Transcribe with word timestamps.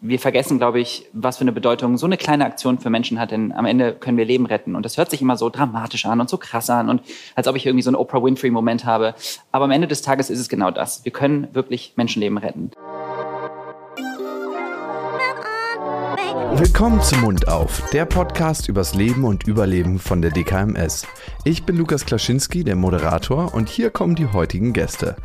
wir 0.00 0.20
vergessen, 0.20 0.58
glaube 0.58 0.80
ich, 0.80 1.06
was 1.12 1.38
für 1.38 1.42
eine 1.42 1.52
Bedeutung 1.52 1.96
so 1.96 2.06
eine 2.06 2.16
kleine 2.16 2.44
Aktion 2.44 2.78
für 2.78 2.88
Menschen 2.88 3.18
hat, 3.18 3.32
denn 3.32 3.52
am 3.52 3.66
Ende 3.66 3.92
können 3.92 4.16
wir 4.16 4.24
Leben 4.24 4.46
retten. 4.46 4.76
Und 4.76 4.84
das 4.84 4.96
hört 4.96 5.10
sich 5.10 5.20
immer 5.20 5.36
so 5.36 5.50
dramatisch 5.50 6.06
an 6.06 6.20
und 6.20 6.30
so 6.30 6.38
krass 6.38 6.70
an 6.70 6.88
und 6.88 7.02
als 7.34 7.48
ob 7.48 7.56
ich 7.56 7.66
irgendwie 7.66 7.82
so 7.82 7.90
einen 7.90 7.96
Oprah 7.96 8.22
Winfrey-Moment 8.22 8.84
habe. 8.84 9.14
Aber 9.50 9.64
am 9.64 9.72
Ende 9.72 9.88
des 9.88 10.02
Tages 10.02 10.30
ist 10.30 10.38
es 10.38 10.48
genau 10.48 10.70
das. 10.70 11.04
Wir 11.04 11.12
können 11.12 11.48
wirklich 11.52 11.94
Menschenleben 11.96 12.38
retten. 12.38 12.70
Willkommen 16.54 17.00
zum 17.02 17.20
Mund 17.20 17.48
auf, 17.48 17.88
der 17.90 18.04
Podcast 18.04 18.68
übers 18.68 18.94
Leben 18.94 19.24
und 19.24 19.46
Überleben 19.46 19.98
von 19.98 20.22
der 20.22 20.30
DKMS. 20.30 21.06
Ich 21.44 21.64
bin 21.64 21.76
Lukas 21.76 22.04
Klaschinski, 22.04 22.64
der 22.64 22.74
Moderator, 22.74 23.54
und 23.54 23.68
hier 23.68 23.90
kommen 23.90 24.14
die 24.14 24.26
heutigen 24.26 24.72
Gäste. 24.72 25.16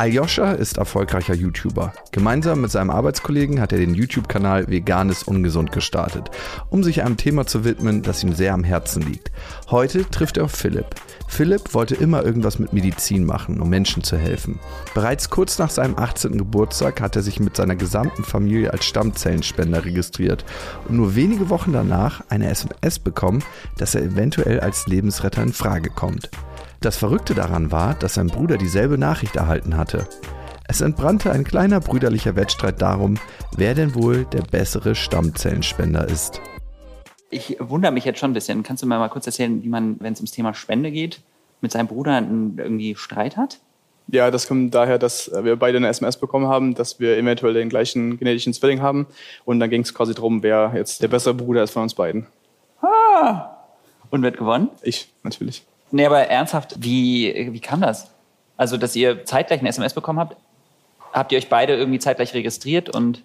Aljoscha 0.00 0.52
ist 0.52 0.78
erfolgreicher 0.78 1.34
YouTuber. 1.34 1.92
Gemeinsam 2.10 2.62
mit 2.62 2.70
seinem 2.70 2.88
Arbeitskollegen 2.88 3.60
hat 3.60 3.72
er 3.72 3.78
den 3.78 3.92
YouTube-Kanal 3.92 4.68
Veganes 4.68 5.24
Ungesund 5.24 5.72
gestartet, 5.72 6.30
um 6.70 6.82
sich 6.82 7.02
einem 7.02 7.18
Thema 7.18 7.46
zu 7.46 7.66
widmen, 7.66 8.00
das 8.00 8.24
ihm 8.24 8.32
sehr 8.32 8.54
am 8.54 8.64
Herzen 8.64 9.02
liegt. 9.02 9.30
Heute 9.68 10.08
trifft 10.08 10.38
er 10.38 10.44
auf 10.44 10.52
Philipp. 10.52 10.86
Philipp 11.28 11.74
wollte 11.74 11.96
immer 11.96 12.24
irgendwas 12.24 12.58
mit 12.58 12.72
Medizin 12.72 13.26
machen, 13.26 13.60
um 13.60 13.68
Menschen 13.68 14.02
zu 14.02 14.16
helfen. 14.16 14.58
Bereits 14.94 15.28
kurz 15.28 15.58
nach 15.58 15.68
seinem 15.68 15.98
18. 15.98 16.38
Geburtstag 16.38 17.02
hat 17.02 17.14
er 17.14 17.22
sich 17.22 17.38
mit 17.38 17.54
seiner 17.54 17.76
gesamten 17.76 18.24
Familie 18.24 18.72
als 18.72 18.86
Stammzellenspender 18.86 19.84
registriert 19.84 20.46
und 20.88 20.96
nur 20.96 21.14
wenige 21.14 21.50
Wochen 21.50 21.74
danach 21.74 22.22
eine 22.30 22.48
SMS 22.48 23.00
bekommen, 23.00 23.44
dass 23.76 23.94
er 23.94 24.02
eventuell 24.02 24.60
als 24.60 24.86
Lebensretter 24.86 25.42
in 25.42 25.52
Frage 25.52 25.90
kommt. 25.90 26.30
Das 26.82 26.96
Verrückte 26.96 27.34
daran 27.34 27.70
war, 27.70 27.92
dass 27.92 28.14
sein 28.14 28.28
Bruder 28.28 28.56
dieselbe 28.56 28.96
Nachricht 28.96 29.36
erhalten 29.36 29.76
hatte. 29.76 30.08
Es 30.66 30.80
entbrannte 30.80 31.30
ein 31.30 31.44
kleiner 31.44 31.78
brüderlicher 31.78 32.36
Wettstreit 32.36 32.80
darum, 32.80 33.18
wer 33.54 33.74
denn 33.74 33.94
wohl 33.94 34.24
der 34.24 34.40
bessere 34.40 34.94
Stammzellenspender 34.94 36.08
ist. 36.08 36.40
Ich 37.28 37.58
wundere 37.60 37.92
mich 37.92 38.06
jetzt 38.06 38.18
schon 38.18 38.30
ein 38.30 38.34
bisschen. 38.34 38.62
Kannst 38.62 38.82
du 38.82 38.86
mir 38.86 38.98
mal 38.98 39.08
kurz 39.08 39.26
erzählen, 39.26 39.62
wie 39.62 39.68
man, 39.68 40.00
wenn 40.00 40.14
es 40.14 40.20
ums 40.20 40.30
Thema 40.30 40.54
Spende 40.54 40.90
geht, 40.90 41.20
mit 41.60 41.70
seinem 41.70 41.86
Bruder 41.86 42.16
irgendwie 42.16 42.96
Streit 42.96 43.36
hat? 43.36 43.58
Ja, 44.08 44.30
das 44.30 44.48
kommt 44.48 44.74
daher, 44.74 44.98
dass 44.98 45.30
wir 45.42 45.56
beide 45.56 45.76
eine 45.76 45.88
SMS 45.88 46.16
bekommen 46.16 46.48
haben, 46.48 46.74
dass 46.74 46.98
wir 46.98 47.18
eventuell 47.18 47.52
den 47.52 47.68
gleichen 47.68 48.18
genetischen 48.18 48.54
Zwilling 48.54 48.80
haben. 48.80 49.06
Und 49.44 49.60
dann 49.60 49.68
ging 49.68 49.82
es 49.82 49.92
quasi 49.92 50.14
darum, 50.14 50.42
wer 50.42 50.72
jetzt 50.74 51.02
der 51.02 51.08
bessere 51.08 51.34
Bruder 51.34 51.62
ist 51.62 51.72
von 51.72 51.82
uns 51.82 51.92
beiden. 51.92 52.26
Ah! 52.80 53.50
Und 54.08 54.22
wird 54.22 54.38
gewonnen? 54.38 54.70
Ich, 54.82 55.12
natürlich. 55.22 55.66
Nee, 55.90 56.06
aber 56.06 56.20
ernsthaft, 56.20 56.76
wie, 56.78 57.48
wie 57.52 57.60
kam 57.60 57.80
das? 57.80 58.10
Also, 58.56 58.76
dass 58.76 58.94
ihr 58.94 59.24
zeitgleich 59.24 59.60
eine 59.60 59.68
SMS 59.68 59.94
bekommen 59.94 60.18
habt? 60.18 60.36
Habt 61.12 61.32
ihr 61.32 61.38
euch 61.38 61.48
beide 61.48 61.74
irgendwie 61.74 61.98
zeitgleich 61.98 62.34
registriert 62.34 62.94
und 62.94 63.24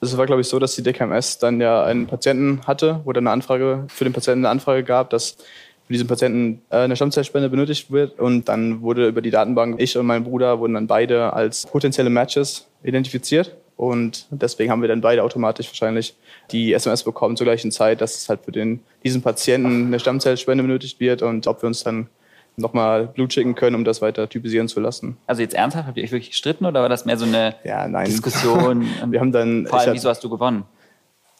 es 0.00 0.16
war, 0.16 0.26
glaube 0.26 0.42
ich, 0.42 0.48
so, 0.48 0.58
dass 0.58 0.74
die 0.74 0.82
DKMS 0.82 1.38
dann 1.38 1.60
ja 1.60 1.82
einen 1.84 2.06
Patienten 2.06 2.60
hatte, 2.66 3.00
wo 3.04 3.12
dann 3.12 3.26
eine 3.26 3.32
Anfrage 3.32 3.84
für 3.88 4.04
den 4.04 4.12
Patienten 4.12 4.44
eine 4.44 4.50
Anfrage 4.50 4.84
gab, 4.84 5.10
dass 5.10 5.38
für 5.86 5.92
diesen 5.92 6.06
Patienten 6.06 6.62
äh, 6.70 6.78
eine 6.78 6.96
Stammzellspende 6.96 7.48
benötigt 7.48 7.90
wird. 7.90 8.18
Und 8.18 8.48
dann 8.48 8.82
wurde 8.82 9.08
über 9.08 9.22
die 9.22 9.30
Datenbank, 9.30 9.80
ich 9.80 9.96
und 9.96 10.06
mein 10.06 10.24
Bruder 10.24 10.58
wurden 10.58 10.74
dann 10.74 10.86
beide 10.86 11.32
als 11.32 11.66
potenzielle 11.66 12.10
Matches 12.10 12.66
identifiziert. 12.82 13.56
Und 13.76 14.26
deswegen 14.30 14.70
haben 14.70 14.80
wir 14.80 14.88
dann 14.88 15.02
beide 15.02 15.22
automatisch 15.22 15.68
wahrscheinlich 15.68 16.14
die 16.50 16.72
SMS 16.72 17.04
bekommen 17.04 17.36
zur 17.36 17.44
gleichen 17.44 17.70
Zeit, 17.70 18.00
dass 18.00 18.16
es 18.16 18.28
halt 18.28 18.40
für 18.44 18.52
den, 18.52 18.80
diesen 19.04 19.20
Patienten 19.20 19.86
eine 19.86 20.00
Stammzellspende 20.00 20.64
benötigt 20.64 20.98
wird 20.98 21.22
und 21.22 21.46
ob 21.46 21.62
wir 21.62 21.66
uns 21.66 21.84
dann 21.84 22.08
nochmal 22.56 23.06
Blut 23.06 23.34
schicken 23.34 23.54
können, 23.54 23.76
um 23.76 23.84
das 23.84 24.00
weiter 24.00 24.28
typisieren 24.28 24.68
zu 24.68 24.80
lassen. 24.80 25.18
Also 25.26 25.42
jetzt 25.42 25.54
ernsthaft, 25.54 25.86
habt 25.86 25.98
ihr 25.98 26.04
euch 26.04 26.12
wirklich 26.12 26.30
gestritten 26.30 26.64
oder 26.64 26.80
war 26.80 26.88
das 26.88 27.04
mehr 27.04 27.18
so 27.18 27.26
eine 27.26 27.54
ja, 27.64 27.86
Diskussion? 28.04 28.86
wir 29.10 29.20
haben 29.20 29.32
dann, 29.32 29.66
Vor 29.66 29.78
allem, 29.78 29.92
wieso 29.92 30.08
hast 30.08 30.24
du 30.24 30.30
gewonnen? 30.30 30.64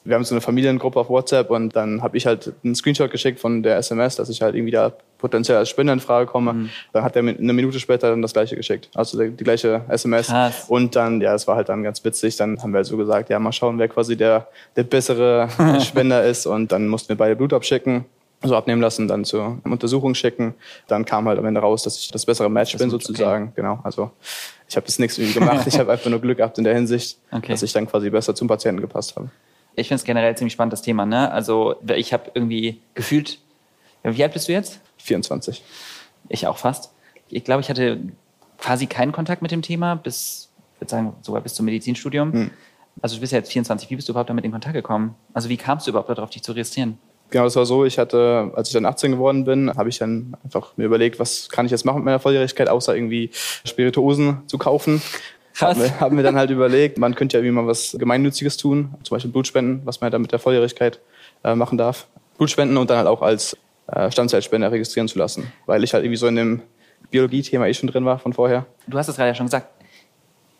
Wir 0.07 0.15
haben 0.15 0.25
so 0.25 0.35
eine 0.35 0.41
Familiengruppe 0.41 1.01
auf 1.01 1.09
WhatsApp 1.09 1.51
und 1.51 1.75
dann 1.75 2.03
habe 2.03 2.17
ich 2.17 2.27
halt 2.27 2.53
einen 2.63 2.75
Screenshot 2.75 3.11
geschickt 3.11 3.41
von 3.41 3.63
der 3.63 3.77
SMS, 3.77 4.17
dass 4.17 4.29
ich 4.29 4.41
halt 4.41 4.55
irgendwie 4.55 4.71
da 4.71 4.93
potenziell 5.19 5.59
als 5.59 5.69
Spender 5.69 5.93
in 5.93 6.01
Frage 6.01 6.27
komme. 6.27 6.53
Mhm. 6.53 6.71
Dann 6.93 7.03
hat 7.03 7.17
er 7.17 7.21
eine 7.21 7.53
Minute 7.53 7.81
später 7.81 8.11
dann 8.11 8.23
das 8.23 8.33
gleiche 8.33 8.55
geschickt. 8.55 8.89
Also 8.95 9.21
die 9.21 9.45
gleiche 9.45 9.83
SMS. 9.89 10.29
Krass. 10.29 10.67
Und 10.69 10.95
dann, 10.95 11.21
ja, 11.21 11.35
es 11.35 11.49
war 11.49 11.57
halt 11.57 11.69
dann 11.69 11.83
ganz 11.83 12.05
witzig. 12.05 12.37
Dann 12.37 12.63
haben 12.63 12.73
wir 12.73 12.79
halt 12.79 12.87
so 12.87 12.97
gesagt, 12.97 13.31
ja, 13.31 13.39
mal 13.39 13.53
schauen, 13.53 13.79
wer 13.79 13.89
quasi 13.89 14.17
der, 14.17 14.47
der 14.77 14.85
bessere 14.85 15.49
Spender 15.81 16.25
ist. 16.25 16.47
Und 16.47 16.71
dann 16.71 16.87
mussten 16.87 17.09
wir 17.09 17.17
beide 17.17 17.35
Blut 17.35 17.53
abschicken 17.53 18.05
so 18.43 18.55
abnehmen 18.55 18.83
lassen, 18.83 19.09
dann 19.09 19.25
zur 19.25 19.59
Untersuchung 19.65 20.15
schicken. 20.15 20.55
Dann 20.87 21.05
kam 21.07 21.27
halt 21.27 21.39
am 21.39 21.47
Ende 21.47 21.59
raus, 21.59 21.83
dass 21.83 21.99
ich 21.99 22.11
das 22.13 22.27
bessere 22.27 22.51
Match 22.51 22.73
das 22.73 22.81
bin 22.81 22.91
sozusagen. 22.91 23.45
Okay. 23.45 23.53
Genau. 23.57 23.81
Also 23.83 24.11
ich 24.69 24.77
habe 24.77 24.87
das 24.87 24.99
nichts 24.99 25.17
gemacht. 25.17 25.67
ich 25.67 25.79
habe 25.79 25.91
einfach 25.91 26.11
nur 26.11 26.21
Glück 26.21 26.37
gehabt 26.37 26.59
in 26.59 26.65
der 26.65 26.75
Hinsicht, 26.75 27.19
okay. 27.33 27.53
dass 27.53 27.63
ich 27.63 27.73
dann 27.73 27.89
quasi 27.89 28.11
besser 28.11 28.35
zum 28.35 28.47
Patienten 28.47 28.83
gepasst 28.83 29.17
habe 29.17 29.31
ich 29.77 29.89
finde 29.89 30.01
es 30.01 30.05
generell 30.05 30.37
ziemlich 30.37 30.55
spannend, 30.55 30.73
das 30.73 30.83
Thema. 30.83 31.07
Ne? 31.07 31.31
Also 31.31 31.77
ich 31.95 32.13
habe 32.13 32.31
irgendwie 32.35 32.81
gefühlt, 32.95 33.39
wie 34.03 34.23
alt 34.23 34.33
bist 34.33 34.49
du 34.49 34.53
jetzt? 34.53 34.81
24. 34.99 35.63
Ich 36.29 36.47
auch 36.47 36.59
fast. 36.59 36.93
Ich 37.29 37.45
glaube, 37.45 37.61
ich 37.61 37.71
hatte 37.71 38.01
quasi 38.59 38.87
keinen 38.87 39.13
Kontakt 39.13 39.43
mit 39.43 39.51
dem 39.51 39.63
Thema 39.63 39.95
bis, 39.95 40.51
ich 40.75 40.81
würde 40.81 40.91
sagen, 40.91 41.13
sogar 41.21 41.43
bis 41.43 41.55
zum 41.55 41.67
Medizinstudium. 41.67 42.33
Hm. 42.33 42.51
Also 43.03 43.17
du 43.17 43.21
bist 43.21 43.33
ja 43.33 43.39
jetzt 43.39 43.53
24. 43.53 43.91
Wie 43.91 43.97
bist 43.97 44.09
du 44.09 44.13
überhaupt 44.13 44.31
damit 44.31 44.45
in 44.45 44.53
Kontakt 44.53 44.75
gekommen? 44.75 45.15
Also 45.35 45.49
wie 45.51 45.59
kamst 45.59 45.87
du 45.87 45.91
überhaupt 45.91 46.09
darauf, 46.09 46.31
dich 46.31 46.43
zu 46.43 46.53
registrieren? 46.53 46.99
Genau, 47.29 47.45
das 47.45 47.57
war 47.57 47.67
so. 47.67 47.85
Ich 47.85 47.99
hatte, 47.99 48.53
als 48.55 48.69
ich 48.69 48.73
dann 48.73 48.87
18 48.87 49.13
geworden 49.13 49.45
bin, 49.45 49.71
habe 49.77 49.89
ich 49.89 49.99
dann 49.99 50.37
einfach 50.45 50.77
mir 50.77 50.85
überlegt, 50.85 51.19
was 51.19 51.49
kann 51.49 51.67
ich 51.67 51.73
jetzt 51.73 51.85
machen 51.85 51.97
mit 51.97 52.05
meiner 52.05 52.21
Volljährigkeit, 52.21 52.69
außer 52.69 52.95
irgendwie 52.95 53.31
Spirituosen 53.65 54.43
zu 54.47 54.59
kaufen. 54.59 55.03
Krass. 55.57 55.79
Haben 55.79 56.01
haben 56.01 56.17
wir 56.17 56.25
dann 56.25 56.37
halt 56.37 56.51
überlegt, 56.51 56.99
man 56.99 57.15
könnte 57.15 57.37
ja 57.37 57.43
irgendwie 57.43 57.63
mal 57.63 57.67
was 57.67 57.97
Gemeinnütziges 57.99 58.57
tun, 58.57 58.95
zum 59.03 59.15
Beispiel 59.15 59.31
Blutspenden, 59.31 59.83
was 59.85 60.01
man 60.01 60.09
ja 60.09 60.11
dann 60.11 60.23
mit 60.23 60.33
der 60.33 60.39
Volljährigkeit 60.39 61.01
äh, 61.45 61.55
machen 61.55 61.79
darf. 61.79 62.07
Blutspenden 62.37 62.77
und 62.77 62.91
dann 62.91 62.99
halt 62.99 63.09
auch 63.09 63.23
als 63.23 63.57
äh, 63.87 64.11
Stammzellspender 64.11 64.71
registrieren 64.71 65.09
zu 65.09 65.19
lassen, 65.19 65.53
weil 65.65 65.83
ich 65.85 65.95
halt 65.95 66.05
irgendwie 66.05 66.19
so 66.19 66.27
in 66.27 66.37
dem 66.37 66.63
Biologie-Thema 67.11 67.67
eh 67.67 67.75
schon 67.75 67.89
drin 67.89 68.05
war 68.05 68.19
von 68.19 68.33
vorher. 68.33 68.67
Du 68.87 68.99
hast 68.99 69.09
es 69.09 69.17
gerade 69.17 69.29
ja 69.29 69.35
schon 69.35 69.47
gesagt, 69.47 69.69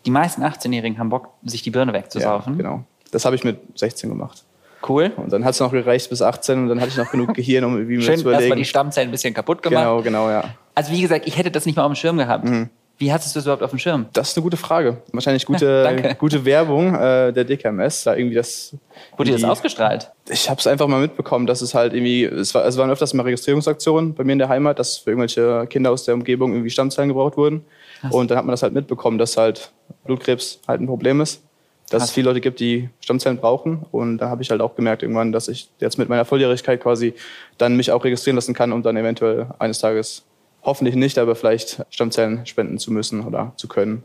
die 0.05 0.11
meisten 0.11 0.43
18-Jährigen 0.43 0.97
haben 0.97 1.09
Bock, 1.09 1.29
sich 1.43 1.61
die 1.61 1.71
Birne 1.71 1.93
wegzusaufen. 1.93 2.53
Ja, 2.53 2.57
genau. 2.57 2.83
Das 3.11 3.25
habe 3.25 3.35
ich 3.35 3.43
mit 3.43 3.59
16 3.77 4.09
gemacht. 4.09 4.45
Cool. 4.87 5.11
Und 5.17 5.33
dann 5.33 5.43
hat 5.43 5.53
es 5.53 5.59
noch 5.59 5.71
gereicht 5.71 6.09
bis 6.09 6.21
18 6.21 6.59
und 6.59 6.69
dann 6.69 6.79
hatte 6.79 6.89
ich 6.89 6.97
noch 6.97 7.11
genug 7.11 7.33
Gehirn, 7.33 7.63
um 7.65 7.75
irgendwie 7.75 7.97
mir 7.97 8.03
Schön, 8.03 8.15
zu 8.15 8.21
überlegen. 8.21 8.39
Schön, 8.39 8.43
erstmal 8.43 8.57
die 8.57 8.65
Stammzellen 8.65 9.09
ein 9.09 9.11
bisschen 9.11 9.33
kaputt 9.33 9.61
gemacht. 9.61 9.83
Genau, 9.83 10.01
genau, 10.01 10.29
ja. 10.29 10.43
Also 10.75 10.91
wie 10.91 11.01
gesagt, 11.01 11.27
ich 11.27 11.37
hätte 11.37 11.51
das 11.51 11.65
nicht 11.65 11.75
mal 11.75 11.83
auf 11.83 11.91
dem 11.91 11.95
Schirm 11.95 12.17
gehabt. 12.17 12.45
Mhm. 12.45 12.69
Wie 12.99 13.13
hattest 13.13 13.35
du 13.35 13.39
das 13.39 13.45
überhaupt 13.45 13.61
auf 13.61 13.69
dem 13.69 13.77
Schirm? 13.77 14.07
Das 14.13 14.29
ist 14.29 14.37
eine 14.37 14.43
gute 14.43 14.57
Frage. 14.57 14.97
Wahrscheinlich 15.11 15.45
gute, 15.45 16.15
gute 16.17 16.45
Werbung 16.45 16.95
äh, 16.95 17.31
der 17.31 17.43
DKMS. 17.43 18.03
Da 18.03 18.15
irgendwie 18.15 18.35
das. 18.35 18.75
Wurde 19.15 19.31
das 19.31 19.43
ausgestrahlt? 19.43 20.11
Ich 20.29 20.49
habe 20.49 20.59
es 20.59 20.65
einfach 20.65 20.87
mal 20.87 20.99
mitbekommen, 20.99 21.45
dass 21.45 21.61
es 21.61 21.75
halt 21.75 21.93
irgendwie, 21.93 22.23
es, 22.23 22.55
war, 22.55 22.65
es 22.65 22.75
waren 22.77 22.89
öfters 22.89 23.13
mal 23.13 23.23
Registrierungsaktionen 23.23 24.15
bei 24.15 24.23
mir 24.23 24.33
in 24.33 24.39
der 24.39 24.49
Heimat, 24.49 24.79
dass 24.79 24.97
für 24.97 25.11
irgendwelche 25.11 25.67
Kinder 25.67 25.91
aus 25.91 26.05
der 26.05 26.15
Umgebung 26.15 26.53
irgendwie 26.53 26.71
Stammzellen 26.71 27.09
gebraucht 27.09 27.37
wurden. 27.37 27.63
Krass. 28.01 28.13
Und 28.13 28.31
dann 28.31 28.39
hat 28.39 28.45
man 28.45 28.53
das 28.53 28.63
halt 28.63 28.73
mitbekommen, 28.73 29.19
dass 29.19 29.37
halt 29.37 29.71
Blutkrebs 30.05 30.59
halt 30.67 30.81
ein 30.81 30.87
Problem 30.87 31.21
ist. 31.21 31.43
Dass 31.89 31.99
Krass. 31.99 32.09
es 32.09 32.15
viele 32.15 32.29
Leute 32.29 32.41
gibt, 32.41 32.59
die 32.59 32.89
Stammzellen 32.99 33.37
brauchen. 33.37 33.85
Und 33.91 34.17
da 34.17 34.29
habe 34.29 34.41
ich 34.41 34.49
halt 34.49 34.59
auch 34.59 34.75
gemerkt 34.75 35.03
irgendwann, 35.03 35.31
dass 35.31 35.47
ich 35.47 35.69
jetzt 35.79 35.97
mit 35.97 36.09
meiner 36.09 36.25
Volljährigkeit 36.25 36.81
quasi 36.81 37.13
dann 37.57 37.77
mich 37.77 37.91
auch 37.91 38.03
registrieren 38.03 38.35
lassen 38.35 38.53
kann, 38.53 38.73
um 38.73 38.81
dann 38.81 38.97
eventuell 38.97 39.47
eines 39.59 39.79
Tages 39.79 40.23
hoffentlich 40.67 40.95
nicht, 40.95 41.17
aber 41.17 41.35
vielleicht 41.35 41.83
Stammzellen 41.89 42.45
spenden 42.45 42.77
zu 42.77 42.91
müssen 42.91 43.25
oder 43.25 43.53
zu 43.55 43.67
können. 43.67 44.03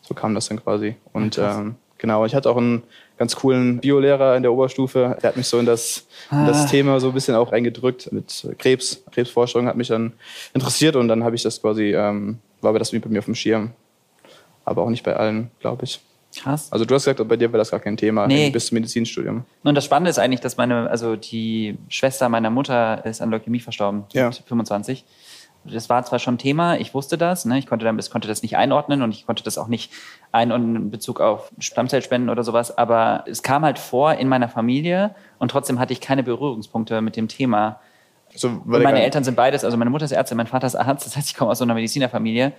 So 0.00 0.14
kam 0.14 0.34
das 0.34 0.48
dann 0.48 0.62
quasi. 0.62 0.94
Und 1.12 1.36
ja, 1.36 1.58
ähm, 1.58 1.74
genau, 1.98 2.24
ich 2.24 2.34
hatte 2.36 2.48
auch 2.48 2.56
einen 2.56 2.84
ganz 3.18 3.34
coolen 3.34 3.80
Biolehrer 3.80 4.36
in 4.36 4.44
der 4.44 4.52
Oberstufe. 4.52 5.18
Der 5.20 5.30
hat 5.30 5.36
mich 5.36 5.48
so 5.48 5.58
in 5.58 5.66
das, 5.66 6.06
ah. 6.30 6.40
in 6.40 6.46
das 6.46 6.64
ah. 6.64 6.66
Thema 6.68 7.00
so 7.00 7.08
ein 7.08 7.14
bisschen 7.14 7.34
auch 7.34 7.50
eingedrückt 7.50 8.12
mit 8.12 8.48
Krebs. 8.58 9.02
Krebsforschung 9.10 9.66
hat 9.66 9.76
mich 9.76 9.88
dann 9.88 10.12
interessiert 10.54 10.94
und 10.94 11.08
dann 11.08 11.24
habe 11.24 11.34
ich 11.34 11.42
das 11.42 11.60
quasi, 11.60 11.92
ähm, 11.94 12.38
war 12.60 12.72
das 12.78 12.92
wie 12.92 13.00
bei 13.00 13.10
mir 13.10 13.18
auf 13.18 13.24
dem 13.24 13.34
Schirm. 13.34 13.72
Aber 14.64 14.82
auch 14.82 14.90
nicht 14.90 15.02
bei 15.02 15.16
allen, 15.16 15.50
glaube 15.58 15.84
ich. 15.84 16.00
Krass. 16.36 16.70
Also 16.70 16.84
du 16.84 16.94
hast 16.94 17.06
gesagt, 17.06 17.26
bei 17.26 17.36
dir 17.36 17.50
war 17.52 17.58
das 17.58 17.72
gar 17.72 17.80
kein 17.80 17.96
Thema 17.96 18.28
nee. 18.28 18.50
bis 18.50 18.66
zum 18.66 18.76
Medizinstudium. 18.76 19.44
Und 19.64 19.74
das 19.74 19.84
Spannende 19.84 20.10
ist 20.10 20.18
eigentlich, 20.18 20.40
dass 20.40 20.58
meine, 20.58 20.88
also 20.88 21.16
die 21.16 21.76
Schwester 21.88 22.28
meiner 22.28 22.50
Mutter 22.50 23.04
ist 23.04 23.20
an 23.20 23.30
Leukämie 23.30 23.60
verstorben 23.60 24.04
ja. 24.12 24.28
mit 24.28 24.42
25 24.46 25.04
das 25.72 25.88
war 25.88 26.04
zwar 26.04 26.18
schon 26.18 26.38
Thema, 26.38 26.76
ich 26.76 26.94
wusste 26.94 27.18
das, 27.18 27.44
ne? 27.44 27.58
ich 27.58 27.66
konnte, 27.66 27.84
dann, 27.84 27.98
ich 27.98 28.10
konnte 28.10 28.28
das 28.28 28.42
nicht 28.42 28.56
einordnen 28.56 29.02
und 29.02 29.12
ich 29.12 29.26
konnte 29.26 29.42
das 29.42 29.58
auch 29.58 29.68
nicht 29.68 29.92
einordnen 30.32 30.76
in 30.76 30.90
Bezug 30.90 31.20
auf 31.20 31.50
Stammzellspenden 31.58 32.30
oder 32.30 32.42
sowas, 32.44 32.76
aber 32.76 33.24
es 33.26 33.42
kam 33.42 33.64
halt 33.64 33.78
vor 33.78 34.14
in 34.14 34.28
meiner 34.28 34.48
Familie 34.48 35.14
und 35.38 35.50
trotzdem 35.50 35.78
hatte 35.78 35.92
ich 35.92 36.00
keine 36.00 36.22
Berührungspunkte 36.22 37.00
mit 37.00 37.16
dem 37.16 37.28
Thema. 37.28 37.80
Also, 38.32 38.62
meine 38.64 39.02
Eltern 39.02 39.24
sind 39.24 39.36
beides, 39.36 39.64
also 39.64 39.76
meine 39.76 39.90
Mutter 39.90 40.04
ist 40.04 40.12
Ärztin, 40.12 40.36
mein 40.36 40.46
Vater 40.46 40.66
ist 40.66 40.76
Arzt, 40.76 41.06
das 41.06 41.16
heißt, 41.16 41.28
ich 41.28 41.36
komme 41.36 41.50
aus 41.50 41.58
so 41.58 41.64
einer 41.64 41.74
Medizinerfamilie. 41.74 42.52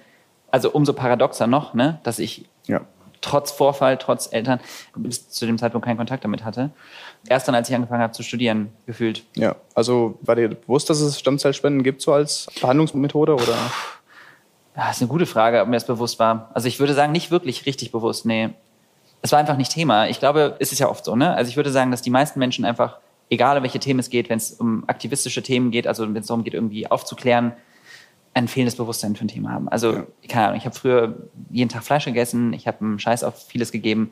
Also 0.51 0.71
umso 0.71 0.93
paradoxer 0.93 1.45
noch, 1.45 1.75
ne? 1.75 1.99
dass 2.03 2.17
ich 2.17 2.49
ja. 2.65 2.81
Trotz 3.21 3.51
Vorfall, 3.51 3.97
trotz 3.97 4.31
Eltern 4.31 4.59
bis 4.95 5.29
zu 5.29 5.45
dem 5.45 5.57
Zeitpunkt 5.57 5.85
keinen 5.85 5.97
Kontakt 5.97 6.23
damit 6.23 6.43
hatte. 6.43 6.71
Erst 7.27 7.47
dann, 7.47 7.55
als 7.55 7.69
ich 7.69 7.75
angefangen 7.75 8.01
habe 8.01 8.13
zu 8.13 8.23
studieren, 8.23 8.71
gefühlt. 8.85 9.23
Ja, 9.35 9.55
also 9.75 10.17
war 10.21 10.35
dir 10.35 10.49
bewusst, 10.49 10.89
dass 10.89 11.01
es 11.01 11.19
Stammzellspenden 11.19 11.83
gibt, 11.83 12.01
so 12.01 12.13
als 12.13 12.47
Behandlungsmethode? 12.61 13.35
Oder? 13.35 13.57
Ja, 14.75 14.87
das 14.87 14.97
ist 14.97 15.01
eine 15.01 15.09
gute 15.09 15.25
Frage, 15.25 15.61
ob 15.61 15.67
mir 15.67 15.75
das 15.75 15.85
bewusst 15.85 16.19
war. 16.19 16.51
Also 16.53 16.67
ich 16.67 16.79
würde 16.79 16.93
sagen, 16.93 17.11
nicht 17.11 17.31
wirklich 17.31 17.65
richtig 17.65 17.91
bewusst, 17.91 18.25
nee. 18.25 18.49
es 19.21 19.31
war 19.31 19.39
einfach 19.39 19.57
nicht 19.57 19.71
Thema. 19.71 20.07
Ich 20.07 20.19
glaube, 20.19 20.55
es 20.59 20.71
ist 20.71 20.79
ja 20.79 20.89
oft 20.89 21.03
so, 21.03 21.15
ne? 21.15 21.33
Also 21.35 21.49
ich 21.49 21.57
würde 21.57 21.71
sagen, 21.71 21.91
dass 21.91 22.01
die 22.01 22.09
meisten 22.09 22.39
Menschen 22.39 22.65
einfach, 22.65 22.97
egal 23.29 23.57
um 23.57 23.63
welche 23.63 23.79
Themen 23.79 23.99
es 23.99 24.09
geht, 24.09 24.29
wenn 24.29 24.37
es 24.37 24.53
um 24.53 24.83
aktivistische 24.87 25.43
Themen 25.43 25.71
geht, 25.71 25.87
also 25.87 26.03
wenn 26.03 26.15
es 26.15 26.27
darum 26.27 26.43
geht, 26.43 26.53
irgendwie 26.53 26.89
aufzuklären, 26.89 27.53
ein 28.33 28.47
fehlendes 28.47 28.75
Bewusstsein 28.75 29.15
für 29.15 29.25
ein 29.25 29.27
Thema 29.27 29.51
haben. 29.51 29.69
Also, 29.69 29.93
ja. 29.93 30.07
keine 30.27 30.47
Ahnung, 30.47 30.57
ich 30.57 30.65
habe 30.65 30.75
früher 30.75 31.15
jeden 31.49 31.69
Tag 31.69 31.83
Fleisch 31.83 32.05
gegessen, 32.05 32.53
ich 32.53 32.67
habe 32.67 32.81
einen 32.81 32.99
Scheiß 32.99 33.23
auf 33.23 33.47
vieles 33.47 33.71
gegeben. 33.71 34.11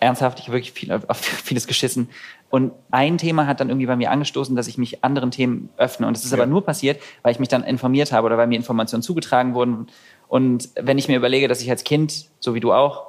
Ernsthaft, 0.00 0.38
ich 0.38 0.46
habe 0.46 0.58
wirklich 0.58 0.72
viel, 0.72 0.92
auf 0.92 1.16
vieles 1.18 1.66
geschissen. 1.66 2.08
Und 2.50 2.72
ein 2.90 3.18
Thema 3.18 3.46
hat 3.46 3.60
dann 3.60 3.68
irgendwie 3.68 3.86
bei 3.86 3.96
mir 3.96 4.10
angestoßen, 4.10 4.54
dass 4.54 4.68
ich 4.68 4.78
mich 4.78 5.04
anderen 5.04 5.30
Themen 5.30 5.70
öffne. 5.76 6.06
Und 6.06 6.16
das 6.16 6.24
ist 6.24 6.30
ja. 6.30 6.38
aber 6.38 6.46
nur 6.46 6.64
passiert, 6.64 7.00
weil 7.22 7.32
ich 7.32 7.40
mich 7.40 7.48
dann 7.48 7.64
informiert 7.64 8.12
habe 8.12 8.26
oder 8.26 8.38
weil 8.38 8.46
mir 8.46 8.56
Informationen 8.56 9.02
zugetragen 9.02 9.54
wurden. 9.54 9.88
Und 10.28 10.68
wenn 10.80 10.98
ich 10.98 11.08
mir 11.08 11.16
überlege, 11.16 11.48
dass 11.48 11.60
ich 11.60 11.70
als 11.70 11.84
Kind, 11.84 12.26
so 12.38 12.54
wie 12.54 12.60
du 12.60 12.72
auch, 12.72 13.08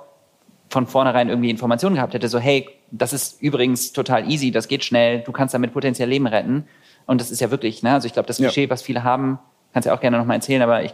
von 0.70 0.88
vornherein 0.88 1.30
irgendwie 1.30 1.50
Informationen 1.50 1.96
gehabt 1.96 2.14
hätte, 2.14 2.28
so 2.28 2.40
hey, 2.40 2.70
das 2.92 3.14
ist 3.14 3.42
übrigens 3.42 3.92
total 3.92 4.30
easy, 4.30 4.52
das 4.52 4.68
geht 4.68 4.84
schnell, 4.84 5.22
du 5.22 5.32
kannst 5.32 5.54
damit 5.54 5.74
potenziell 5.74 6.10
Leben 6.10 6.28
retten. 6.28 6.68
Und 7.06 7.22
das 7.22 7.32
ist 7.32 7.40
ja 7.40 7.50
wirklich, 7.50 7.82
ne? 7.82 7.94
Also 7.94 8.06
ich 8.06 8.14
glaube, 8.14 8.28
das 8.28 8.38
Klischee, 8.38 8.66
ja. 8.66 8.70
was 8.70 8.82
viele 8.82 9.04
haben, 9.04 9.40
kannst 9.74 9.86
ja 9.86 9.94
auch 9.94 10.02
gerne 10.02 10.18
nochmal 10.18 10.38
erzählen, 10.38 10.62
aber 10.62 10.84
ich, 10.84 10.94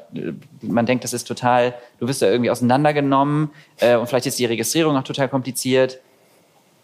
man 0.61 0.85
denkt, 0.85 1.03
das 1.03 1.13
ist 1.13 1.25
total, 1.25 1.73
du 1.99 2.07
wirst 2.07 2.21
da 2.21 2.29
irgendwie 2.29 2.49
auseinandergenommen 2.49 3.49
äh, 3.79 3.95
und 3.95 4.07
vielleicht 4.07 4.25
ist 4.25 4.37
die 4.37 4.45
Registrierung 4.45 4.97
auch 4.97 5.03
total 5.03 5.29
kompliziert. 5.29 5.99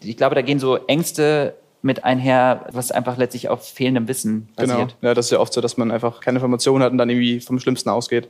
Ich 0.00 0.16
glaube, 0.16 0.34
da 0.34 0.42
gehen 0.42 0.58
so 0.58 0.76
Ängste 0.86 1.54
mit 1.82 2.04
einher, 2.04 2.66
was 2.72 2.92
einfach 2.92 3.16
letztlich 3.18 3.48
auf 3.48 3.68
fehlendem 3.68 4.08
Wissen 4.08 4.48
basiert. 4.56 4.78
Genau, 4.78 5.10
ja, 5.10 5.14
das 5.14 5.26
ist 5.26 5.32
ja 5.32 5.40
oft 5.40 5.52
so, 5.52 5.60
dass 5.60 5.76
man 5.76 5.90
einfach 5.90 6.20
keine 6.20 6.38
Informationen 6.38 6.82
hat 6.82 6.92
und 6.92 6.98
dann 6.98 7.10
irgendwie 7.10 7.40
vom 7.40 7.58
Schlimmsten 7.58 7.90
ausgeht. 7.90 8.28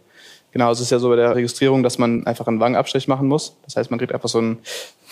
Genau, 0.52 0.70
es 0.70 0.81
ist 0.81 0.90
ja 0.90 0.99
so 0.99 1.08
bei 1.08 1.16
der 1.16 1.34
Registrierung, 1.34 1.82
dass 1.82 1.99
man 1.99 2.26
einfach 2.26 2.46
einen 2.46 2.60
Wangenabstrich 2.60 3.08
machen 3.08 3.26
muss. 3.26 3.56
Das 3.64 3.76
heißt, 3.76 3.90
man 3.90 3.99
kriegt 3.99 4.12
einfach 4.12 4.28
so 4.28 4.40
ein, 4.40 4.58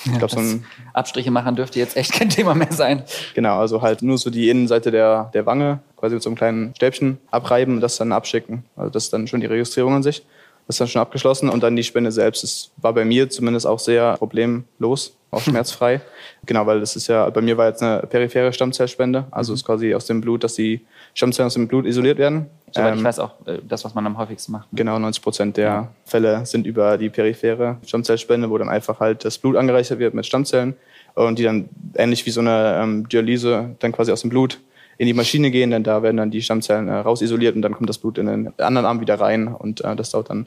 ich 0.04 0.18
glaube, 0.18 0.32
so 0.32 0.38
ein. 0.38 0.66
Abstriche 0.92 1.30
machen 1.30 1.56
dürfte 1.56 1.78
jetzt 1.78 1.96
echt 1.96 2.12
kein 2.12 2.28
Thema 2.28 2.54
mehr 2.54 2.72
sein. 2.72 3.04
Genau, 3.34 3.58
also 3.58 3.80
halt 3.80 4.02
nur 4.02 4.18
so 4.18 4.28
die 4.28 4.50
Innenseite 4.50 4.90
der, 4.90 5.30
der 5.32 5.46
Wange, 5.46 5.80
quasi 5.96 6.14
mit 6.14 6.22
so 6.22 6.28
einem 6.28 6.36
kleinen 6.36 6.74
Stäbchen 6.74 7.18
abreiben 7.30 7.76
und 7.76 7.80
das 7.80 7.96
dann 7.96 8.12
abschicken. 8.12 8.64
Also 8.76 8.90
das 8.90 9.04
ist 9.04 9.12
dann 9.14 9.26
schon 9.28 9.40
die 9.40 9.46
Registrierung 9.46 9.94
an 9.94 10.02
sich. 10.02 10.22
Das 10.70 10.76
ist 10.76 10.80
dann 10.82 10.86
schon 10.86 11.02
abgeschlossen 11.02 11.48
und 11.48 11.64
dann 11.64 11.74
die 11.74 11.82
Spende 11.82 12.12
selbst. 12.12 12.44
Das 12.44 12.70
war 12.76 12.92
bei 12.92 13.04
mir 13.04 13.28
zumindest 13.28 13.66
auch 13.66 13.80
sehr 13.80 14.16
problemlos, 14.18 15.16
auch 15.32 15.40
schmerzfrei. 15.40 16.00
genau, 16.46 16.64
weil 16.64 16.78
das 16.78 16.94
ist 16.94 17.08
ja, 17.08 17.28
bei 17.28 17.40
mir 17.40 17.56
war 17.58 17.66
jetzt 17.66 17.82
eine 17.82 18.06
periphere 18.06 18.52
Stammzellspende. 18.52 19.24
Also 19.32 19.50
mhm. 19.50 19.54
ist 19.56 19.64
quasi 19.64 19.92
aus 19.96 20.06
dem 20.06 20.20
Blut, 20.20 20.44
dass 20.44 20.54
die 20.54 20.82
Stammzellen 21.12 21.48
aus 21.48 21.54
dem 21.54 21.66
Blut 21.66 21.86
isoliert 21.86 22.18
werden. 22.18 22.46
Soweit 22.70 22.92
ähm, 22.92 22.98
ich 22.98 23.04
weiß 23.04 23.18
auch 23.18 23.32
äh, 23.46 23.58
das, 23.66 23.84
was 23.84 23.96
man 23.96 24.06
am 24.06 24.16
häufigsten 24.16 24.52
macht. 24.52 24.72
Ne? 24.72 24.76
Genau, 24.76 24.96
90 24.96 25.24
Prozent 25.24 25.56
der 25.56 25.66
ja. 25.66 25.88
Fälle 26.04 26.46
sind 26.46 26.64
über 26.68 26.96
die 26.98 27.10
periphere 27.10 27.78
Stammzellspende, 27.84 28.48
wo 28.48 28.56
dann 28.56 28.68
einfach 28.68 29.00
halt 29.00 29.24
das 29.24 29.38
Blut 29.38 29.56
angereichert 29.56 29.98
wird 29.98 30.14
mit 30.14 30.24
Stammzellen 30.24 30.76
und 31.14 31.40
die 31.40 31.42
dann 31.42 31.68
ähnlich 31.96 32.24
wie 32.26 32.30
so 32.30 32.42
eine 32.42 32.78
ähm, 32.80 33.08
Dialyse 33.08 33.74
dann 33.80 33.90
quasi 33.90 34.12
aus 34.12 34.20
dem 34.20 34.30
Blut 34.30 34.60
in 35.00 35.06
die 35.06 35.14
Maschine 35.14 35.50
gehen, 35.50 35.70
denn 35.70 35.82
da 35.82 36.02
werden 36.02 36.18
dann 36.18 36.30
die 36.30 36.42
Stammzellen 36.42 36.88
äh, 36.88 36.92
rausisoliert 36.92 37.56
und 37.56 37.62
dann 37.62 37.72
kommt 37.72 37.88
das 37.88 37.96
Blut 37.96 38.18
in 38.18 38.26
den 38.26 38.52
anderen 38.58 38.84
Arm 38.84 39.00
wieder 39.00 39.18
rein 39.18 39.48
und 39.48 39.82
äh, 39.82 39.96
das 39.96 40.10
dauert 40.10 40.28
dann 40.28 40.44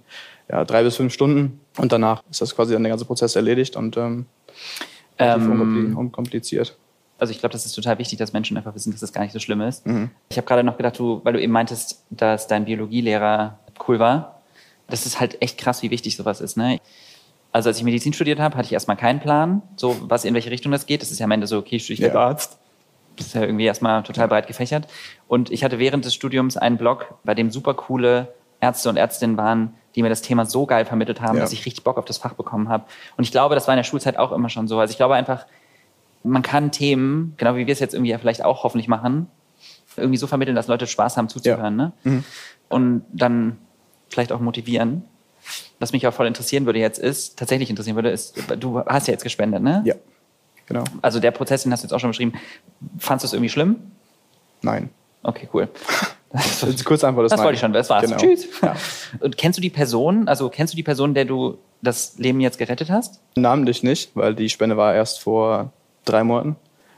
ja, 0.48 0.64
drei 0.64 0.84
bis 0.84 0.96
fünf 0.96 1.12
Stunden 1.12 1.60
und 1.80 1.92
danach 1.92 2.22
ist 2.30 2.40
das 2.40 2.56
quasi 2.56 2.74
dann 2.74 2.84
der 2.84 2.92
ganze 2.92 3.06
Prozess 3.06 3.36
erledigt 3.36 3.76
und 3.76 3.98
ähm, 3.98 4.28
ähm, 5.18 5.98
unkompliziert. 5.98 6.78
Also 7.18 7.32
ich 7.32 7.40
glaube, 7.40 7.54
das 7.54 7.66
ist 7.66 7.74
total 7.74 7.98
wichtig, 7.98 8.20
dass 8.20 8.32
Menschen 8.32 8.56
einfach 8.56 8.76
wissen, 8.76 8.92
dass 8.92 9.02
das 9.02 9.12
gar 9.12 9.24
nicht 9.24 9.34
so 9.34 9.40
schlimm 9.40 9.60
ist. 9.62 9.88
Mhm. 9.88 10.12
Ich 10.30 10.38
habe 10.38 10.46
gerade 10.46 10.64
noch 10.64 10.78
gedacht, 10.78 11.00
du, 11.00 11.22
weil 11.24 11.34
du 11.34 11.42
eben 11.42 11.52
meintest, 11.52 12.04
dass 12.12 12.46
dein 12.46 12.66
Biologielehrer 12.66 13.58
cool 13.88 13.98
war. 13.98 14.44
Das 14.88 15.08
ist 15.08 15.20
halt 15.20 15.42
echt 15.42 15.58
krass, 15.58 15.82
wie 15.82 15.90
wichtig 15.90 16.16
sowas 16.16 16.42
ist. 16.42 16.58
Ne? 16.58 16.80
Also 17.52 17.70
als 17.70 17.80
ich 17.80 17.84
Medizin 17.84 18.14
studiert 18.14 18.40
habe, 18.40 18.56
hatte 18.56 18.68
ich 18.68 18.74
erstmal 18.74 18.98
keinen 18.98 19.20
Plan, 19.20 19.64
so 19.78 19.98
was 20.02 20.26
in 20.26 20.36
welche 20.36 20.52
Richtung 20.52 20.72
das 20.72 20.86
geht. 20.86 21.02
Das 21.02 21.10
ist 21.10 21.18
ja 21.18 21.24
am 21.24 21.32
Ende 21.32 21.48
so, 21.48 21.58
okay, 21.58 21.78
ich 21.78 22.00
werde 22.00 22.14
ja. 22.14 22.22
Arzt 22.22 22.60
das 23.16 23.28
ist 23.28 23.36
ja 23.36 23.42
irgendwie 23.42 23.66
erstmal 23.66 24.04
total 24.04 24.28
breit 24.28 24.48
gefächert. 24.48 24.88
Und 25.28 25.52
ich 25.52 25.64
hatte 25.64 25.80
während 25.80 26.06
des 26.06 26.14
Studiums 26.14 26.58
einen 26.58 26.78
Blog, 26.78 27.14
bei 27.24 27.36
dem 27.36 27.52
super 27.52 27.74
coole 27.74 28.34
Ärzte 28.60 28.90
und 28.90 28.98
Ärztinnen 28.98 29.38
waren, 29.38 29.74
die 29.96 30.02
mir 30.02 30.10
das 30.10 30.22
Thema 30.22 30.46
so 30.46 30.66
geil 30.66 30.86
vermittelt 30.86 31.22
haben, 31.22 31.36
ja. 31.36 31.42
dass 31.42 31.54
ich 31.54 31.66
richtig 31.66 31.84
Bock 31.84 31.98
auf 31.98 32.06
das 32.06 32.18
Fach 32.18 32.34
bekommen 32.34 32.70
habe. 32.70 32.86
Und 33.18 33.24
ich 33.24 33.32
glaube, 33.32 33.56
das 33.56 33.68
war 33.68 33.74
in 33.74 33.78
der 33.78 33.84
Schulzeit 33.84 34.18
auch 34.18 34.32
immer 34.32 34.50
schon 34.50 34.68
so. 34.68 34.80
Also 34.80 34.92
ich 34.92 34.98
glaube 34.98 35.16
einfach, 35.16 35.46
man 36.24 36.42
kann 36.42 36.72
Themen, 36.72 37.34
genau 37.38 37.56
wie 37.56 37.68
wir 37.68 37.74
es 37.74 37.80
jetzt 37.80 37.94
irgendwie 37.94 38.12
ja 38.12 38.18
vielleicht 38.18 38.44
auch 38.44 38.64
hoffentlich 38.64 38.88
machen, 38.88 39.28
irgendwie 39.98 40.18
so 40.18 40.26
vermitteln, 40.28 40.56
dass 40.56 40.68
Leute 40.68 40.88
Spaß 40.88 41.18
haben 41.18 41.30
zuzuhören. 41.30 41.80
Ja. 41.80 41.86
Ne? 41.86 41.92
Mhm. 42.04 42.24
Und 42.70 43.06
dann 43.12 43.58
vielleicht 44.10 44.32
auch 44.32 44.40
motivieren. 44.40 45.04
Was 45.80 45.92
mich 45.92 46.08
auch 46.08 46.14
voll 46.14 46.28
interessieren 46.28 46.66
würde 46.66 46.80
jetzt 46.80 46.98
ist, 47.00 47.38
tatsächlich 47.38 47.70
interessieren 47.70 47.96
würde, 47.96 48.10
ist, 48.10 48.42
du 48.58 48.80
hast 48.80 49.08
ja 49.08 49.12
jetzt 49.12 49.24
gespendet, 49.24 49.62
ne? 49.62 49.82
Ja. 49.86 49.96
Genau. 50.74 50.86
Also 51.02 51.20
der 51.20 51.32
Prozess, 51.32 51.64
den 51.64 51.72
hast 51.72 51.84
du 51.84 51.86
jetzt 51.86 51.94
auch 51.94 52.00
schon 52.00 52.10
beschrieben. 52.10 52.34
Fandest 52.98 53.24
du 53.24 53.28
es 53.28 53.34
irgendwie 53.34 53.50
schlimm? 53.50 53.78
Nein. 54.62 54.90
Okay, 55.22 55.48
cool. 55.54 55.70
Das 56.36 56.64
ist 56.64 56.84
kurz 56.84 57.04
Antwort. 57.04 57.26
Das, 57.26 57.34
das 57.34 57.44
wollte 57.44 57.54
ich 57.54 57.60
schon. 57.60 57.74
Das 57.74 57.92
war's. 57.92 58.06
Genau. 58.06 58.18
Tschüss. 58.18 58.48
Ja. 58.64 58.76
Und 59.20 59.38
kennst 59.38 59.60
du 59.60 59.62
die 59.62 59.70
Person? 59.70 60.28
Also 60.28 60.50
kennst 60.50 60.74
du 60.74 60.76
die 60.76 60.82
Person, 60.82 61.14
der 61.14 61.26
du 61.26 61.60
das 61.84 62.18
Leben 62.18 62.42
jetzt 62.42 62.58
gerettet 62.58 62.90
hast? 62.90 63.22
Namentlich 63.36 63.84
nicht, 63.84 64.16
weil 64.16 64.34
die 64.34 64.50
Spende 64.50 64.76
war 64.76 64.96
erst 64.96 65.22
vor 65.22 65.72
drei 66.06 66.24
Monaten. 66.24 66.56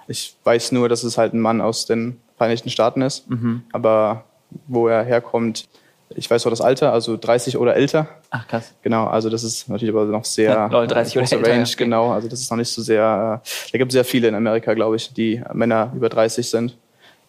Ich 0.07 0.37
weiß 0.45 0.71
nur, 0.71 0.87
dass 0.87 1.03
es 1.03 1.17
halt 1.17 1.33
ein 1.33 1.41
Mann 1.41 1.59
aus 1.59 1.85
den 1.85 2.21
Vereinigten 2.37 2.69
Staaten 2.69 3.01
ist. 3.01 3.29
Mhm. 3.29 3.63
Aber 3.73 4.23
wo 4.67 4.87
er 4.87 5.03
herkommt, 5.03 5.67
ich 6.15 6.29
weiß 6.29 6.45
auch 6.45 6.49
das 6.49 6.61
Alter, 6.61 6.93
also 6.93 7.17
30 7.17 7.57
oder 7.57 7.75
älter. 7.75 8.07
Ach 8.29 8.47
krass. 8.47 8.73
Genau, 8.81 9.05
also 9.05 9.29
das 9.29 9.43
ist 9.43 9.69
natürlich 9.69 9.93
aber 9.93 10.05
noch 10.05 10.25
sehr 10.25 10.51
ja, 10.51 10.67
lol, 10.67 10.87
30 10.87 11.17
oder 11.17 11.23
älter, 11.23 11.49
Range, 11.49 11.63
okay. 11.63 11.75
genau. 11.77 12.11
Also 12.11 12.27
das 12.27 12.39
ist 12.39 12.49
noch 12.49 12.57
nicht 12.57 12.71
so 12.71 12.81
sehr. 12.81 13.41
Äh, 13.43 13.69
da 13.71 13.77
gibt 13.77 13.91
es 13.91 13.93
sehr 13.93 14.05
viele 14.05 14.27
in 14.29 14.35
Amerika, 14.35 14.73
glaube 14.73 14.95
ich, 14.95 15.13
die 15.13 15.41
Männer 15.53 15.91
über 15.95 16.09
30 16.09 16.49
sind. 16.49 16.77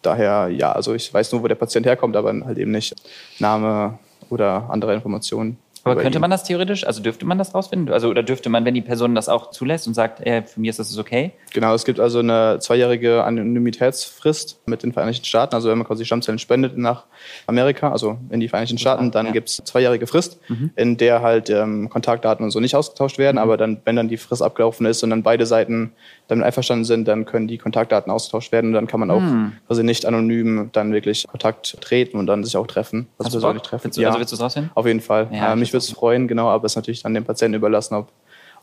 Daher 0.01 0.49
ja, 0.49 0.71
also 0.71 0.93
ich 0.93 1.13
weiß 1.13 1.31
nur, 1.33 1.43
wo 1.43 1.47
der 1.47 1.55
Patient 1.55 1.85
herkommt, 1.85 2.15
aber 2.15 2.33
halt 2.45 2.57
eben 2.57 2.71
nicht 2.71 2.95
Name 3.39 3.99
oder 4.29 4.69
andere 4.69 4.93
Informationen. 4.93 5.57
Aber 5.91 6.01
könnte 6.01 6.19
man 6.19 6.31
das 6.31 6.43
theoretisch, 6.43 6.85
also 6.85 7.01
dürfte 7.01 7.25
man 7.25 7.37
das 7.37 7.53
rausfinden? 7.53 7.93
Also, 7.93 8.09
oder 8.09 8.23
dürfte 8.23 8.49
man, 8.49 8.65
wenn 8.65 8.73
die 8.73 8.81
Person 8.81 9.15
das 9.15 9.29
auch 9.29 9.51
zulässt 9.51 9.87
und 9.87 9.93
sagt, 9.93 10.25
äh, 10.25 10.43
für 10.43 10.59
mich 10.59 10.69
ist 10.69 10.79
das 10.79 10.97
okay? 10.97 11.31
Genau, 11.53 11.73
es 11.73 11.85
gibt 11.85 11.99
also 11.99 12.19
eine 12.19 12.59
zweijährige 12.59 13.23
Anonymitätsfrist 13.23 14.61
mit 14.65 14.83
den 14.83 14.93
Vereinigten 14.93 15.25
Staaten. 15.25 15.55
Also 15.55 15.69
wenn 15.69 15.77
man 15.77 15.87
quasi 15.87 16.05
Stammzellen 16.05 16.39
spendet 16.39 16.77
nach 16.77 17.05
Amerika, 17.45 17.91
also 17.91 18.17
in 18.29 18.39
die 18.39 18.47
Vereinigten 18.47 18.77
Staaten, 18.77 19.11
dann 19.11 19.27
ja. 19.27 19.31
gibt 19.31 19.49
es 19.49 19.57
zweijährige 19.63 20.07
Frist, 20.07 20.39
mhm. 20.49 20.71
in 20.75 20.97
der 20.97 21.21
halt 21.21 21.49
ähm, 21.49 21.89
Kontaktdaten 21.89 22.43
und 22.43 22.51
so 22.51 22.59
nicht 22.59 22.75
ausgetauscht 22.75 23.17
werden. 23.17 23.37
Mhm. 23.37 23.41
Aber 23.41 23.57
dann, 23.57 23.81
wenn 23.85 23.95
dann 23.95 24.07
die 24.07 24.17
Frist 24.17 24.41
abgelaufen 24.41 24.85
ist 24.85 25.03
und 25.03 25.09
dann 25.09 25.23
beide 25.23 25.45
Seiten 25.45 25.93
damit 26.27 26.45
einverstanden 26.45 26.85
sind, 26.85 27.07
dann 27.07 27.25
können 27.25 27.47
die 27.47 27.57
Kontaktdaten 27.57 28.11
ausgetauscht 28.11 28.51
werden 28.51 28.67
und 28.67 28.73
dann 28.73 28.87
kann 28.87 28.99
man 28.99 29.11
auch 29.11 29.21
mhm. 29.21 29.53
quasi 29.67 29.83
nicht 29.83 30.05
anonym 30.05 30.69
dann 30.73 30.93
wirklich 30.93 31.25
Kontakt 31.27 31.79
treten 31.81 32.17
und 32.17 32.27
dann 32.27 32.43
sich 32.43 32.57
auch 32.57 32.67
treffen. 32.67 33.07
Also 33.17 33.39
persönlich 33.39 33.63
treffen. 33.63 33.85
Willst 33.85 33.97
du, 33.97 34.01
ja, 34.01 34.09
also 34.09 34.19
willst 34.19 34.39
du 34.39 34.43
es 34.43 34.69
Auf 34.75 34.85
jeden 34.85 35.01
Fall. 35.01 35.27
Ja, 35.31 35.53
äh, 35.53 35.55
mich 35.55 35.73
würde 35.77 35.85
es 35.85 35.91
freuen, 35.91 36.27
genau, 36.27 36.49
aber 36.49 36.65
es 36.65 36.73
ist 36.73 36.75
natürlich 36.75 37.03
dann 37.03 37.13
dem 37.13 37.25
Patienten 37.25 37.55
überlassen, 37.55 37.95
ob, 37.95 38.11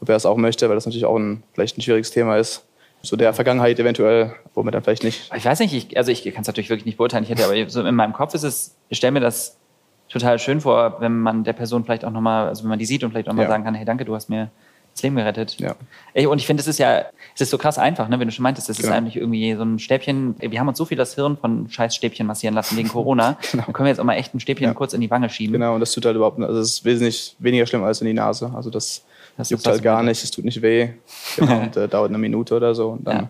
ob 0.01 0.09
er 0.09 0.17
es 0.17 0.27
auch 0.27 0.37
möchte, 0.37 0.69
weil 0.69 0.75
das 0.75 0.87
natürlich 0.87 1.05
auch 1.05 1.17
ein, 1.17 1.43
vielleicht 1.53 1.79
ein 1.79 1.83
schwieriges 1.83 2.11
Thema 2.11 2.37
ist. 2.37 2.65
So 3.03 3.17
der 3.17 3.35
Vergangenheit 3.35 3.79
eventuell, 3.79 4.35
wo 4.55 4.63
man 4.63 4.73
dann 4.73 4.83
vielleicht 4.83 5.05
nicht. 5.05 5.31
Ich 5.37 5.45
weiß 5.45 5.61
nicht, 5.61 5.75
ich, 5.75 5.97
also 5.99 6.11
ich 6.11 6.25
kann 6.25 6.41
es 6.41 6.47
natürlich 6.47 6.71
wirklich 6.71 6.87
nicht 6.87 6.97
beurteilen. 6.97 7.25
Ich 7.25 7.31
hätte 7.31 7.45
aber 7.45 7.69
so 7.69 7.83
in 7.83 7.95
meinem 7.95 8.15
Kopf 8.15 8.33
ist 8.35 8.45
es, 8.45 8.77
ich 8.89 8.97
stelle 8.97 9.13
mir 9.13 9.21
das 9.21 9.59
total 10.09 10.39
schön 10.39 10.63
vor, 10.63 10.97
wenn 11.01 11.21
man 11.21 11.45
der 11.45 11.53
Person 11.53 11.85
vielleicht 11.85 12.05
auch 12.05 12.11
nochmal, 12.11 12.49
also 12.49 12.63
wenn 12.63 12.71
man 12.71 12.79
die 12.79 12.87
sieht 12.87 13.05
und 13.05 13.11
vielleicht 13.11 13.29
auch 13.29 13.35
mal 13.35 13.43
ja. 13.43 13.49
sagen 13.49 13.65
kann, 13.65 13.75
hey 13.75 13.85
danke, 13.85 14.05
du 14.07 14.15
hast 14.15 14.31
mir 14.31 14.51
das 14.95 15.03
Leben 15.03 15.17
gerettet. 15.17 15.57
Ja. 15.59 15.75
Und 16.29 16.39
ich 16.39 16.47
finde, 16.47 16.61
es 16.61 16.69
ist 16.69 16.79
ja, 16.79 17.05
es 17.35 17.41
ist 17.41 17.51
so 17.51 17.59
krass 17.59 17.79
einfach, 17.79 18.09
ne, 18.09 18.21
wenn 18.21 18.29
du 18.29 18.33
schon 18.33 18.45
meintest, 18.45 18.71
es 18.71 18.77
genau. 18.77 18.91
ist 18.91 18.95
eigentlich 18.95 19.17
irgendwie 19.17 19.55
so 19.55 19.63
ein 19.63 19.79
Stäbchen. 19.79 20.37
Wir 20.39 20.61
haben 20.61 20.69
uns 20.69 20.79
so 20.79 20.85
viel 20.85 20.97
das 20.97 21.15
Hirn 21.17 21.37
von 21.37 21.69
scheiß 21.69 21.97
Stäbchen 21.97 22.27
massieren 22.27 22.55
lassen 22.55 22.77
wegen 22.77 22.89
Corona. 22.91 23.37
genau. 23.51 23.65
Dann 23.65 23.73
können 23.73 23.87
wir 23.87 23.91
jetzt 23.91 23.99
auch 23.99 24.05
mal 24.05 24.15
echt 24.15 24.35
ein 24.35 24.41
Stäbchen 24.41 24.67
ja. 24.67 24.75
kurz 24.75 24.93
in 24.93 25.01
die 25.01 25.11
Wange 25.11 25.29
schieben. 25.29 25.53
Genau, 25.53 25.75
und 25.75 25.81
das 25.81 25.93
tut 25.93 26.07
halt 26.07 26.15
überhaupt 26.15 26.39
nicht, 26.39 26.49
also 26.49 26.61
es 26.61 26.75
ist 26.75 26.85
wesentlich 26.85 27.37
weniger 27.41 27.67
schlimm 27.67 27.83
als 27.83 28.01
in 28.01 28.07
die 28.07 28.15
Nase. 28.15 28.53
Also 28.55 28.71
das, 28.71 29.05
das 29.37 29.51
juckt 29.51 29.67
halt 29.67 29.83
gar 29.83 30.03
nicht, 30.03 30.23
es 30.23 30.31
tut 30.31 30.45
nicht 30.45 30.63
weh. 30.63 30.91
Genau, 31.37 31.59
und 31.63 31.77
äh, 31.77 31.89
dauert 31.89 32.11
eine 32.11 32.19
Minute 32.19 32.55
oder 32.55 32.75
so. 32.75 32.91
Und 32.91 33.07
dann, 33.07 33.17
ja. 33.17 33.29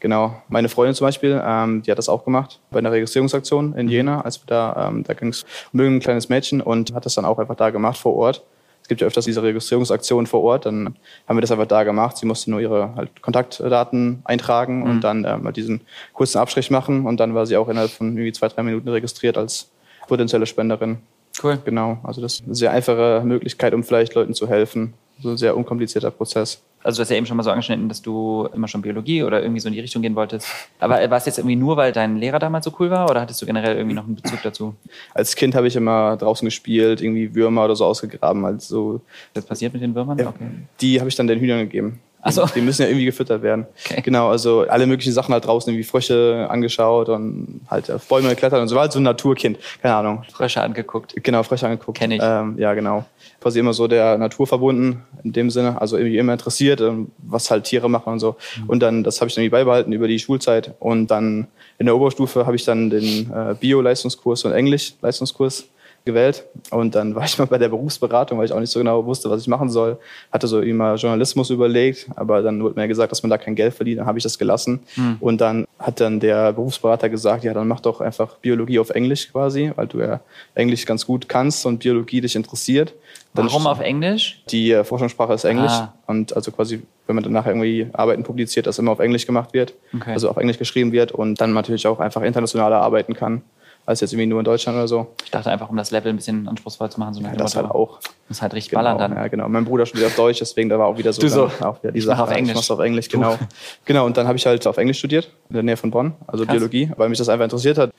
Genau, 0.00 0.40
meine 0.48 0.68
Freundin 0.68 0.94
zum 0.94 1.06
Beispiel, 1.06 1.40
ähm, 1.44 1.82
die 1.82 1.90
hat 1.90 1.98
das 1.98 2.08
auch 2.08 2.24
gemacht 2.24 2.60
bei 2.70 2.78
einer 2.78 2.92
Registrierungsaktion 2.92 3.74
in 3.74 3.86
mhm. 3.86 3.92
Jena, 3.92 4.20
als 4.20 4.40
wir 4.40 4.46
da, 4.46 4.88
ähm, 4.88 5.02
da 5.02 5.14
ging 5.14 5.28
es 5.28 5.44
um 5.72 5.80
ein 5.80 6.00
kleines 6.00 6.28
Mädchen 6.28 6.60
und 6.60 6.94
hat 6.94 7.04
das 7.04 7.14
dann 7.14 7.24
auch 7.24 7.38
einfach 7.38 7.56
da 7.56 7.70
gemacht 7.70 7.98
vor 7.98 8.14
Ort. 8.14 8.44
Es 8.88 8.90
gibt 8.90 9.02
ja 9.02 9.06
öfters 9.06 9.26
diese 9.26 9.42
Registrierungsaktionen 9.42 10.26
vor 10.26 10.42
Ort, 10.42 10.64
dann 10.64 10.96
haben 11.28 11.36
wir 11.36 11.42
das 11.42 11.50
einfach 11.50 11.66
da 11.66 11.84
gemacht. 11.84 12.16
Sie 12.16 12.24
musste 12.24 12.50
nur 12.50 12.58
ihre 12.58 12.94
halt, 12.94 13.20
Kontaktdaten 13.20 14.22
eintragen 14.24 14.78
mhm. 14.78 14.90
und 14.90 15.00
dann 15.02 15.26
ähm, 15.26 15.52
diesen 15.52 15.82
kurzen 16.14 16.38
Abstrich 16.38 16.70
machen 16.70 17.04
und 17.04 17.20
dann 17.20 17.34
war 17.34 17.44
sie 17.44 17.58
auch 17.58 17.68
innerhalb 17.68 17.90
von 17.90 18.16
irgendwie 18.16 18.32
zwei, 18.32 18.48
drei 18.48 18.62
Minuten 18.62 18.88
registriert 18.88 19.36
als 19.36 19.70
potenzielle 20.06 20.46
Spenderin. 20.46 21.00
Cool. 21.42 21.58
Genau, 21.62 21.98
also 22.02 22.22
das 22.22 22.36
ist 22.36 22.46
eine 22.46 22.54
sehr 22.54 22.70
einfache 22.70 23.20
Möglichkeit, 23.26 23.74
um 23.74 23.84
vielleicht 23.84 24.14
Leuten 24.14 24.32
zu 24.32 24.48
helfen. 24.48 24.94
So 25.20 25.32
ein 25.32 25.36
sehr 25.36 25.54
unkomplizierter 25.54 26.10
Prozess. 26.10 26.62
Also 26.82 26.98
du 26.98 27.02
hast 27.02 27.10
ja 27.10 27.16
eben 27.16 27.26
schon 27.26 27.36
mal 27.36 27.42
so 27.42 27.50
angeschnitten, 27.50 27.88
dass 27.88 28.02
du 28.02 28.48
immer 28.54 28.68
schon 28.68 28.82
Biologie 28.82 29.22
oder 29.22 29.42
irgendwie 29.42 29.60
so 29.60 29.68
in 29.68 29.74
die 29.74 29.80
Richtung 29.80 30.02
gehen 30.02 30.14
wolltest. 30.14 30.48
Aber 30.78 30.94
war 31.10 31.18
es 31.18 31.26
jetzt 31.26 31.38
irgendwie 31.38 31.56
nur, 31.56 31.76
weil 31.76 31.92
dein 31.92 32.16
Lehrer 32.16 32.38
damals 32.38 32.64
so 32.64 32.72
cool 32.78 32.90
war 32.90 33.10
oder 33.10 33.20
hattest 33.20 33.42
du 33.42 33.46
generell 33.46 33.76
irgendwie 33.76 33.96
noch 33.96 34.04
einen 34.04 34.16
Bezug 34.16 34.42
dazu? 34.42 34.74
Als 35.12 35.34
Kind 35.34 35.54
habe 35.54 35.66
ich 35.66 35.76
immer 35.76 36.16
draußen 36.16 36.46
gespielt, 36.46 37.00
irgendwie 37.00 37.34
Würmer 37.34 37.64
oder 37.64 37.76
so 37.76 37.84
ausgegraben. 37.84 38.44
Also 38.44 39.00
Was 39.34 39.44
passiert 39.44 39.72
mit 39.72 39.82
den 39.82 39.94
Würmern? 39.94 40.18
Ja, 40.18 40.28
okay. 40.28 40.46
Die 40.80 41.00
habe 41.00 41.08
ich 41.08 41.16
dann 41.16 41.26
den 41.26 41.40
Hühnern 41.40 41.60
gegeben. 41.60 42.00
Ach 42.20 42.32
so. 42.32 42.46
Die 42.46 42.60
müssen 42.60 42.82
ja 42.82 42.88
irgendwie 42.88 43.04
gefüttert 43.04 43.42
werden. 43.42 43.66
Okay. 43.84 44.02
Genau, 44.02 44.28
also 44.28 44.66
alle 44.68 44.86
möglichen 44.86 45.12
Sachen 45.12 45.32
halt 45.32 45.46
draußen, 45.46 45.76
wie 45.76 45.84
Frösche 45.84 46.46
angeschaut 46.50 47.08
und 47.08 47.60
halt 47.70 47.90
auf 47.90 48.06
Bäume 48.08 48.30
geklettert 48.30 48.60
und 48.60 48.68
so 48.68 48.74
war 48.74 48.82
halt 48.82 48.92
so 48.92 48.98
ein 48.98 49.04
Naturkind. 49.04 49.58
Keine 49.80 49.94
Ahnung. 49.94 50.24
Frösche 50.32 50.60
angeguckt. 50.60 51.14
Genau, 51.22 51.42
Frösche 51.42 51.66
angeguckt. 51.66 51.98
Kenn 51.98 52.10
ich. 52.10 52.20
Ähm, 52.22 52.56
ja, 52.58 52.74
genau. 52.74 53.04
Quasi 53.40 53.60
immer 53.60 53.72
so 53.72 53.86
der 53.86 54.18
Natur 54.18 54.46
verbunden 54.46 55.04
in 55.22 55.32
dem 55.32 55.50
Sinne, 55.50 55.80
also 55.80 55.96
irgendwie 55.96 56.18
immer 56.18 56.32
interessiert, 56.32 56.80
ähm, 56.80 57.12
was 57.18 57.50
halt 57.50 57.64
Tiere 57.64 57.88
machen 57.88 58.12
und 58.12 58.18
so. 58.18 58.36
Mhm. 58.62 58.68
Und 58.68 58.80
dann, 58.80 59.04
das 59.04 59.20
habe 59.20 59.28
ich 59.28 59.34
dann 59.34 59.44
irgendwie 59.44 59.56
beibehalten 59.56 59.92
über 59.92 60.08
die 60.08 60.18
Schulzeit. 60.18 60.74
Und 60.80 61.08
dann 61.08 61.46
in 61.78 61.86
der 61.86 61.96
Oberstufe 61.96 62.46
habe 62.46 62.56
ich 62.56 62.64
dann 62.64 62.90
den 62.90 63.30
äh, 63.32 63.54
Bio-Leistungskurs 63.54 64.44
und 64.44 64.52
Englisch-Leistungskurs 64.52 65.68
gewählt. 66.04 66.44
Und 66.70 66.94
dann 66.94 67.14
war 67.14 67.24
ich 67.24 67.38
mal 67.38 67.46
bei 67.46 67.58
der 67.58 67.68
Berufsberatung, 67.68 68.38
weil 68.38 68.46
ich 68.46 68.52
auch 68.52 68.60
nicht 68.60 68.70
so 68.70 68.78
genau 68.80 69.04
wusste, 69.04 69.28
was 69.30 69.42
ich 69.42 69.48
machen 69.48 69.68
soll. 69.68 69.98
Hatte 70.32 70.46
so 70.46 70.60
immer 70.60 70.94
Journalismus 70.94 71.50
überlegt, 71.50 72.06
aber 72.16 72.40
dann 72.42 72.62
wurde 72.62 72.80
mir 72.80 72.88
gesagt, 72.88 73.12
dass 73.12 73.22
man 73.22 73.30
da 73.30 73.38
kein 73.38 73.54
Geld 73.54 73.74
verdient. 73.74 74.00
Dann 74.00 74.06
habe 74.06 74.18
ich 74.18 74.22
das 74.24 74.38
gelassen. 74.38 74.80
Und 75.20 75.40
dann 75.40 75.66
hat 75.78 76.00
dann 76.00 76.18
der 76.20 76.52
Berufsberater 76.52 77.08
gesagt, 77.08 77.44
ja, 77.44 77.52
dann 77.54 77.68
mach 77.68 77.80
doch 77.80 78.00
einfach 78.00 78.36
Biologie 78.36 78.78
auf 78.78 78.90
Englisch 78.90 79.30
quasi, 79.30 79.70
weil 79.76 79.86
du 79.86 79.98
ja 80.00 80.20
Englisch 80.54 80.86
ganz 80.86 81.04
gut 81.06 81.28
kannst 81.28 81.66
und 81.66 81.78
Biologie 81.80 82.20
dich 82.20 82.34
interessiert. 82.36 82.94
Dann 83.34 83.46
Warum 83.46 83.66
auf 83.66 83.80
Englisch? 83.80 84.42
die 84.50 84.72
äh, 84.72 84.84
Forschungssprache 84.84 85.34
ist 85.34 85.44
Englisch 85.44 85.70
Ah. 85.70 85.92
und 86.06 86.34
also 86.34 86.50
quasi, 86.50 86.80
wenn 87.06 87.14
man 87.14 87.22
dann 87.22 87.32
nachher 87.34 87.50
irgendwie 87.50 87.86
Arbeiten 87.92 88.24
publiziert, 88.24 88.66
dass 88.66 88.78
immer 88.78 88.90
auf 88.92 88.98
Englisch 89.00 89.26
gemacht 89.26 89.52
wird, 89.52 89.74
Okay. 89.94 90.12
also 90.12 90.30
auf 90.30 90.38
Englisch 90.38 90.58
geschrieben 90.58 90.90
wird 90.92 91.12
und 91.12 91.40
dann 91.40 91.52
natürlich 91.52 91.86
auch 91.86 92.00
einfach 92.00 92.22
internationaler 92.22 92.80
arbeiten 92.80 93.12
kann, 93.14 93.42
als 93.88 94.02
jetzt 94.02 94.12
irgendwie 94.12 94.26
nur 94.26 94.38
in 94.40 94.44
Deutschland 94.44 94.76
oder 94.76 94.86
so. 94.86 95.06
Ich 95.24 95.30
dachte 95.30 95.50
einfach, 95.50 95.70
um 95.70 95.76
das 95.76 95.90
Level 95.90 96.12
ein 96.12 96.16
bisschen 96.16 96.46
anspruchsvoll 96.46 96.90
zu 96.90 97.00
machen. 97.00 97.14
So 97.14 97.20
Ja, 97.22 97.32
das 97.34 97.54
Motto, 97.54 97.68
halt 97.68 97.74
auch. 97.74 97.98
Muss 98.28 98.42
halt 98.42 98.52
richtig 98.52 98.70
Genau, 98.70 98.82
ballern 98.82 98.98
dann. 98.98 99.14
Ja, 99.14 99.28
genau. 99.28 99.48
Mein 99.48 99.64
Bruder 99.64 99.86
studiert 99.86 100.08
auf 100.10 100.14
Deutsch, 100.16 100.40
deswegen 100.40 100.68
da 100.68 100.78
war 100.78 100.86
auch 100.88 100.98
wieder 100.98 101.10
so, 101.14 101.22
Du 101.22 101.28
so, 101.30 101.44
auch 101.62 101.82
wieder 101.82 101.92
die 101.92 101.98
ich 102.00 102.04
Sache. 102.04 102.22
auf 102.22 102.30
Englisch. 102.30 102.58
Ich 102.60 102.70
auf 102.70 102.80
Englisch, 102.80 103.08
genau. 103.08 103.38
Genau, 103.86 104.04
und 104.04 104.14
dann 104.18 104.26
habe 104.28 104.36
ich 104.36 104.44
halt 104.44 104.66
auf 104.66 104.76
Englisch 104.76 104.98
studiert, 104.98 105.30
in 105.48 105.54
der 105.54 105.62
Nähe 105.62 105.78
von 105.78 105.90
Bonn, 105.90 106.12
also 106.26 106.44
Krass. 106.44 106.54
Biologie, 106.54 106.90
weil 106.98 107.08
mich 107.08 107.16
das 107.16 107.30
einfach 107.30 107.44
interessiert 107.44 107.78
hat. 107.78 107.90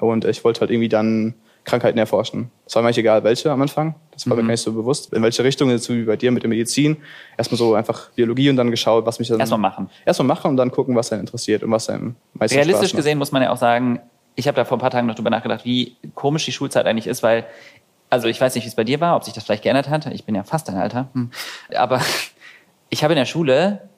Und 0.00 0.24
ich 0.24 0.42
wollte 0.42 0.62
halt 0.62 0.70
irgendwie 0.72 0.88
dann 0.88 1.34
Krankheiten 1.62 1.98
erforschen. 1.98 2.50
Es 2.66 2.74
war 2.74 2.82
mir 2.82 2.88
eigentlich 2.88 2.98
egal, 2.98 3.22
welche 3.22 3.50
am 3.52 3.62
Anfang. 3.62 3.94
Das 4.12 4.28
war 4.28 4.36
mir 4.36 4.42
Mhm. 4.42 4.46
gar 4.48 4.52
nicht 4.54 4.62
so 4.62 4.72
bewusst. 4.72 5.12
In 5.12 5.22
welche 5.22 5.44
Richtung, 5.44 5.70
jetzt 5.70 5.88
wie 5.88 6.02
bei 6.02 6.16
dir 6.16 6.32
mit 6.32 6.42
der 6.42 6.50
Medizin. 6.50 6.96
Erstmal 7.38 7.58
so 7.58 7.74
einfach 7.74 8.10
Biologie 8.16 8.50
und 8.50 8.56
dann 8.56 8.70
geschaut, 8.72 9.06
was 9.06 9.20
mich 9.20 9.28
dann. 9.28 9.38
Erstmal 9.38 9.60
machen. 9.60 9.90
Erstmal 10.04 10.26
machen 10.26 10.50
und 10.50 10.56
dann 10.56 10.72
gucken, 10.72 10.96
was 10.96 11.12
einen 11.12 11.20
interessiert 11.20 11.62
und 11.62 11.70
was 11.70 11.88
einem 11.88 12.16
meistens 12.34 12.56
Realistisch 12.58 12.92
gesehen 12.94 13.18
muss 13.18 13.30
man 13.30 13.42
ja 13.42 13.50
auch 13.52 13.56
sagen, 13.56 14.00
ich 14.36 14.46
habe 14.46 14.56
da 14.56 14.64
vor 14.64 14.76
ein 14.76 14.80
paar 14.80 14.90
Tagen 14.90 15.06
noch 15.06 15.14
drüber 15.14 15.30
nachgedacht, 15.30 15.64
wie 15.64 15.96
komisch 16.14 16.44
die 16.44 16.52
Schulzeit 16.52 16.86
eigentlich 16.86 17.06
ist, 17.06 17.22
weil, 17.22 17.46
also 18.10 18.28
ich 18.28 18.40
weiß 18.40 18.54
nicht, 18.54 18.64
wie 18.64 18.68
es 18.68 18.74
bei 18.76 18.84
dir 18.84 19.00
war, 19.00 19.16
ob 19.16 19.24
sich 19.24 19.34
das 19.34 19.44
vielleicht 19.44 19.64
geändert 19.64 19.88
hat. 19.88 20.06
Ich 20.06 20.24
bin 20.24 20.34
ja 20.34 20.44
fast 20.44 20.68
dein 20.68 20.76
Alter. 20.76 21.08
Hm. 21.14 21.30
Aber 21.74 22.00
ich 22.90 23.02
habe 23.02 23.14
in 23.14 23.18
der 23.18 23.24
Schule, 23.24 23.88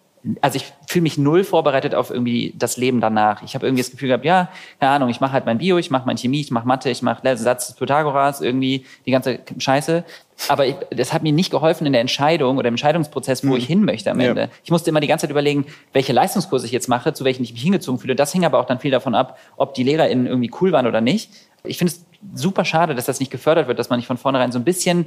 also 0.40 0.56
ich 0.56 0.72
fühle 0.86 1.02
mich 1.02 1.18
null 1.18 1.44
vorbereitet 1.44 1.94
auf 1.94 2.10
irgendwie 2.10 2.54
das 2.56 2.76
Leben 2.76 3.00
danach. 3.00 3.42
Ich 3.42 3.54
habe 3.54 3.66
irgendwie 3.66 3.82
das 3.82 3.90
Gefühl 3.90 4.08
gehabt, 4.08 4.24
ja, 4.24 4.48
keine 4.80 4.92
Ahnung, 4.92 5.08
ich 5.08 5.20
mache 5.20 5.32
halt 5.32 5.46
mein 5.46 5.58
Bio, 5.58 5.78
ich 5.78 5.90
mache 5.90 6.06
mein 6.06 6.16
Chemie, 6.16 6.40
ich 6.40 6.50
mache 6.50 6.66
Mathe, 6.66 6.90
ich 6.90 7.02
mache 7.02 7.36
Satz 7.36 7.68
des 7.68 7.76
Pythagoras, 7.76 8.40
irgendwie 8.40 8.84
die 9.06 9.10
ganze 9.10 9.40
Scheiße. 9.58 10.04
Aber 10.48 10.66
ich, 10.66 10.76
das 10.90 11.12
hat 11.12 11.22
mir 11.22 11.32
nicht 11.32 11.50
geholfen 11.50 11.86
in 11.86 11.92
der 11.92 12.00
Entscheidung 12.00 12.58
oder 12.58 12.68
im 12.68 12.74
Entscheidungsprozess, 12.74 13.46
wo 13.46 13.56
ich 13.56 13.66
hin 13.66 13.84
möchte 13.84 14.10
am 14.10 14.20
Ja. 14.20 14.28
Ende. 14.28 14.50
Ich 14.62 14.70
musste 14.70 14.90
immer 14.90 15.00
die 15.00 15.08
ganze 15.08 15.22
Zeit 15.22 15.30
überlegen, 15.30 15.66
welche 15.92 16.12
Leistungskurse 16.12 16.66
ich 16.66 16.72
jetzt 16.72 16.88
mache, 16.88 17.12
zu 17.12 17.24
welchen 17.24 17.42
ich 17.42 17.52
mich 17.52 17.62
hingezogen 17.62 18.00
fühle. 18.00 18.14
Das 18.14 18.32
hing 18.32 18.44
aber 18.44 18.60
auch 18.60 18.66
dann 18.66 18.78
viel 18.78 18.90
davon 18.90 19.14
ab, 19.14 19.38
ob 19.56 19.74
die 19.74 19.82
LehrerInnen 19.82 20.26
irgendwie 20.26 20.50
cool 20.60 20.72
waren 20.72 20.86
oder 20.86 21.00
nicht. 21.00 21.30
Ich 21.64 21.78
finde 21.78 21.92
es 21.92 22.04
super 22.40 22.64
schade, 22.64 22.94
dass 22.94 23.06
das 23.06 23.18
nicht 23.20 23.30
gefördert 23.30 23.68
wird, 23.68 23.78
dass 23.78 23.90
man 23.90 23.98
nicht 23.98 24.06
von 24.06 24.16
vornherein 24.16 24.52
so 24.52 24.58
ein 24.58 24.64
bisschen 24.64 25.06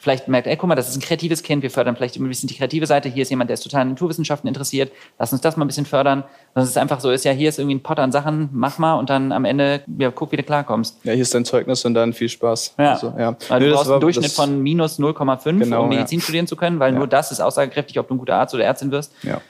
vielleicht 0.00 0.28
merkt, 0.28 0.46
ey, 0.46 0.56
guck 0.56 0.68
mal, 0.68 0.74
das 0.74 0.88
ist 0.88 0.96
ein 0.96 1.00
kreatives 1.02 1.42
Kind, 1.42 1.62
wir 1.62 1.70
fördern 1.70 1.94
vielleicht 1.94 2.16
immer 2.16 2.26
ein 2.26 2.30
bisschen 2.30 2.48
die 2.48 2.54
kreative 2.56 2.86
Seite, 2.86 3.08
hier 3.10 3.22
ist 3.22 3.28
jemand, 3.28 3.50
der 3.50 3.54
ist 3.54 3.62
total 3.62 3.82
an 3.82 3.90
Naturwissenschaften 3.90 4.48
interessiert, 4.48 4.90
lass 5.18 5.30
uns 5.32 5.42
das 5.42 5.56
mal 5.58 5.64
ein 5.64 5.68
bisschen 5.68 5.84
fördern. 5.86 6.24
Dass 6.54 6.68
es 6.68 6.76
einfach 6.76 7.00
so 7.00 7.10
ist, 7.10 7.24
ja, 7.24 7.32
hier 7.32 7.48
ist 7.50 7.58
irgendwie 7.58 7.76
ein 7.76 7.82
Pot 7.82 7.98
an 8.00 8.10
Sachen, 8.10 8.48
mach 8.52 8.78
mal 8.78 8.94
und 8.94 9.08
dann 9.10 9.30
am 9.30 9.44
Ende, 9.44 9.82
ja, 9.98 10.10
guck, 10.10 10.32
wie 10.32 10.36
du 10.36 10.42
klarkommst. 10.42 10.96
Ja, 11.04 11.12
hier 11.12 11.22
ist 11.22 11.34
dein 11.34 11.44
Zeugnis 11.44 11.84
und 11.84 11.94
dann 11.94 12.12
viel 12.12 12.28
Spaß. 12.28 12.74
Ja. 12.78 12.92
Also, 12.94 13.14
ja. 13.18 13.36
Nö, 13.58 13.68
du 13.68 13.72
brauchst 13.74 13.86
war- 13.88 13.94
einen 13.96 14.00
Durchschnitt 14.00 14.32
von 14.32 14.60
minus 14.60 14.98
0,5, 14.98 15.58
Genau, 15.60 15.84
um 15.84 15.92
ja. 15.92 15.98
Medizin 15.98 16.20
studieren 16.20 16.46
zu 16.46 16.56
können, 16.56 16.80
weil 16.80 16.92
Ja. 16.92 16.98
nur 16.98 17.06
das 17.06 17.30
ist 17.30 17.40
aussagekräftig, 17.40 17.98
ob 17.98 18.08
du 18.08 18.14
ein 18.14 18.18
guter 18.18 18.36
Arzt 18.36 18.54
oder 18.54 18.64
Ärztin 18.64 18.90
wirst. 18.90 19.12
Ja. 19.22 19.40